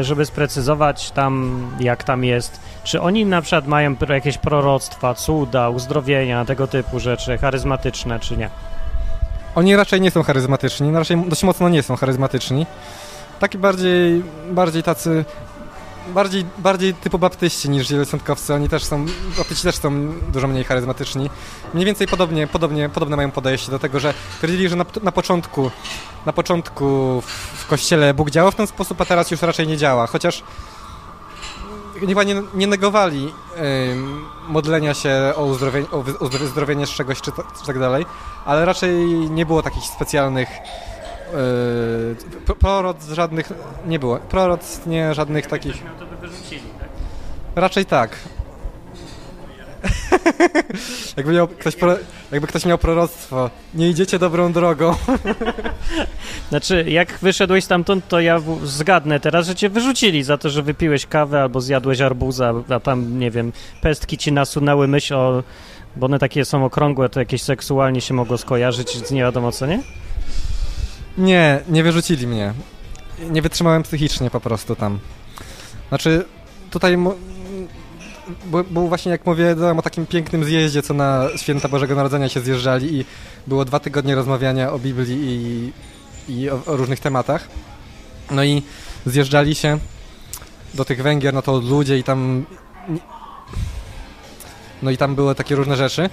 żeby 0.00 0.26
sprecyzować 0.26 1.10
tam, 1.10 1.66
jak 1.80 2.04
tam 2.04 2.24
jest. 2.24 2.60
Czy 2.84 3.00
oni 3.00 3.26
na 3.26 3.42
przykład 3.42 3.66
mają 3.66 3.96
jakieś 4.08 4.38
proroctwa, 4.38 5.14
cuda, 5.14 5.68
uzdrowienia, 5.68 6.44
tego 6.44 6.66
typu 6.66 7.00
rzeczy, 7.00 7.38
charyzmatyczne, 7.38 8.20
czy 8.20 8.36
nie? 8.36 8.50
Oni 9.54 9.76
raczej 9.76 10.00
nie 10.00 10.10
są 10.10 10.22
charyzmatyczni, 10.22 10.92
raczej 10.92 11.24
dość 11.28 11.42
mocno 11.42 11.68
nie 11.68 11.82
są 11.82 11.96
charyzmatyczni. 11.96 12.66
Taki 13.40 13.58
bardziej, 13.58 14.22
bardziej 14.50 14.82
tacy 14.82 15.24
bardziej, 16.08 16.44
bardziej 16.58 16.94
typu 16.94 17.18
baptyści 17.18 17.70
niż 17.70 17.88
zielosątkowcy. 17.88 18.54
Oni 18.54 18.68
też 18.68 18.84
są, 18.84 19.06
baptyści 19.38 19.64
też 19.64 19.76
są 19.76 20.12
dużo 20.32 20.48
mniej 20.48 20.64
charyzmatyczni. 20.64 21.30
Mniej 21.74 21.86
więcej 21.86 22.06
podobnie, 22.06 22.46
podobnie, 22.46 22.88
podobne 22.88 23.16
mają 23.16 23.30
podejście 23.30 23.70
do 23.70 23.78
tego, 23.78 24.00
że 24.00 24.14
twierdzili, 24.38 24.68
że 24.68 24.76
na, 24.76 24.84
na 25.02 25.12
początku 25.12 25.70
na 26.26 26.32
początku 26.32 27.20
w 27.54 27.66
kościele 27.66 28.14
Bóg 28.14 28.30
działał 28.30 28.52
w 28.52 28.54
ten 28.54 28.66
sposób, 28.66 29.00
a 29.00 29.04
teraz 29.04 29.30
już 29.30 29.42
raczej 29.42 29.66
nie 29.66 29.76
działa. 29.76 30.06
Chociaż 30.06 30.42
chyba 32.06 32.24
nie, 32.24 32.42
nie 32.54 32.66
negowali 32.66 33.26
y, 33.26 33.32
modlenia 34.48 34.94
się 34.94 35.32
o 35.36 35.44
uzdrowienie, 35.44 35.90
o 35.90 36.04
uzdrowienie 36.44 36.86
z 36.86 36.90
czegoś 36.90 37.20
czy, 37.20 37.32
to, 37.32 37.42
czy 37.60 37.66
tak 37.66 37.78
dalej, 37.78 38.06
ale 38.44 38.64
raczej 38.64 39.06
nie 39.30 39.46
było 39.46 39.62
takich 39.62 39.84
specjalnych 39.84 40.48
Yy, 42.48 42.54
proroc 42.54 43.08
żadnych 43.08 43.52
nie 43.86 43.98
było. 43.98 44.18
Proroc 44.18 44.86
nie 44.86 45.14
żadnych 45.14 45.46
takich. 45.46 45.84
Miał, 45.84 45.94
to 45.98 46.06
by 46.06 46.16
wyrzucili, 46.16 46.62
tak? 46.80 46.88
Raczej 47.56 47.86
tak. 47.86 48.18
jakby, 51.16 51.32
miał 51.32 51.48
ktoś 51.48 51.76
pro, 51.76 51.96
jakby 52.32 52.46
ktoś 52.46 52.64
miał 52.64 52.78
proroctwo, 52.78 53.50
nie 53.74 53.90
idziecie 53.90 54.18
dobrą 54.18 54.52
drogą. 54.52 54.94
znaczy, 56.50 56.84
jak 56.88 57.18
wyszedłeś 57.18 57.64
stamtąd, 57.64 58.08
to 58.08 58.20
ja 58.20 58.40
zgadnę 58.64 59.20
teraz, 59.20 59.46
że 59.46 59.54
cię 59.54 59.68
wyrzucili 59.68 60.22
za 60.22 60.38
to, 60.38 60.50
że 60.50 60.62
wypiłeś 60.62 61.06
kawę 61.06 61.42
albo 61.42 61.60
zjadłeś 61.60 62.00
arbuza, 62.00 62.54
a 62.68 62.80
tam, 62.80 63.18
nie 63.18 63.30
wiem, 63.30 63.52
pestki 63.80 64.18
ci 64.18 64.32
nasunęły 64.32 64.88
myśl 64.88 65.14
o... 65.14 65.42
Bo 65.96 66.06
one 66.06 66.18
takie 66.18 66.44
są 66.44 66.64
okrągłe, 66.64 67.08
to 67.08 67.20
jakieś 67.20 67.42
seksualnie 67.42 68.00
się 68.00 68.14
mogło 68.14 68.38
skojarzyć 68.38 69.06
z 69.06 69.10
nie 69.10 69.20
wiadomo 69.20 69.52
co, 69.52 69.66
nie? 69.66 69.82
Nie, 71.18 71.60
nie 71.68 71.82
wyrzucili 71.82 72.26
mnie. 72.26 72.54
Nie 73.30 73.42
wytrzymałem 73.42 73.82
psychicznie 73.82 74.30
po 74.30 74.40
prostu 74.40 74.76
tam. 74.76 74.98
Znaczy, 75.88 76.24
tutaj 76.70 76.96
bo, 78.46 78.64
bo, 78.64 78.88
właśnie 78.88 79.12
jak 79.12 79.26
mówię 79.26 79.56
o 79.78 79.82
takim 79.82 80.06
pięknym 80.06 80.44
zjeździe, 80.44 80.82
co 80.82 80.94
na 80.94 81.28
święta 81.36 81.68
Bożego 81.68 81.94
Narodzenia 81.94 82.28
się 82.28 82.40
zjeżdżali 82.40 82.94
i 82.94 83.04
było 83.46 83.64
dwa 83.64 83.80
tygodnie 83.80 84.14
rozmawiania 84.14 84.72
o 84.72 84.78
Biblii 84.78 85.18
i, 85.20 85.72
i 86.28 86.50
o, 86.50 86.60
o, 86.66 86.76
różnych 86.76 87.00
tematach. 87.00 87.48
No 88.30 88.44
i 88.44 88.62
zjeżdżali 89.06 89.54
się 89.54 89.78
do 90.74 90.84
tych 90.84 91.02
Węgier, 91.02 91.34
no 91.34 91.42
to 91.42 91.60
ludzie 91.60 91.98
i 91.98 92.04
tam... 92.04 92.44
No 94.82 94.90
i 94.90 94.96
tam 94.96 95.14
były 95.14 95.34
takie 95.34 95.54
różne 95.54 95.76
rzeczy. 95.76 96.10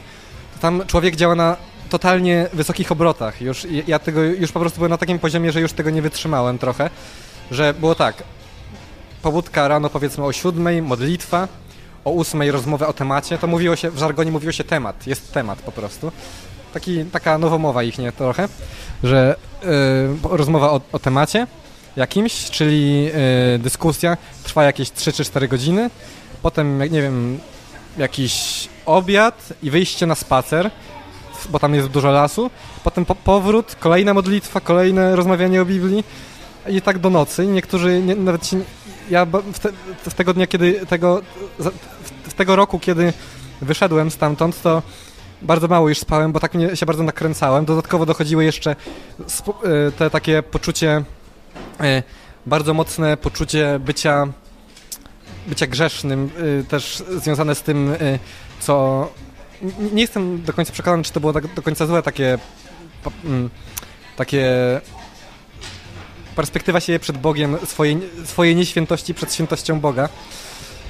Tam 0.61 0.83
człowiek 0.87 1.15
działa 1.15 1.35
na 1.35 1.57
totalnie 1.89 2.47
wysokich 2.53 2.91
obrotach. 2.91 3.41
Już, 3.41 3.67
ja 3.87 3.99
tego 3.99 4.23
już 4.23 4.51
po 4.51 4.59
prostu 4.59 4.77
byłem 4.77 4.91
na 4.91 4.97
takim 4.97 5.19
poziomie, 5.19 5.51
że 5.51 5.61
już 5.61 5.73
tego 5.73 5.89
nie 5.89 6.01
wytrzymałem 6.01 6.57
trochę, 6.57 6.89
że 7.51 7.73
było 7.73 7.95
tak, 7.95 8.23
pobudka 9.21 9.67
rano 9.67 9.89
powiedzmy 9.89 10.25
o 10.25 10.33
siódmej, 10.33 10.81
modlitwa, 10.81 11.47
o 12.05 12.11
ósmej 12.11 12.51
rozmowę 12.51 12.87
o 12.87 12.93
temacie, 12.93 13.37
to 13.37 13.47
mówiło 13.47 13.75
się, 13.75 13.91
w 13.91 13.97
żargonie 13.97 14.31
mówiło 14.31 14.51
się 14.51 14.63
temat, 14.63 15.07
jest 15.07 15.33
temat 15.33 15.61
po 15.61 15.71
prostu. 15.71 16.11
Taki, 16.73 17.05
taka 17.05 17.37
nowomowa 17.37 17.83
ich 17.83 17.97
nie 17.97 18.11
trochę, 18.11 18.47
że 19.03 19.35
yy, 19.63 20.37
rozmowa 20.37 20.71
o, 20.71 20.81
o, 20.91 20.99
temacie 20.99 21.47
jakimś, 21.95 22.49
czyli 22.49 23.03
yy, 23.03 23.11
dyskusja 23.59 24.17
trwa 24.43 24.63
jakieś 24.63 24.91
3 24.91 25.13
czy 25.13 25.25
4 25.25 25.47
godziny, 25.47 25.89
potem, 26.41 26.79
nie 26.79 27.01
wiem, 27.01 27.39
jakiś 27.97 28.67
obiad 28.85 29.53
i 29.63 29.71
wyjście 29.71 30.05
na 30.05 30.15
spacer, 30.15 30.71
bo 31.47 31.59
tam 31.59 31.75
jest 31.75 31.87
dużo 31.87 32.11
lasu, 32.11 32.49
potem 32.83 33.05
po 33.05 33.15
powrót, 33.15 33.75
kolejna 33.79 34.13
modlitwa, 34.13 34.59
kolejne 34.59 35.15
rozmawianie 35.15 35.61
o 35.61 35.65
Biblii 35.65 36.03
i 36.67 36.81
tak 36.81 36.99
do 36.99 37.09
nocy. 37.09 37.47
niektórzy 37.47 38.01
nie, 38.01 38.15
nawet 38.15 38.47
się, 38.47 38.61
ja 39.09 39.25
w, 39.25 39.59
te, 39.59 39.69
w, 40.09 40.13
tego 40.13 40.33
dnia, 40.33 40.47
kiedy 40.47 40.85
tego, 40.85 41.21
w 42.23 42.33
tego 42.33 42.55
roku, 42.55 42.79
kiedy 42.79 43.13
wyszedłem 43.61 44.11
stamtąd, 44.11 44.61
to 44.61 44.81
bardzo 45.41 45.67
mało 45.67 45.89
już 45.89 45.99
spałem, 45.99 46.31
bo 46.31 46.39
tak 46.39 46.53
mnie 46.53 46.75
się 46.75 46.85
bardzo 46.85 47.03
nakręcałem. 47.03 47.65
Dodatkowo 47.65 48.05
dochodziły 48.05 48.43
jeszcze 48.43 48.71
e, 48.71 49.91
te 49.91 50.09
takie 50.09 50.43
poczucie, 50.43 51.03
e, 51.79 52.03
bardzo 52.45 52.73
mocne 52.73 53.17
poczucie 53.17 53.79
bycia, 53.79 54.27
bycia 55.47 55.67
grzesznym, 55.67 56.29
e, 56.59 56.63
też 56.63 57.03
związane 57.17 57.55
z 57.55 57.61
tym, 57.61 57.95
co... 58.59 59.07
Nie 59.93 60.01
jestem 60.01 60.43
do 60.43 60.53
końca 60.53 60.73
przekonany, 60.73 61.03
czy 61.03 61.13
to 61.13 61.19
było 61.19 61.33
do 61.33 61.61
końca 61.61 61.85
złe 61.85 62.03
takie 62.03 62.37
mm, 63.25 63.49
takie 64.15 64.81
perspektywa 66.35 66.79
siebie 66.79 66.99
przed 66.99 67.17
Bogiem, 67.17 67.57
swojej, 67.65 67.97
swojej 68.25 68.55
nieświętości 68.55 69.13
przed 69.13 69.33
świętością 69.33 69.79
Boga, 69.79 70.09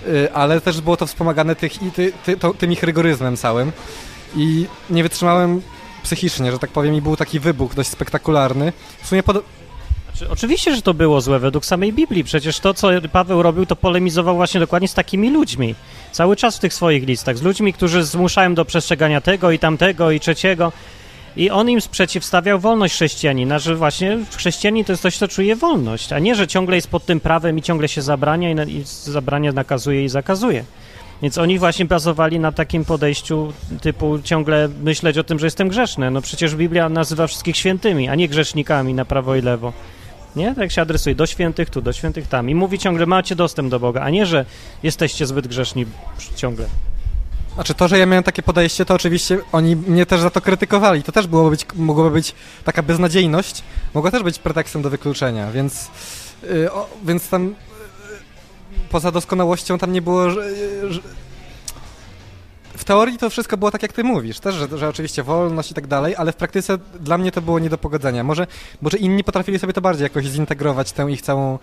y, 0.07 0.34
ale 0.34 0.61
też 0.61 0.82
było 0.82 0.97
to 0.97 1.07
wspomagane 1.07 1.55
tych, 1.55 1.74
ty, 1.95 2.13
ty, 2.26 2.38
to, 2.38 2.53
tym 2.53 2.72
ich 2.72 2.84
rygoryzmem 2.84 3.38
całym 3.38 3.72
i 4.36 4.65
nie 4.89 5.03
wytrzymałem 5.03 5.61
psychicznie, 6.03 6.51
że 6.51 6.59
tak 6.59 6.70
powiem, 6.70 6.95
i 6.95 7.01
był 7.01 7.15
taki 7.15 7.39
wybuch 7.39 7.76
dość 7.76 7.89
spektakularny. 7.89 8.74
W 9.01 9.07
sumie 9.07 9.24
pod... 9.24 9.43
Znaczy, 10.20 10.34
oczywiście, 10.34 10.76
że 10.76 10.82
to 10.82 10.93
było 10.93 11.22
złe 11.22 11.39
według 11.39 11.65
samej 11.65 11.93
Biblii. 11.93 12.24
Przecież 12.24 12.59
to, 12.59 12.74
co 12.74 12.89
Paweł 13.11 13.43
robił, 13.43 13.65
to 13.65 13.76
polemizował 13.76 14.36
właśnie 14.36 14.59
dokładnie 14.59 14.88
z 14.88 14.93
takimi 14.93 15.30
ludźmi. 15.30 15.76
Cały 16.11 16.36
czas 16.36 16.57
w 16.57 16.59
tych 16.59 16.74
swoich 16.74 17.07
listach. 17.07 17.38
Z 17.38 17.41
ludźmi, 17.41 17.74
którzy 17.74 18.03
zmuszają 18.03 18.55
do 18.55 18.65
przestrzegania 18.65 19.22
tego 19.22 19.51
i 19.51 19.59
tamtego 19.59 20.11
i 20.11 20.20
trzeciego. 20.20 20.72
I 21.36 21.49
on 21.49 21.70
im 21.70 21.80
przeciwstawiał 21.91 22.59
wolność 22.59 22.93
chrześcijanina, 22.93 23.59
że 23.59 23.76
właśnie 23.76 24.17
chrześcijanin 24.36 24.86
to 24.86 24.93
jest 24.93 25.03
coś, 25.03 25.17
co 25.17 25.28
czuje 25.28 25.55
wolność, 25.55 26.13
a 26.13 26.20
nie, 26.20 26.36
że 26.36 26.47
ciągle 26.47 26.76
jest 26.76 26.88
pod 26.88 27.05
tym 27.05 27.20
prawem 27.20 27.57
i 27.57 27.61
ciągle 27.61 27.88
się 27.88 28.01
zabrania 28.01 28.51
i, 28.51 28.55
na, 28.55 28.63
i 28.63 28.84
zabrania, 28.86 29.51
nakazuje 29.51 30.03
i 30.03 30.09
zakazuje. 30.09 30.63
Więc 31.22 31.38
oni 31.38 31.59
właśnie 31.59 31.86
bazowali 31.86 32.39
na 32.39 32.51
takim 32.51 32.86
podejściu 32.86 33.53
typu 33.82 34.20
ciągle 34.24 34.70
myśleć 34.84 35.17
o 35.17 35.24
tym, 35.24 35.39
że 35.39 35.47
jestem 35.47 35.67
grzeszny. 35.67 36.11
No 36.11 36.22
przecież 36.22 36.55
Biblia 36.55 36.89
nazywa 36.89 37.28
wszystkich 37.28 37.57
świętymi, 37.57 38.09
a 38.09 38.15
nie 38.15 38.28
grzesznikami 38.28 38.93
na 38.93 39.05
prawo 39.05 39.36
i 39.36 39.41
lewo. 39.41 39.74
Nie? 40.36 40.56
Tak 40.56 40.72
się 40.72 40.82
adresuje 40.82 41.16
do 41.16 41.26
świętych 41.26 41.70
tu, 41.70 41.82
do 41.82 41.94
świętych 41.94 42.28
tam. 42.28 42.50
I 42.50 42.56
mówi 42.56 42.80
ciągle, 42.80 43.06
macie 43.06 43.36
dostęp 43.36 43.70
do 43.70 43.80
Boga, 43.80 44.02
a 44.02 44.10
nie, 44.10 44.26
że 44.26 44.46
jesteście 44.84 45.26
zbyt 45.26 45.48
grzeszni 45.48 45.86
ciągle. 46.36 46.66
Znaczy 47.54 47.74
to, 47.74 47.88
że 47.88 48.00
ja 48.00 48.06
miałem 48.06 48.24
takie 48.24 48.44
podejście, 48.44 48.86
to 48.86 48.94
oczywiście 48.94 49.40
oni 49.52 49.76
mnie 49.76 50.06
też 50.06 50.22
za 50.22 50.30
to 50.30 50.42
krytykowali. 50.42 51.04
To 51.04 51.12
też 51.12 51.28
byłoby 51.28 51.50
być, 51.50 51.66
mogłoby 51.76 52.12
być 52.12 52.36
taka 52.64 52.84
beznadziejność, 52.84 53.64
mogła 53.94 54.12
też 54.12 54.24
być 54.24 54.40
pretekstem 54.40 54.82
do 54.82 54.90
wykluczenia, 54.90 55.52
więc, 55.52 55.88
yy, 56.44 56.72
o, 56.72 56.90
więc 57.06 57.30
tam 57.30 57.48
yy, 57.48 57.56
poza 58.90 59.12
doskonałością 59.12 59.78
tam 59.78 59.94
nie 59.94 60.02
było... 60.02 60.30
Że, 60.30 60.42
w 62.80 62.84
teorii 62.84 63.18
to 63.18 63.30
wszystko 63.30 63.58
było 63.58 63.72
tak, 63.72 63.82
jak 63.82 63.94
ty 63.94 64.04
mówisz, 64.04 64.40
też, 64.40 64.56
że, 64.56 64.78
że 64.78 64.90
oczywiście 64.90 65.24
wolność 65.24 65.72
i 65.72 65.74
tak 65.74 65.88
dalej, 65.88 66.16
ale 66.16 66.32
w 66.32 66.36
praktyce 66.36 66.78
dla 67.00 67.18
mnie 67.18 67.32
to 67.32 67.42
było 67.42 67.60
nie 67.60 67.70
do 67.70 67.78
pogodzenia. 67.78 68.24
Może, 68.24 68.48
może 68.82 68.98
inni 68.98 69.24
potrafili 69.24 69.60
sobie 69.60 69.74
to 69.74 69.82
bardziej 69.82 70.04
jakoś 70.04 70.26
zintegrować, 70.26 70.92
tę 70.92 71.12
ich 71.12 71.22
całą... 71.22 71.60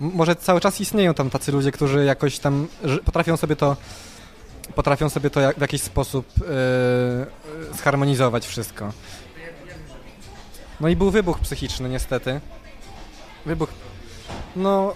Może 0.00 0.36
cały 0.36 0.60
czas 0.60 0.80
istnieją 0.80 1.14
tam 1.14 1.30
tacy 1.30 1.52
ludzie, 1.52 1.72
którzy 1.72 2.04
jakoś 2.04 2.38
tam 2.38 2.66
potrafią 3.04 3.36
sobie 3.36 3.56
to 3.56 3.76
potrafią 4.74 5.08
sobie 5.08 5.30
to 5.30 5.40
w 5.56 5.60
jakiś 5.60 5.82
sposób 5.82 6.26
yy, 6.38 6.46
zharmonizować 7.74 8.46
wszystko. 8.46 8.92
No 10.80 10.88
i 10.88 10.96
był 10.96 11.10
wybuch 11.10 11.38
psychiczny 11.38 11.88
niestety. 11.88 12.40
Wybuch... 13.46 13.68
No, 14.56 14.94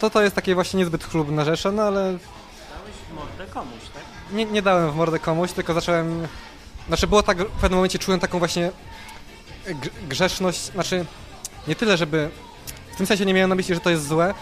to 0.00 0.10
to 0.10 0.22
jest 0.22 0.36
takie 0.36 0.54
właśnie 0.54 0.78
niezbyt 0.78 1.04
chlubne 1.04 1.44
rzeczy, 1.44 1.72
no 1.72 1.82
ale... 1.82 2.02
Dałeś 2.02 2.96
mordę 3.14 3.46
komuś? 3.54 3.95
Nie, 4.32 4.44
nie 4.44 4.62
dałem 4.62 4.90
w 4.90 4.96
mordę 4.96 5.18
komuś, 5.18 5.52
tylko 5.52 5.74
zacząłem... 5.74 6.28
Znaczy 6.88 7.06
było 7.06 7.22
tak, 7.22 7.38
w 7.38 7.60
pewnym 7.60 7.76
momencie 7.76 7.98
czułem 7.98 8.20
taką 8.20 8.38
właśnie 8.38 8.70
grzeszność, 10.08 10.60
znaczy 10.60 11.04
nie 11.68 11.76
tyle, 11.76 11.96
żeby... 11.96 12.30
W 12.92 12.96
tym 12.96 13.06
sensie 13.06 13.26
nie 13.26 13.34
miałem 13.34 13.48
na 13.48 13.54
myśli, 13.54 13.74
że 13.74 13.80
to 13.80 13.90
jest 13.90 14.06
złe, 14.08 14.34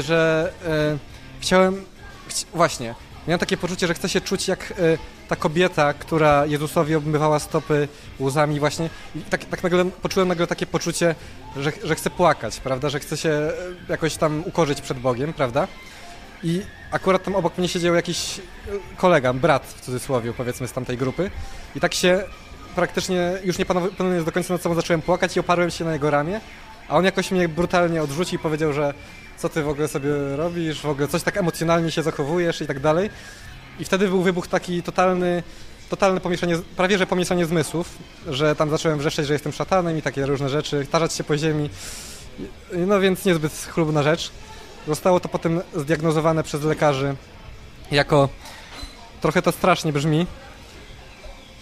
że 0.00 0.52
yy, 0.64 0.98
chciałem... 1.40 1.84
Chci... 2.28 2.46
Właśnie, 2.54 2.94
Miałem 3.28 3.38
takie 3.38 3.56
poczucie, 3.56 3.86
że 3.86 3.94
chcę 3.94 4.08
się 4.08 4.20
czuć 4.20 4.48
jak 4.48 4.70
y, 4.70 4.98
ta 5.28 5.36
kobieta, 5.36 5.94
która 5.94 6.46
Jezusowi 6.46 6.94
obmywała 6.94 7.38
stopy 7.38 7.88
łzami 8.20 8.60
właśnie. 8.60 8.90
I 9.14 9.20
tak, 9.20 9.44
tak 9.44 9.62
nagle 9.62 9.84
poczułem 9.84 10.28
nagle 10.28 10.46
takie 10.46 10.66
poczucie, 10.66 11.14
że, 11.56 11.72
że 11.84 11.94
chcę 11.94 12.10
płakać, 12.10 12.60
prawda? 12.60 12.88
Że 12.88 13.00
chcę 13.00 13.16
się 13.16 13.28
e, 13.28 13.52
jakoś 13.88 14.16
tam 14.16 14.42
ukorzyć 14.46 14.80
przed 14.80 14.98
Bogiem, 14.98 15.32
prawda? 15.32 15.68
I 16.44 16.62
akurat 16.90 17.24
tam 17.24 17.34
obok 17.34 17.58
mnie 17.58 17.68
siedział 17.68 17.94
jakiś 17.94 18.38
e, 18.38 18.42
kolega, 18.96 19.32
brat 19.32 19.66
w 19.66 19.80
cudzysłowie, 19.80 20.32
powiedzmy, 20.32 20.68
z 20.68 20.72
tamtej 20.72 20.96
grupy. 20.96 21.30
I 21.76 21.80
tak 21.80 21.94
się 21.94 22.24
praktycznie, 22.74 23.32
już 23.44 23.58
nie 23.58 23.64
panując 23.98 24.24
do 24.24 24.32
końca 24.32 24.54
nad 24.54 24.62
sobą, 24.62 24.74
zacząłem 24.74 25.02
płakać 25.02 25.36
i 25.36 25.40
oparłem 25.40 25.70
się 25.70 25.84
na 25.84 25.92
jego 25.92 26.10
ramię. 26.10 26.40
A 26.88 26.96
on 26.96 27.04
jakoś 27.04 27.30
mnie 27.30 27.48
brutalnie 27.48 28.02
odrzucił 28.02 28.38
i 28.38 28.42
powiedział, 28.42 28.72
że 28.72 28.94
co 29.38 29.48
ty 29.48 29.62
w 29.62 29.68
ogóle 29.68 29.88
sobie 29.88 30.36
robisz, 30.36 30.80
w 30.80 30.86
ogóle 30.86 31.08
coś 31.08 31.22
tak 31.22 31.36
emocjonalnie 31.36 31.90
się 31.90 32.02
zachowujesz 32.02 32.60
i 32.60 32.66
tak 32.66 32.80
dalej. 32.80 33.10
I 33.78 33.84
wtedy 33.84 34.08
był 34.08 34.22
wybuch 34.22 34.46
taki 34.46 34.82
totalny, 34.82 35.42
totalne 35.90 36.20
pomieszanie, 36.20 36.56
prawie 36.76 36.98
że 36.98 37.06
pomieszanie 37.06 37.46
zmysłów, 37.46 37.98
że 38.28 38.56
tam 38.56 38.70
zacząłem 38.70 38.98
wrzeszczeć, 38.98 39.26
że 39.26 39.32
jestem 39.32 39.52
szatanem 39.52 39.98
i 39.98 40.02
takie 40.02 40.26
różne 40.26 40.48
rzeczy, 40.48 40.86
tarzać 40.90 41.12
się 41.12 41.24
po 41.24 41.38
ziemi. 41.38 41.70
No 42.72 43.00
więc 43.00 43.24
niezbyt 43.24 43.52
chlubna 43.52 44.02
rzecz. 44.02 44.30
Zostało 44.86 45.20
to 45.20 45.28
potem 45.28 45.60
zdiagnozowane 45.76 46.42
przez 46.42 46.62
lekarzy 46.62 47.16
jako, 47.90 48.28
trochę 49.20 49.42
to 49.42 49.52
strasznie 49.52 49.92
brzmi, 49.92 50.26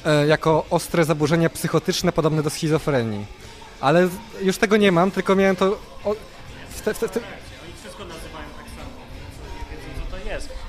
e, 0.07 0.27
jako 0.27 0.65
ostre 0.71 1.05
zaburzenia 1.05 1.51
psychotyczne 1.51 2.13
podobne 2.13 2.43
do 2.43 2.51
schizofrenii. 2.51 3.27
Ale 3.81 4.09
już 4.43 4.59
tego 4.59 4.77
nie 4.77 4.93
mam, 4.93 5.11
tylko 5.11 5.37
miałem 5.37 5.57
to... 5.57 5.79
w 6.71 6.81
te, 6.81 6.95
w 6.95 6.99
te, 6.99 7.09
w 7.09 7.11
te, 7.11 7.21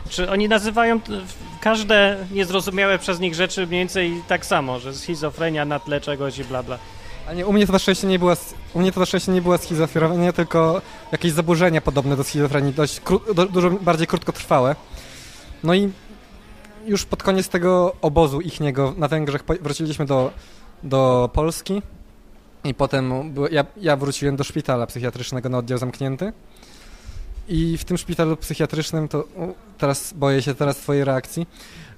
Czy 0.10 0.30
oni 0.30 0.50
nazywają 0.50 1.00
każde 1.62 2.28
niezrozumiałe 2.32 3.00
przez 3.00 3.20
nich 3.20 3.36
rzeczy 3.36 3.68
mniej 3.68 3.80
więcej 3.80 4.24
tak 4.28 4.46
samo, 4.46 4.80
że 4.80 4.94
schizofrenia 4.94 5.66
na 5.66 5.80
tle 5.80 6.02
czegoś 6.02 6.38
i 6.38 6.44
bla 6.44 6.64
bla. 6.64 6.78
A 7.28 7.34
nie, 7.34 7.46
u 7.46 7.54
mnie 7.54 7.68
to 7.68 7.74
na 7.74 7.80
szczęście 7.80 8.08
nie 8.08 8.20
była, 8.20 8.36
u 8.74 8.80
mnie 8.80 8.92
to 8.92 9.00
na 9.00 9.06
szczęście 9.06 9.32
nie 9.32 9.42
była 9.42 9.58
schizofrenia, 9.58 10.34
tylko 10.34 10.82
jakieś 11.12 11.32
zaburzenia 11.32 11.82
podobne 11.82 12.16
do 12.16 12.24
schizofrenii, 12.24 12.74
dość 12.74 13.02
do, 13.36 13.46
dużo 13.46 13.70
bardziej 13.70 14.08
krótkotrwałe. 14.08 14.76
No 15.64 15.74
i 15.74 15.92
już 16.86 17.06
pod 17.06 17.24
koniec 17.24 17.50
tego 17.50 17.96
obozu 18.02 18.42
ichniego 18.42 18.94
na 18.98 19.08
Węgrzech 19.08 19.44
wróciliśmy 19.62 20.06
do, 20.06 20.32
do 20.84 21.30
Polski 21.34 21.82
i 22.64 22.74
potem 22.74 23.34
ja, 23.52 23.66
ja 23.78 23.98
wróciłem 23.98 24.36
do 24.36 24.44
szpitala 24.44 24.88
psychiatrycznego 24.88 25.50
na 25.50 25.58
oddział 25.58 25.78
zamknięty. 25.78 26.34
I 27.48 27.78
w 27.78 27.86
tym 27.86 27.98
szpitalu 27.98 28.38
psychiatrycznym, 28.38 29.08
to 29.08 29.28
teraz 29.78 30.14
boję 30.14 30.42
się 30.42 30.56
teraz 30.56 30.78
twojej 30.78 31.04
reakcji, 31.04 31.48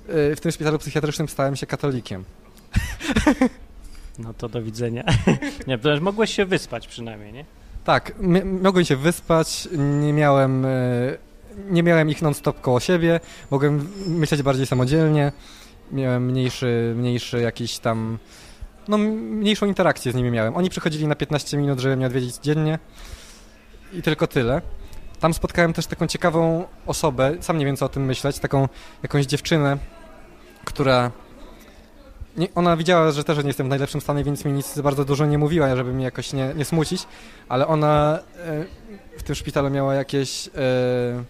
y, 0.10 0.36
w 0.36 0.40
tym 0.40 0.52
szpitalu 0.52 0.80
psychiatrycznym 0.80 1.28
stałem 1.28 1.56
się 1.56 1.66
katolikiem. 1.66 2.24
No 4.20 4.34
to 4.34 4.50
do 4.50 4.62
widzenia. 4.62 5.04
nie, 5.68 5.80
mogłeś 6.02 6.36
się 6.36 6.46
wyspać 6.46 6.88
przynajmniej, 6.88 7.34
nie? 7.34 7.46
Tak, 7.84 8.14
mogłem 8.62 8.86
się 8.86 8.96
wyspać, 8.96 9.68
nie 9.78 10.14
miałem, 10.14 10.66
y, 10.66 11.18
nie 11.70 11.84
miałem 11.84 12.10
ich 12.10 12.22
non-stop 12.22 12.62
koło 12.62 12.80
siebie, 12.80 13.20
mogłem 13.52 13.90
myśleć 14.08 14.42
bardziej 14.42 14.66
samodzielnie, 14.66 15.32
miałem 15.92 16.26
mniejszy, 16.26 16.94
mniejszy 16.98 17.42
jakiś 17.42 17.80
tam, 17.80 18.18
no 18.88 18.98
mniejszą 18.98 19.66
interakcję 19.66 20.12
z 20.12 20.16
nimi 20.16 20.32
miałem. 20.32 20.56
Oni 20.56 20.70
przychodzili 20.70 21.08
na 21.08 21.16
15 21.16 21.58
minut, 21.58 21.80
żeby 21.80 21.96
mnie 21.96 22.08
odwiedzić 22.08 22.36
dziennie 22.38 22.80
i 23.94 24.02
tylko 24.02 24.28
tyle. 24.28 24.62
Tam 25.20 25.34
spotkałem 25.34 25.74
też 25.74 25.86
taką 25.86 26.08
ciekawą 26.08 26.66
osobę, 26.86 27.38
sam 27.40 27.58
nie 27.58 27.66
wiem 27.66 27.78
co 27.78 27.86
o 27.86 27.90
tym 27.90 28.06
myśleć, 28.06 28.40
taką 28.40 28.68
jakąś 29.04 29.26
dziewczynę, 29.26 29.78
która 30.66 31.12
nie, 32.38 32.48
ona 32.56 32.78
widziała, 32.78 33.12
że 33.12 33.24
też 33.24 33.38
nie 33.38 33.48
jestem 33.48 33.68
w 33.68 33.70
najlepszym 33.70 34.02
stanie, 34.02 34.24
więc 34.24 34.46
mi 34.46 34.52
nic 34.52 34.80
bardzo 34.80 35.06
dużo 35.06 35.26
nie 35.26 35.38
mówiła, 35.38 35.76
żeby 35.76 35.94
mi 35.94 36.04
jakoś 36.04 36.34
nie, 36.34 36.54
nie 36.56 36.66
smucić, 36.66 37.08
ale 37.50 37.68
ona 37.68 38.20
e, 38.38 38.66
w 39.18 39.24
tym 39.24 39.36
szpitalu 39.36 39.70
miała 39.70 39.94
jakieś... 39.94 40.48
E, 40.48 41.24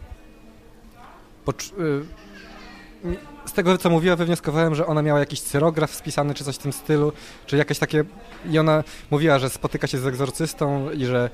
z 3.45 3.53
tego, 3.53 3.77
co 3.77 3.89
mówiła, 3.89 4.15
wywnioskowałem, 4.15 4.75
że 4.75 4.85
ona 4.85 5.01
miała 5.01 5.19
jakiś 5.19 5.41
cyrograf 5.41 5.95
spisany, 5.95 6.33
czy 6.33 6.43
coś 6.43 6.55
w 6.55 6.59
tym 6.59 6.73
stylu, 6.73 7.13
czy 7.45 7.57
jakieś 7.57 7.79
takie... 7.79 8.03
I 8.51 8.59
ona 8.59 8.83
mówiła, 9.11 9.39
że 9.39 9.49
spotyka 9.49 9.87
się 9.87 9.97
z 9.97 10.07
egzorcystą 10.07 10.91
i 10.91 11.05
że 11.05 11.29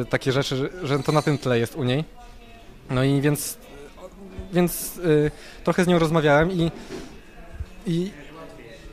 e, 0.00 0.04
takie 0.04 0.32
rzeczy, 0.32 0.70
że, 0.82 0.98
to 0.98 1.12
na 1.12 1.22
tym 1.22 1.38
tle 1.38 1.58
jest 1.58 1.76
u 1.76 1.84
niej. 1.84 2.04
No 2.90 3.04
i 3.04 3.20
więc, 3.20 3.58
więc 4.52 5.00
trochę 5.64 5.84
z 5.84 5.86
nią 5.86 5.98
rozmawiałem 5.98 6.52
i, 6.52 6.70
i 7.86 8.10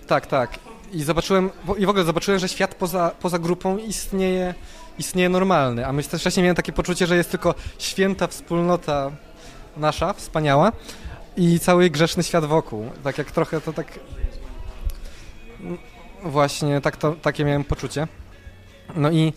tak, 0.07 0.27
tak. 0.27 0.59
I 0.91 1.03
zobaczyłem, 1.03 1.49
i 1.77 1.85
w 1.85 1.89
ogóle 1.89 2.03
zobaczyłem, 2.05 2.39
że 2.39 2.49
świat 2.49 2.75
poza, 2.75 3.11
poza 3.21 3.39
grupą 3.39 3.77
istnieje, 3.77 4.53
istnieje 4.99 5.29
normalny, 5.29 5.87
a 5.87 5.93
my 5.93 6.03
też 6.03 6.21
wcześniej 6.21 6.43
miałem 6.43 6.55
takie 6.55 6.73
poczucie, 6.73 7.07
że 7.07 7.15
jest 7.17 7.31
tylko 7.31 7.55
święta 7.79 8.27
wspólnota 8.27 9.11
nasza, 9.77 10.13
wspaniała 10.13 10.71
i 11.37 11.59
cały 11.59 11.89
grzeszny 11.89 12.23
świat 12.23 12.45
wokół. 12.45 12.89
Tak 13.03 13.17
jak 13.17 13.31
trochę 13.31 13.61
to 13.61 13.73
tak... 13.73 13.99
Właśnie, 16.23 16.81
tak 16.81 16.97
to, 16.97 17.11
takie 17.11 17.45
miałem 17.45 17.63
poczucie. 17.63 18.07
No 18.95 19.11
i 19.11 19.33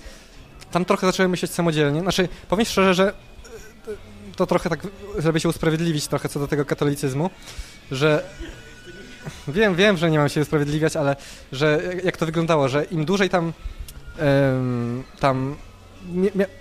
tam 0.70 0.84
trochę 0.84 1.06
zacząłem 1.06 1.30
myśleć 1.30 1.52
samodzielnie. 1.52 2.00
Znaczy, 2.00 2.28
powiem 2.48 2.66
szczerze, 2.66 2.94
że 2.94 3.12
to 4.36 4.46
trochę 4.46 4.70
tak, 4.70 4.86
żeby 5.18 5.40
się 5.40 5.48
usprawiedliwić 5.48 6.06
trochę 6.06 6.28
co 6.28 6.40
do 6.40 6.48
tego 6.48 6.64
katolicyzmu, 6.64 7.30
że 7.90 8.24
wiem, 9.48 9.74
wiem, 9.74 9.96
że 9.96 10.10
nie 10.10 10.18
mam 10.18 10.28
się 10.28 10.40
usprawiedliwiać, 10.40 10.96
ale 10.96 11.16
że 11.52 11.82
jak 12.04 12.16
to 12.16 12.26
wyglądało, 12.26 12.68
że 12.68 12.84
im 12.84 13.04
dłużej 13.04 13.30
tam 13.30 13.52
tam 15.20 15.56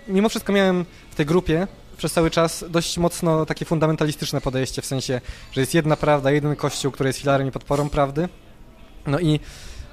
mimo 0.07 0.29
wszystko 0.29 0.53
miałem 0.53 0.86
w 1.11 1.15
tej 1.15 1.25
grupie 1.25 1.67
przez 1.97 2.13
cały 2.13 2.31
czas 2.31 2.65
dość 2.69 2.97
mocno 2.97 3.45
takie 3.45 3.65
fundamentalistyczne 3.65 4.41
podejście, 4.41 4.81
w 4.81 4.86
sensie, 4.86 5.21
że 5.51 5.61
jest 5.61 5.73
jedna 5.73 5.95
prawda, 5.95 6.31
jeden 6.31 6.55
kościół, 6.55 6.91
który 6.91 7.09
jest 7.09 7.19
filarem 7.19 7.47
i 7.47 7.51
podporą 7.51 7.89
prawdy. 7.89 8.29
No 9.07 9.19
i 9.19 9.39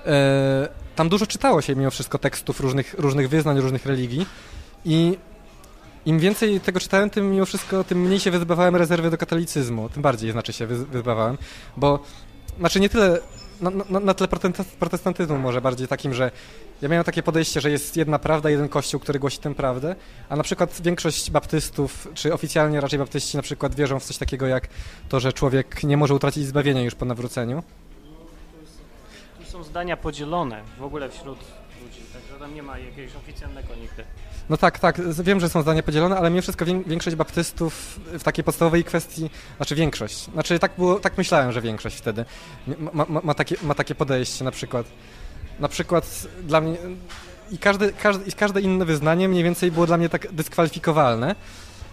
e, 0.07 0.69
tam 0.97 1.09
dużo 1.09 1.27
czytało 1.27 1.63
się 1.63 1.77
mimo 1.77 1.91
wszystko 1.91 2.19
tekstów 2.19 2.61
różnych, 2.61 2.95
różnych 2.99 3.29
wyznań, 3.29 3.61
różnych 3.61 3.87
religii 3.87 4.27
i 4.85 5.19
im 6.07 6.19
więcej 6.19 6.61
tego 6.61 6.81
czytałem, 6.81 7.11
tym 7.11 7.31
mimo 7.31 7.47
wszystko, 7.47 7.85
tym 7.85 8.01
mniej 8.01 8.21
się 8.21 8.31
wyzbywałem 8.31 8.77
rezerwy 8.77 9.11
do 9.11 9.19
katolicyzmu. 9.19 9.89
Tym 9.89 10.03
bardziej, 10.03 10.33
znaczy 10.33 10.53
się, 10.53 10.67
wyzbywałem, 10.67 11.39
bo, 11.77 11.99
znaczy 12.59 12.81
nie 12.81 12.89
tyle, 12.89 13.19
na, 13.61 13.71
na, 13.71 14.01
na 14.01 14.15
tle 14.15 14.29
protestantyzmu 14.79 15.39
może 15.39 15.61
bardziej 15.61 15.89
takim, 15.89 16.15
że 16.15 16.31
ja 16.83 16.89
miałem 16.89 17.05
takie 17.05 17.23
podejście, 17.23 17.61
że 17.61 17.71
jest 17.71 17.97
jedna 17.97 18.19
prawda, 18.19 18.51
jeden 18.51 18.69
kościół, 18.69 19.01
który 19.01 19.19
głosi 19.19 19.39
tę 19.39 19.55
prawdę, 19.55 19.97
a 20.29 20.37
na 20.37 20.43
przykład 20.43 20.81
większość 20.83 21.31
baptystów, 21.31 22.09
czy 22.15 22.35
oficjalnie 22.35 22.81
raczej 22.81 22.99
baptyści 22.99 23.37
na 23.37 23.43
przykład 23.43 23.75
wierzą 23.75 24.01
w 24.01 24.05
coś 24.05 24.19
takiego 24.19 24.47
jak 24.47 24.69
to, 25.09 25.21
że 25.21 25.33
człowiek 25.33 25.85
nie 25.85 25.97
może 25.97 26.15
utracić 26.15 26.47
zbawienia 26.47 26.83
już 26.83 26.95
po 26.95 27.05
nawróceniu. 27.05 27.63
Tu 29.39 29.45
są 29.45 29.65
zdania 29.65 29.97
podzielone 29.97 30.63
w 30.79 30.83
ogóle 30.83 31.09
wśród 31.09 31.39
ludzi, 31.83 32.01
także 32.13 32.39
tam 32.39 32.55
nie 32.55 32.63
ma 32.63 32.79
jakiegoś 32.79 33.17
oficjalnego 33.17 33.75
nigdy. 33.75 34.05
No 34.51 34.57
tak, 34.57 34.79
tak, 34.79 35.01
wiem, 35.23 35.41
że 35.41 35.49
są 35.49 35.63
zdania 35.63 35.83
podzielone, 35.83 36.17
ale 36.17 36.31
mimo 36.31 36.43
wszystko 36.43 36.65
większość 36.87 37.17
baptystów 37.17 38.01
w 38.19 38.23
takiej 38.23 38.45
podstawowej 38.45 38.85
kwestii, 38.85 39.31
znaczy 39.57 39.75
większość, 39.75 40.25
znaczy 40.25 40.59
tak 40.59 40.73
było, 40.79 41.01
tak 41.01 41.19
myślałem, 41.19 41.53
że 41.53 41.61
większość 41.61 41.97
wtedy 41.97 42.25
ma, 42.93 43.05
ma, 43.09 43.21
ma 43.25 43.35
takie, 43.35 43.57
ma 43.63 43.75
takie 43.75 43.95
podejście 43.95 44.45
na 44.45 44.51
przykład. 44.51 44.87
Na 45.61 45.69
przykład 45.69 46.27
dla 46.43 46.61
mnie 46.61 46.77
i 47.51 47.59
każde, 47.59 47.93
każde, 47.93 48.33
każde 48.33 48.61
inne 48.61 48.85
wyznanie 48.85 49.29
mniej 49.29 49.45
więcej 49.45 49.73
było 49.73 49.87
dla 49.87 49.97
mnie 49.97 50.09
tak 50.09 50.33
dyskwalifikowalne. 50.33 51.35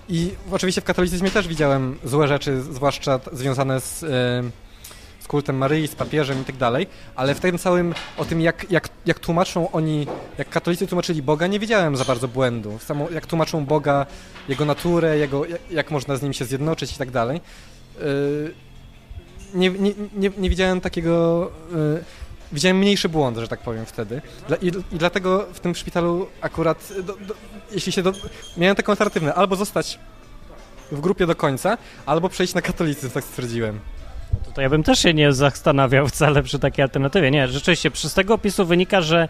I 0.09 0.31
oczywiście 0.51 0.81
w 0.81 0.83
katolicyzmie 0.83 1.31
też 1.31 1.47
widziałem 1.47 1.99
złe 2.03 2.27
rzeczy, 2.27 2.61
zwłaszcza 2.61 3.19
związane 3.31 3.81
z... 3.81 4.01
Yy, 4.01 4.68
kultem 5.29 5.57
Maryi, 5.57 5.87
z 5.87 5.95
papieżem 5.95 6.41
i 6.41 6.45
tak 6.45 6.57
dalej, 6.57 6.87
ale 7.15 7.35
w 7.35 7.39
tym 7.39 7.57
całym, 7.57 7.93
o 8.17 8.25
tym 8.25 8.41
jak, 8.41 8.71
jak, 8.71 8.89
jak 9.05 9.19
tłumaczą 9.19 9.71
oni, 9.71 10.07
jak 10.37 10.49
katolicy 10.49 10.87
tłumaczyli 10.87 11.21
Boga, 11.21 11.47
nie 11.47 11.59
wiedziałem 11.59 11.97
za 11.97 12.05
bardzo 12.05 12.27
błędu. 12.27 12.79
Samo, 12.79 13.09
jak 13.09 13.25
tłumaczą 13.25 13.65
Boga, 13.65 14.05
Jego 14.49 14.65
naturę, 14.65 15.17
jego, 15.17 15.45
jak, 15.45 15.61
jak 15.71 15.91
można 15.91 16.15
z 16.15 16.21
Nim 16.21 16.33
się 16.33 16.45
zjednoczyć 16.45 16.95
i 16.95 16.97
tak 16.97 17.11
dalej. 17.11 17.41
Yy, 17.99 18.53
nie, 19.53 19.69
nie, 19.69 19.93
nie, 20.13 20.31
nie 20.37 20.49
widziałem 20.49 20.81
takiego... 20.81 21.51
Yy, 21.71 22.03
widziałem 22.51 22.77
mniejszy 22.77 23.09
błąd, 23.09 23.37
że 23.37 23.47
tak 23.47 23.59
powiem 23.59 23.85
wtedy. 23.85 24.21
Dla, 24.47 24.57
i, 24.57 24.67
i, 24.67 24.97
dlatego 24.97 25.45
w 25.53 25.59
tym 25.59 25.75
szpitalu 25.75 26.27
akurat, 26.41 26.93
do, 27.03 27.13
do, 27.13 27.33
jeśli 27.71 27.91
się 27.91 28.03
do, 28.03 28.11
miałem 28.57 28.75
taką 28.75 28.91
alternatywę, 28.91 29.33
albo 29.33 29.55
zostać 29.55 29.99
w 30.91 30.99
grupie 30.99 31.25
do 31.25 31.35
końca, 31.35 31.77
albo 32.05 32.29
przejść 32.29 32.53
na 32.53 32.61
katolicyzm, 32.61 33.09
tak 33.09 33.23
stwierdziłem. 33.23 33.79
To 34.59 34.63
ja 34.63 34.69
bym 34.69 34.83
też 34.83 34.99
się 34.99 35.13
nie 35.13 35.33
zastanawiał 35.33 36.07
wcale 36.07 36.43
przy 36.43 36.59
takiej 36.59 36.83
alternatywie. 36.83 37.31
Nie, 37.31 37.47
rzeczywiście, 37.47 37.91
z 37.93 38.13
tego 38.13 38.33
opisu 38.33 38.65
wynika, 38.65 39.01
że 39.01 39.29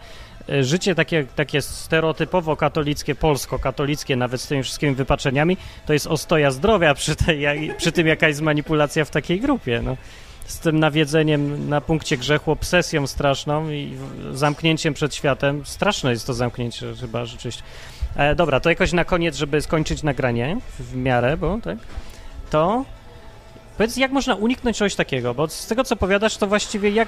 e, 0.49 0.63
życie 0.63 0.95
takie, 0.95 1.25
takie 1.36 1.61
stereotypowo 1.61 2.55
katolickie, 2.55 3.15
polsko-katolickie, 3.15 4.15
nawet 4.15 4.41
z 4.41 4.47
tymi 4.47 4.63
wszystkimi 4.63 4.95
wypaczeniami, 4.95 5.57
to 5.86 5.93
jest 5.93 6.07
ostoja 6.07 6.51
zdrowia 6.51 6.93
przy, 6.93 7.15
tej, 7.15 7.73
przy 7.77 7.91
tym 7.91 8.07
jaka 8.07 8.27
jest 8.27 8.41
manipulacja 8.41 9.05
w 9.05 9.09
takiej 9.09 9.39
grupie. 9.39 9.82
No. 9.84 9.97
Z 10.45 10.59
tym 10.59 10.80
nawiedzeniem 10.80 11.69
na 11.69 11.82
punkcie 11.82 12.17
grzechu, 12.17 12.51
obsesją 12.51 13.07
straszną 13.07 13.69
i 13.69 13.97
zamknięciem 14.34 14.93
przed 14.93 15.15
światem. 15.15 15.65
Straszne 15.65 16.11
jest 16.11 16.27
to 16.27 16.34
zamknięcie 16.34 16.86
chyba 17.01 17.25
rzeczywiście. 17.25 17.63
E, 18.15 18.36
dobra, 18.36 18.59
to 18.59 18.69
jakoś 18.69 18.93
na 18.93 19.05
koniec, 19.05 19.36
żeby 19.36 19.61
skończyć 19.61 20.03
nagranie 20.03 20.57
w 20.80 20.95
miarę, 20.95 21.38
bo 21.38 21.59
tak, 21.63 21.77
to 22.49 22.86
Powiedz, 23.80 23.97
jak 23.97 24.11
można 24.11 24.36
uniknąć 24.36 24.77
czegoś 24.77 24.95
takiego? 24.95 25.34
Bo 25.34 25.47
z 25.47 25.67
tego, 25.67 25.84
co 25.84 25.95
powiadasz, 25.95 26.38
to 26.38 26.47
właściwie 26.47 26.89
jak, 26.89 27.07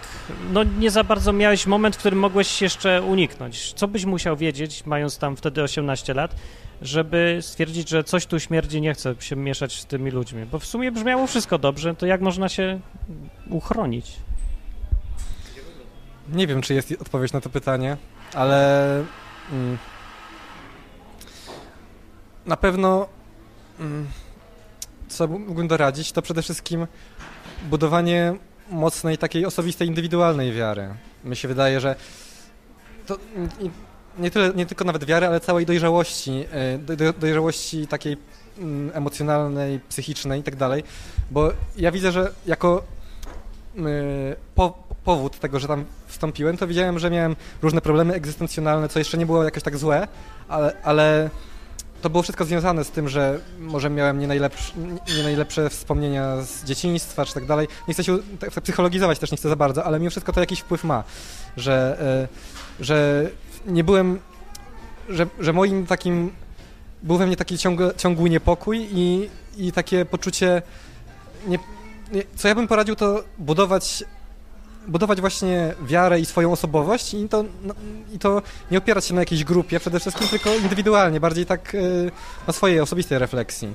no 0.51 0.63
nie 0.63 0.91
za 0.91 1.03
bardzo 1.03 1.33
miałeś 1.33 1.67
moment, 1.67 1.95
w 1.95 1.99
którym 1.99 2.19
mogłeś 2.19 2.61
jeszcze 2.61 3.01
uniknąć. 3.01 3.73
Co 3.73 3.87
byś 3.87 4.05
musiał 4.05 4.37
wiedzieć, 4.37 4.85
mając 4.85 5.17
tam 5.17 5.35
wtedy 5.35 5.63
18 5.63 6.13
lat, 6.13 6.35
żeby 6.81 7.37
stwierdzić, 7.41 7.89
że 7.89 8.03
coś 8.03 8.25
tu 8.25 8.39
śmierdzi, 8.39 8.81
nie 8.81 8.93
chce 8.93 9.15
się 9.19 9.35
mieszać 9.35 9.79
z 9.79 9.85
tymi 9.85 10.11
ludźmi? 10.11 10.45
Bo 10.45 10.59
w 10.59 10.65
sumie 10.65 10.91
brzmiało 10.91 11.27
wszystko 11.27 11.57
dobrze, 11.57 11.95
to 11.95 12.05
jak 12.05 12.21
można 12.21 12.49
się 12.49 12.79
uchronić? 13.49 14.11
Nie 16.29 16.47
wiem, 16.47 16.61
czy 16.61 16.73
jest 16.73 16.93
odpowiedź 17.01 17.33
na 17.33 17.41
to 17.41 17.49
pytanie, 17.49 17.97
ale 18.33 18.95
mm, 19.51 19.77
na 22.45 22.57
pewno 22.57 23.07
mm, 23.79 24.07
co 25.11 25.27
mógłbym 25.27 25.67
doradzić, 25.67 26.11
to 26.11 26.21
przede 26.21 26.41
wszystkim 26.41 26.87
budowanie 27.69 28.35
mocnej, 28.69 29.17
takiej 29.17 29.45
osobistej, 29.45 29.87
indywidualnej 29.87 30.53
wiary. 30.53 30.87
Mi 31.23 31.35
się 31.35 31.47
wydaje, 31.47 31.79
że 31.79 31.95
to 33.05 33.17
nie, 34.19 34.31
tyle, 34.31 34.51
nie 34.55 34.65
tylko 34.65 34.85
nawet 34.85 35.03
wiary, 35.03 35.27
ale 35.27 35.39
całej 35.39 35.65
dojrzałości, 35.65 36.45
e, 36.97 37.13
dojrzałości 37.13 37.87
takiej 37.87 38.17
mm, 38.57 38.91
emocjonalnej, 38.93 39.79
psychicznej 39.89 40.39
i 40.39 40.43
tak 40.43 40.55
dalej, 40.55 40.83
bo 41.31 41.51
ja 41.77 41.91
widzę, 41.91 42.11
że 42.11 42.31
jako 42.45 42.83
po, 44.55 44.83
powód 45.03 45.39
tego, 45.39 45.59
że 45.59 45.67
tam 45.67 45.85
wstąpiłem, 46.07 46.57
to 46.57 46.67
widziałem, 46.67 46.99
że 46.99 47.09
miałem 47.09 47.35
różne 47.61 47.81
problemy 47.81 48.13
egzystencjonalne, 48.13 48.89
co 48.89 48.99
jeszcze 48.99 49.17
nie 49.17 49.25
było 49.25 49.43
jakoś 49.43 49.63
tak 49.63 49.77
złe, 49.77 50.07
ale, 50.47 50.75
ale 50.83 51.29
to 52.01 52.09
było 52.09 52.23
wszystko 52.23 52.45
związane 52.45 52.83
z 52.83 52.91
tym, 52.91 53.09
że 53.09 53.39
może 53.59 53.89
miałem 53.89 54.19
nie 54.19 54.27
najlepsze, 54.27 54.73
nie 55.17 55.23
najlepsze 55.23 55.69
wspomnienia 55.69 56.41
z 56.41 56.63
dzieciństwa 56.63 57.25
czy 57.25 57.33
tak 57.33 57.45
dalej. 57.45 57.67
Nie 57.87 57.93
chcę 57.93 58.03
się 58.03 58.17
tak 58.39 58.49
psychologizować 58.63 59.19
też 59.19 59.31
nie 59.31 59.37
chcę 59.37 59.49
za 59.49 59.55
bardzo, 59.55 59.83
ale 59.83 59.99
mimo 59.99 60.09
wszystko 60.09 60.33
to 60.33 60.39
jakiś 60.39 60.59
wpływ 60.59 60.83
ma, 60.83 61.03
że, 61.57 61.97
e, 62.79 62.83
że 62.83 63.29
nie 63.65 63.83
byłem, 63.83 64.19
że, 65.09 65.27
że 65.39 65.53
moim 65.53 65.87
takim, 65.87 66.31
był 67.03 67.17
we 67.17 67.27
mnie 67.27 67.37
taki 67.37 67.57
ciągły, 67.57 67.93
ciągły 67.97 68.29
niepokój 68.29 68.87
i, 68.91 69.29
i 69.57 69.71
takie 69.71 70.05
poczucie, 70.05 70.61
nie, 71.47 71.59
nie, 72.11 72.23
co 72.35 72.47
ja 72.47 72.55
bym 72.55 72.67
poradził 72.67 72.95
to 72.95 73.23
budować 73.37 74.03
budować 74.87 75.21
właśnie 75.21 75.73
wiarę 75.81 76.19
i 76.19 76.25
swoją 76.25 76.51
osobowość 76.51 77.13
i 77.13 77.29
to, 77.29 77.45
no, 77.63 77.73
i 78.13 78.19
to 78.19 78.41
nie 78.71 78.77
opierać 78.77 79.05
się 79.05 79.13
na 79.13 79.21
jakiejś 79.21 79.43
grupie 79.43 79.79
przede 79.79 79.99
wszystkim, 79.99 80.27
tylko 80.27 80.55
indywidualnie, 80.55 81.19
bardziej 81.19 81.45
tak 81.45 81.75
y, 81.75 82.11
na 82.47 82.53
swojej 82.53 82.79
osobistej 82.79 83.19
refleksji. 83.19 83.73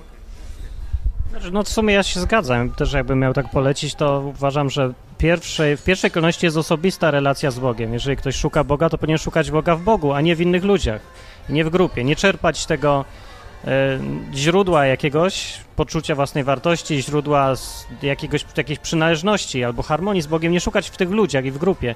Znaczy, 1.31 1.51
no 1.51 1.63
w 1.63 1.69
sumie 1.69 1.95
ja 1.95 2.03
się 2.03 2.21
zgadzam. 2.21 2.71
Też 2.71 2.93
jakbym 2.93 3.19
miał 3.19 3.33
tak 3.33 3.51
polecić, 3.51 3.95
to 3.95 4.21
uważam, 4.21 4.71
że 4.71 4.93
pierwszej, 5.19 5.77
w 5.77 5.85
pierwszej 5.85 6.11
kolejności 6.11 6.47
jest 6.47 6.57
osobista 6.57 7.11
relacja 7.11 7.51
z 7.51 7.59
Bogiem. 7.59 7.93
Jeżeli 7.93 8.17
ktoś 8.17 8.37
szuka 8.37 8.65
Boga, 8.65 8.89
to 8.89 8.99
powinien 8.99 9.19
szukać 9.19 9.51
Boga 9.51 9.77
w 9.77 9.83
Bogu, 9.83 10.13
a 10.13 10.21
nie 10.21 10.37
w 10.37 10.41
innych 10.41 10.65
ludziach, 10.65 11.01
nie 11.49 11.65
w 11.65 11.71
grupie. 11.71 12.05
Nie 12.05 12.17
czerpać 12.17 12.67
tego 12.67 13.05
źródła 14.35 14.87
jakiegoś 14.87 15.61
poczucia 15.77 16.15
własnej 16.15 16.45
wartości, 16.45 17.03
źródła 17.03 17.55
jakiegoś, 18.03 18.45
jakiejś 18.57 18.79
przynależności 18.79 19.65
albo 19.65 19.83
harmonii 19.83 20.23
z 20.23 20.27
Bogiem, 20.27 20.53
nie 20.53 20.61
szukać 20.61 20.91
w 20.91 20.97
tych 20.97 21.11
ludziach 21.11 21.45
i 21.45 21.51
w 21.51 21.59
grupie, 21.59 21.95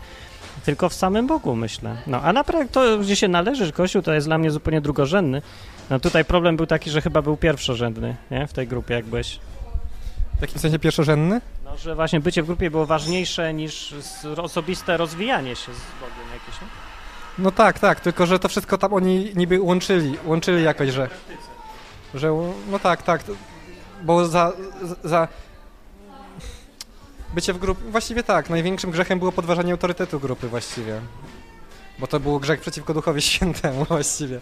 tylko 0.65 0.89
w 0.89 0.95
samym 0.95 1.27
Bogu, 1.27 1.57
myślę. 1.57 1.97
No, 2.07 2.21
a 2.23 2.33
naprawdę 2.33 2.73
to, 2.73 2.99
gdzie 2.99 3.17
się 3.17 3.29
należy, 3.29 3.73
Kościół, 3.73 4.03
to 4.03 4.13
jest 4.13 4.27
dla 4.27 4.39
mnie 4.39 4.51
zupełnie 4.51 4.81
drugorzędny. 4.81 5.43
No 5.91 6.01
tutaj 6.01 6.25
problem 6.25 6.57
był 6.57 6.67
taki, 6.67 6.91
że 6.91 7.03
chyba 7.03 7.23
był 7.23 7.37
pierwszorzędny, 7.37 8.17
nie? 8.31 8.47
W 8.47 8.53
tej 8.53 8.67
grupie, 8.67 8.95
jak 8.95 9.05
byłeś. 9.05 9.39
W 10.39 10.41
jakim 10.41 10.59
sensie 10.59 10.79
pierwszorzędny? 10.79 11.41
No, 11.65 11.77
że 11.77 11.95
właśnie 11.95 12.21
bycie 12.21 12.43
w 12.43 12.47
grupie 12.47 12.71
było 12.71 12.87
ważniejsze 12.87 13.55
niż 13.55 13.95
osobiste 14.37 14.97
rozwijanie 14.97 15.57
się 15.57 15.73
z 15.73 16.01
Bogiem 16.01 16.33
jakieś, 16.35 16.61
nie? 16.61 16.67
No 17.39 17.51
tak, 17.51 17.79
tak, 17.79 18.01
tylko 18.01 18.27
że 18.27 18.39
to 18.39 18.49
wszystko 18.49 18.79
tam 18.79 18.93
oni 18.93 19.33
niby 19.37 19.61
łączyli, 19.61 20.17
łączyli 20.25 20.65
jakoś, 20.65 20.91
że... 20.91 21.09
że 22.15 22.53
no 22.71 22.79
tak, 22.79 23.03
tak, 23.03 23.25
bo 24.03 24.27
za, 24.27 24.53
za 25.05 25.29
bycie 27.35 27.53
w 27.53 27.59
grupie, 27.59 27.91
właściwie 27.91 28.23
tak, 28.23 28.51
największym 28.51 28.91
grzechem 28.91 29.19
było 29.19 29.33
podważanie 29.33 29.73
autorytetu 29.73 30.21
grupy 30.21 30.49
właściwie. 30.49 31.01
Bo 31.99 32.07
to 32.07 32.21
był 32.21 32.41
grzech 32.41 32.61
przeciwko 32.61 32.95
Duchowi 32.95 33.23
Świętemu 33.31 33.85
właściwie. 33.85 34.41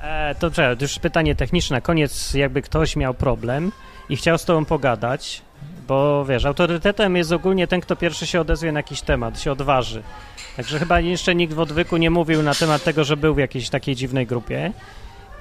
E, 0.00 0.34
to 0.34 0.50
czekaj, 0.50 0.76
to 0.76 0.84
już 0.84 0.98
pytanie 0.98 1.34
techniczne. 1.34 1.82
Koniec, 1.82 2.34
jakby 2.34 2.62
ktoś 2.62 2.96
miał 2.96 3.14
problem 3.14 3.72
i 4.08 4.16
chciał 4.16 4.38
z 4.38 4.44
tobą 4.44 4.64
pogadać, 4.64 5.42
bo 5.88 6.24
wiesz, 6.24 6.44
autorytetem 6.44 7.16
jest 7.16 7.32
ogólnie 7.32 7.66
ten, 7.66 7.80
kto 7.80 7.96
pierwszy 7.96 8.26
się 8.26 8.40
odezwie 8.40 8.72
na 8.72 8.78
jakiś 8.78 9.02
temat, 9.02 9.40
się 9.40 9.52
odważy. 9.52 10.02
Także 10.58 10.78
chyba 10.78 11.00
jeszcze 11.00 11.34
nikt 11.34 11.54
w 11.54 11.60
odwyku 11.60 11.96
nie 11.96 12.10
mówił 12.10 12.42
na 12.42 12.54
temat 12.54 12.84
tego, 12.84 13.04
że 13.04 13.16
był 13.16 13.34
w 13.34 13.38
jakiejś 13.38 13.70
takiej 13.70 13.96
dziwnej 13.96 14.26
grupie 14.26 14.72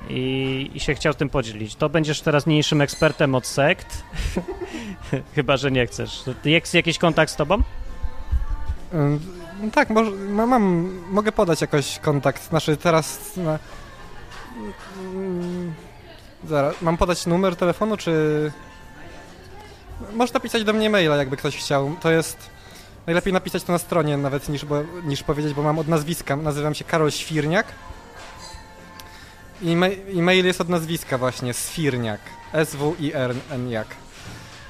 i, 0.09 0.71
i 0.73 0.79
się 0.79 0.95
chciał 0.95 1.13
tym 1.13 1.29
podzielić. 1.29 1.75
To 1.75 1.89
będziesz 1.89 2.21
teraz 2.21 2.47
mniejszym 2.47 2.81
ekspertem 2.81 3.35
od 3.35 3.47
sekt, 3.47 4.03
chyba, 5.35 5.57
że 5.57 5.71
nie 5.71 5.87
chcesz. 5.87 6.23
Jest 6.45 6.73
jakiś 6.73 6.97
kontakt 6.97 7.31
z 7.31 7.35
tobą? 7.35 7.63
No 9.61 9.71
tak, 9.71 9.89
może, 9.89 10.11
ma, 10.11 10.45
mam, 10.45 10.93
mogę 11.11 11.31
podać 11.31 11.61
jakoś 11.61 11.99
kontakt, 11.99 12.49
znaczy 12.49 12.77
teraz 12.77 13.33
mm, 15.13 15.73
zaraz, 16.47 16.81
mam 16.81 16.97
podać 16.97 17.25
numer 17.25 17.55
telefonu, 17.55 17.97
czy 17.97 18.11
można 20.13 20.33
napisać 20.33 20.63
do 20.63 20.73
mnie 20.73 20.89
maila, 20.89 21.15
jakby 21.15 21.37
ktoś 21.37 21.57
chciał, 21.57 21.95
to 22.01 22.11
jest 22.11 22.56
najlepiej 23.07 23.33
napisać 23.33 23.63
to 23.63 23.71
na 23.73 23.77
stronie 23.79 24.17
nawet 24.17 24.49
niż, 24.49 24.65
bo, 24.65 24.83
niż 25.03 25.23
powiedzieć, 25.23 25.53
bo 25.53 25.61
mam 25.63 25.79
od 25.79 25.87
nazwiska, 25.87 26.35
nazywam 26.35 26.75
się 26.75 26.85
Karol 26.85 27.11
Świrniak 27.11 27.67
i, 29.61 29.75
ma, 29.75 29.87
i 29.87 30.21
mail 30.21 30.45
jest 30.45 30.61
od 30.61 30.69
nazwiska 30.69 31.17
właśnie, 31.17 31.53
Swirniak, 31.53 32.19
S-W-I-R-N-Jak, 32.53 33.87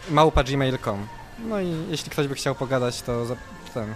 małpa 0.09 0.43
gmail.com. 0.43 1.07
No 1.39 1.61
i 1.61 1.75
jeśli 1.89 2.11
ktoś 2.11 2.27
by 2.27 2.35
chciał 2.35 2.55
pogadać, 2.55 3.01
to 3.01 3.25
ten, 3.73 3.93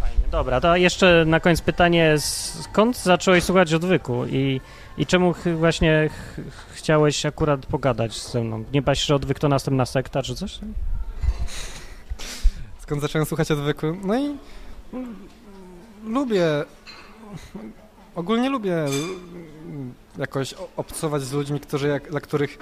Fajnie. 0.00 0.24
Dobra, 0.30 0.60
to 0.60 0.76
jeszcze 0.76 1.24
na 1.26 1.40
koniec 1.40 1.60
pytanie, 1.60 2.14
skąd 2.62 2.96
zacząłeś 2.98 3.44
słuchać 3.44 3.74
odwyku 3.74 4.26
i, 4.26 4.60
i 4.98 5.06
czemu 5.06 5.34
właśnie 5.58 6.08
ch- 6.12 6.40
chciałeś 6.74 7.26
akurat 7.26 7.66
pogadać 7.66 8.20
ze 8.22 8.40
mną? 8.44 8.64
Nie 8.72 8.82
się, 8.82 9.06
że 9.06 9.14
odwyk 9.14 9.38
to 9.38 9.48
następna 9.48 9.86
sekta 9.86 10.22
czy 10.22 10.34
coś? 10.34 10.58
Skąd 12.90 13.02
zacząłem 13.02 13.26
słuchać 13.26 13.50
odwyku. 13.50 13.86
No 14.04 14.18
i 14.18 14.36
lubię, 16.04 16.44
ogólnie 18.14 18.50
lubię 18.50 18.74
jakoś 20.18 20.54
obcować 20.76 21.22
z 21.22 21.32
ludźmi, 21.32 21.60
którzy, 21.60 22.00
dla 22.10 22.20
których 22.20 22.58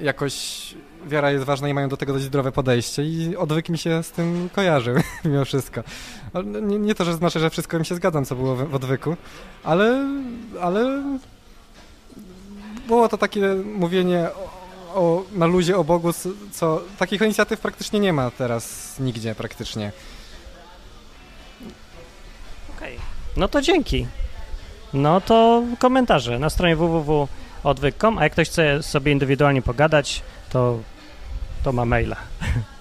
jakoś 0.00 0.74
wiara 1.06 1.30
jest 1.30 1.44
ważna 1.44 1.68
i 1.68 1.74
mają 1.74 1.88
do 1.88 1.96
tego 1.96 2.12
dość 2.12 2.24
zdrowe 2.24 2.52
podejście 2.52 3.04
i 3.04 3.36
odwyk 3.36 3.68
mi 3.68 3.78
się 3.78 4.02
z 4.02 4.10
tym 4.10 4.48
kojarzy 4.52 4.94
mimo 5.24 5.44
wszystko. 5.44 5.82
Nie, 6.44 6.78
nie 6.78 6.94
to, 6.94 7.04
że 7.04 7.14
znaczy, 7.14 7.40
że 7.40 7.50
wszystko 7.50 7.78
mi 7.78 7.86
się 7.86 7.94
zgadzam, 7.94 8.24
co 8.24 8.34
było 8.34 8.56
w, 8.56 8.70
w 8.70 8.74
odwyku, 8.74 9.16
ale, 9.64 10.08
ale 10.60 11.02
było 12.88 13.08
to 13.08 13.18
takie 13.18 13.54
mówienie 13.54 14.28
o, 14.94 15.24
na 15.32 15.46
luzie 15.46 15.76
o 15.76 15.84
Bogu, 15.84 16.12
co- 16.52 16.82
takich 16.98 17.20
inicjatyw 17.20 17.60
praktycznie 17.60 18.00
nie 18.00 18.12
ma 18.12 18.30
teraz 18.30 18.94
nigdzie 19.00 19.34
praktycznie. 19.34 19.92
Okej. 22.76 22.98
No 23.36 23.48
to 23.48 23.60
dzięki. 23.62 24.06
No 24.92 25.20
to 25.20 25.62
komentarze 25.78 26.38
na 26.38 26.50
stronie 26.50 26.76
www.odwyk.com, 26.76 28.18
a 28.18 28.22
jak 28.24 28.32
ktoś 28.32 28.48
chce 28.48 28.82
sobie 28.82 29.12
indywidualnie 29.12 29.62
pogadać, 29.62 30.22
to, 30.50 30.78
to 31.64 31.72
ma 31.72 31.84
maila. 31.84 32.16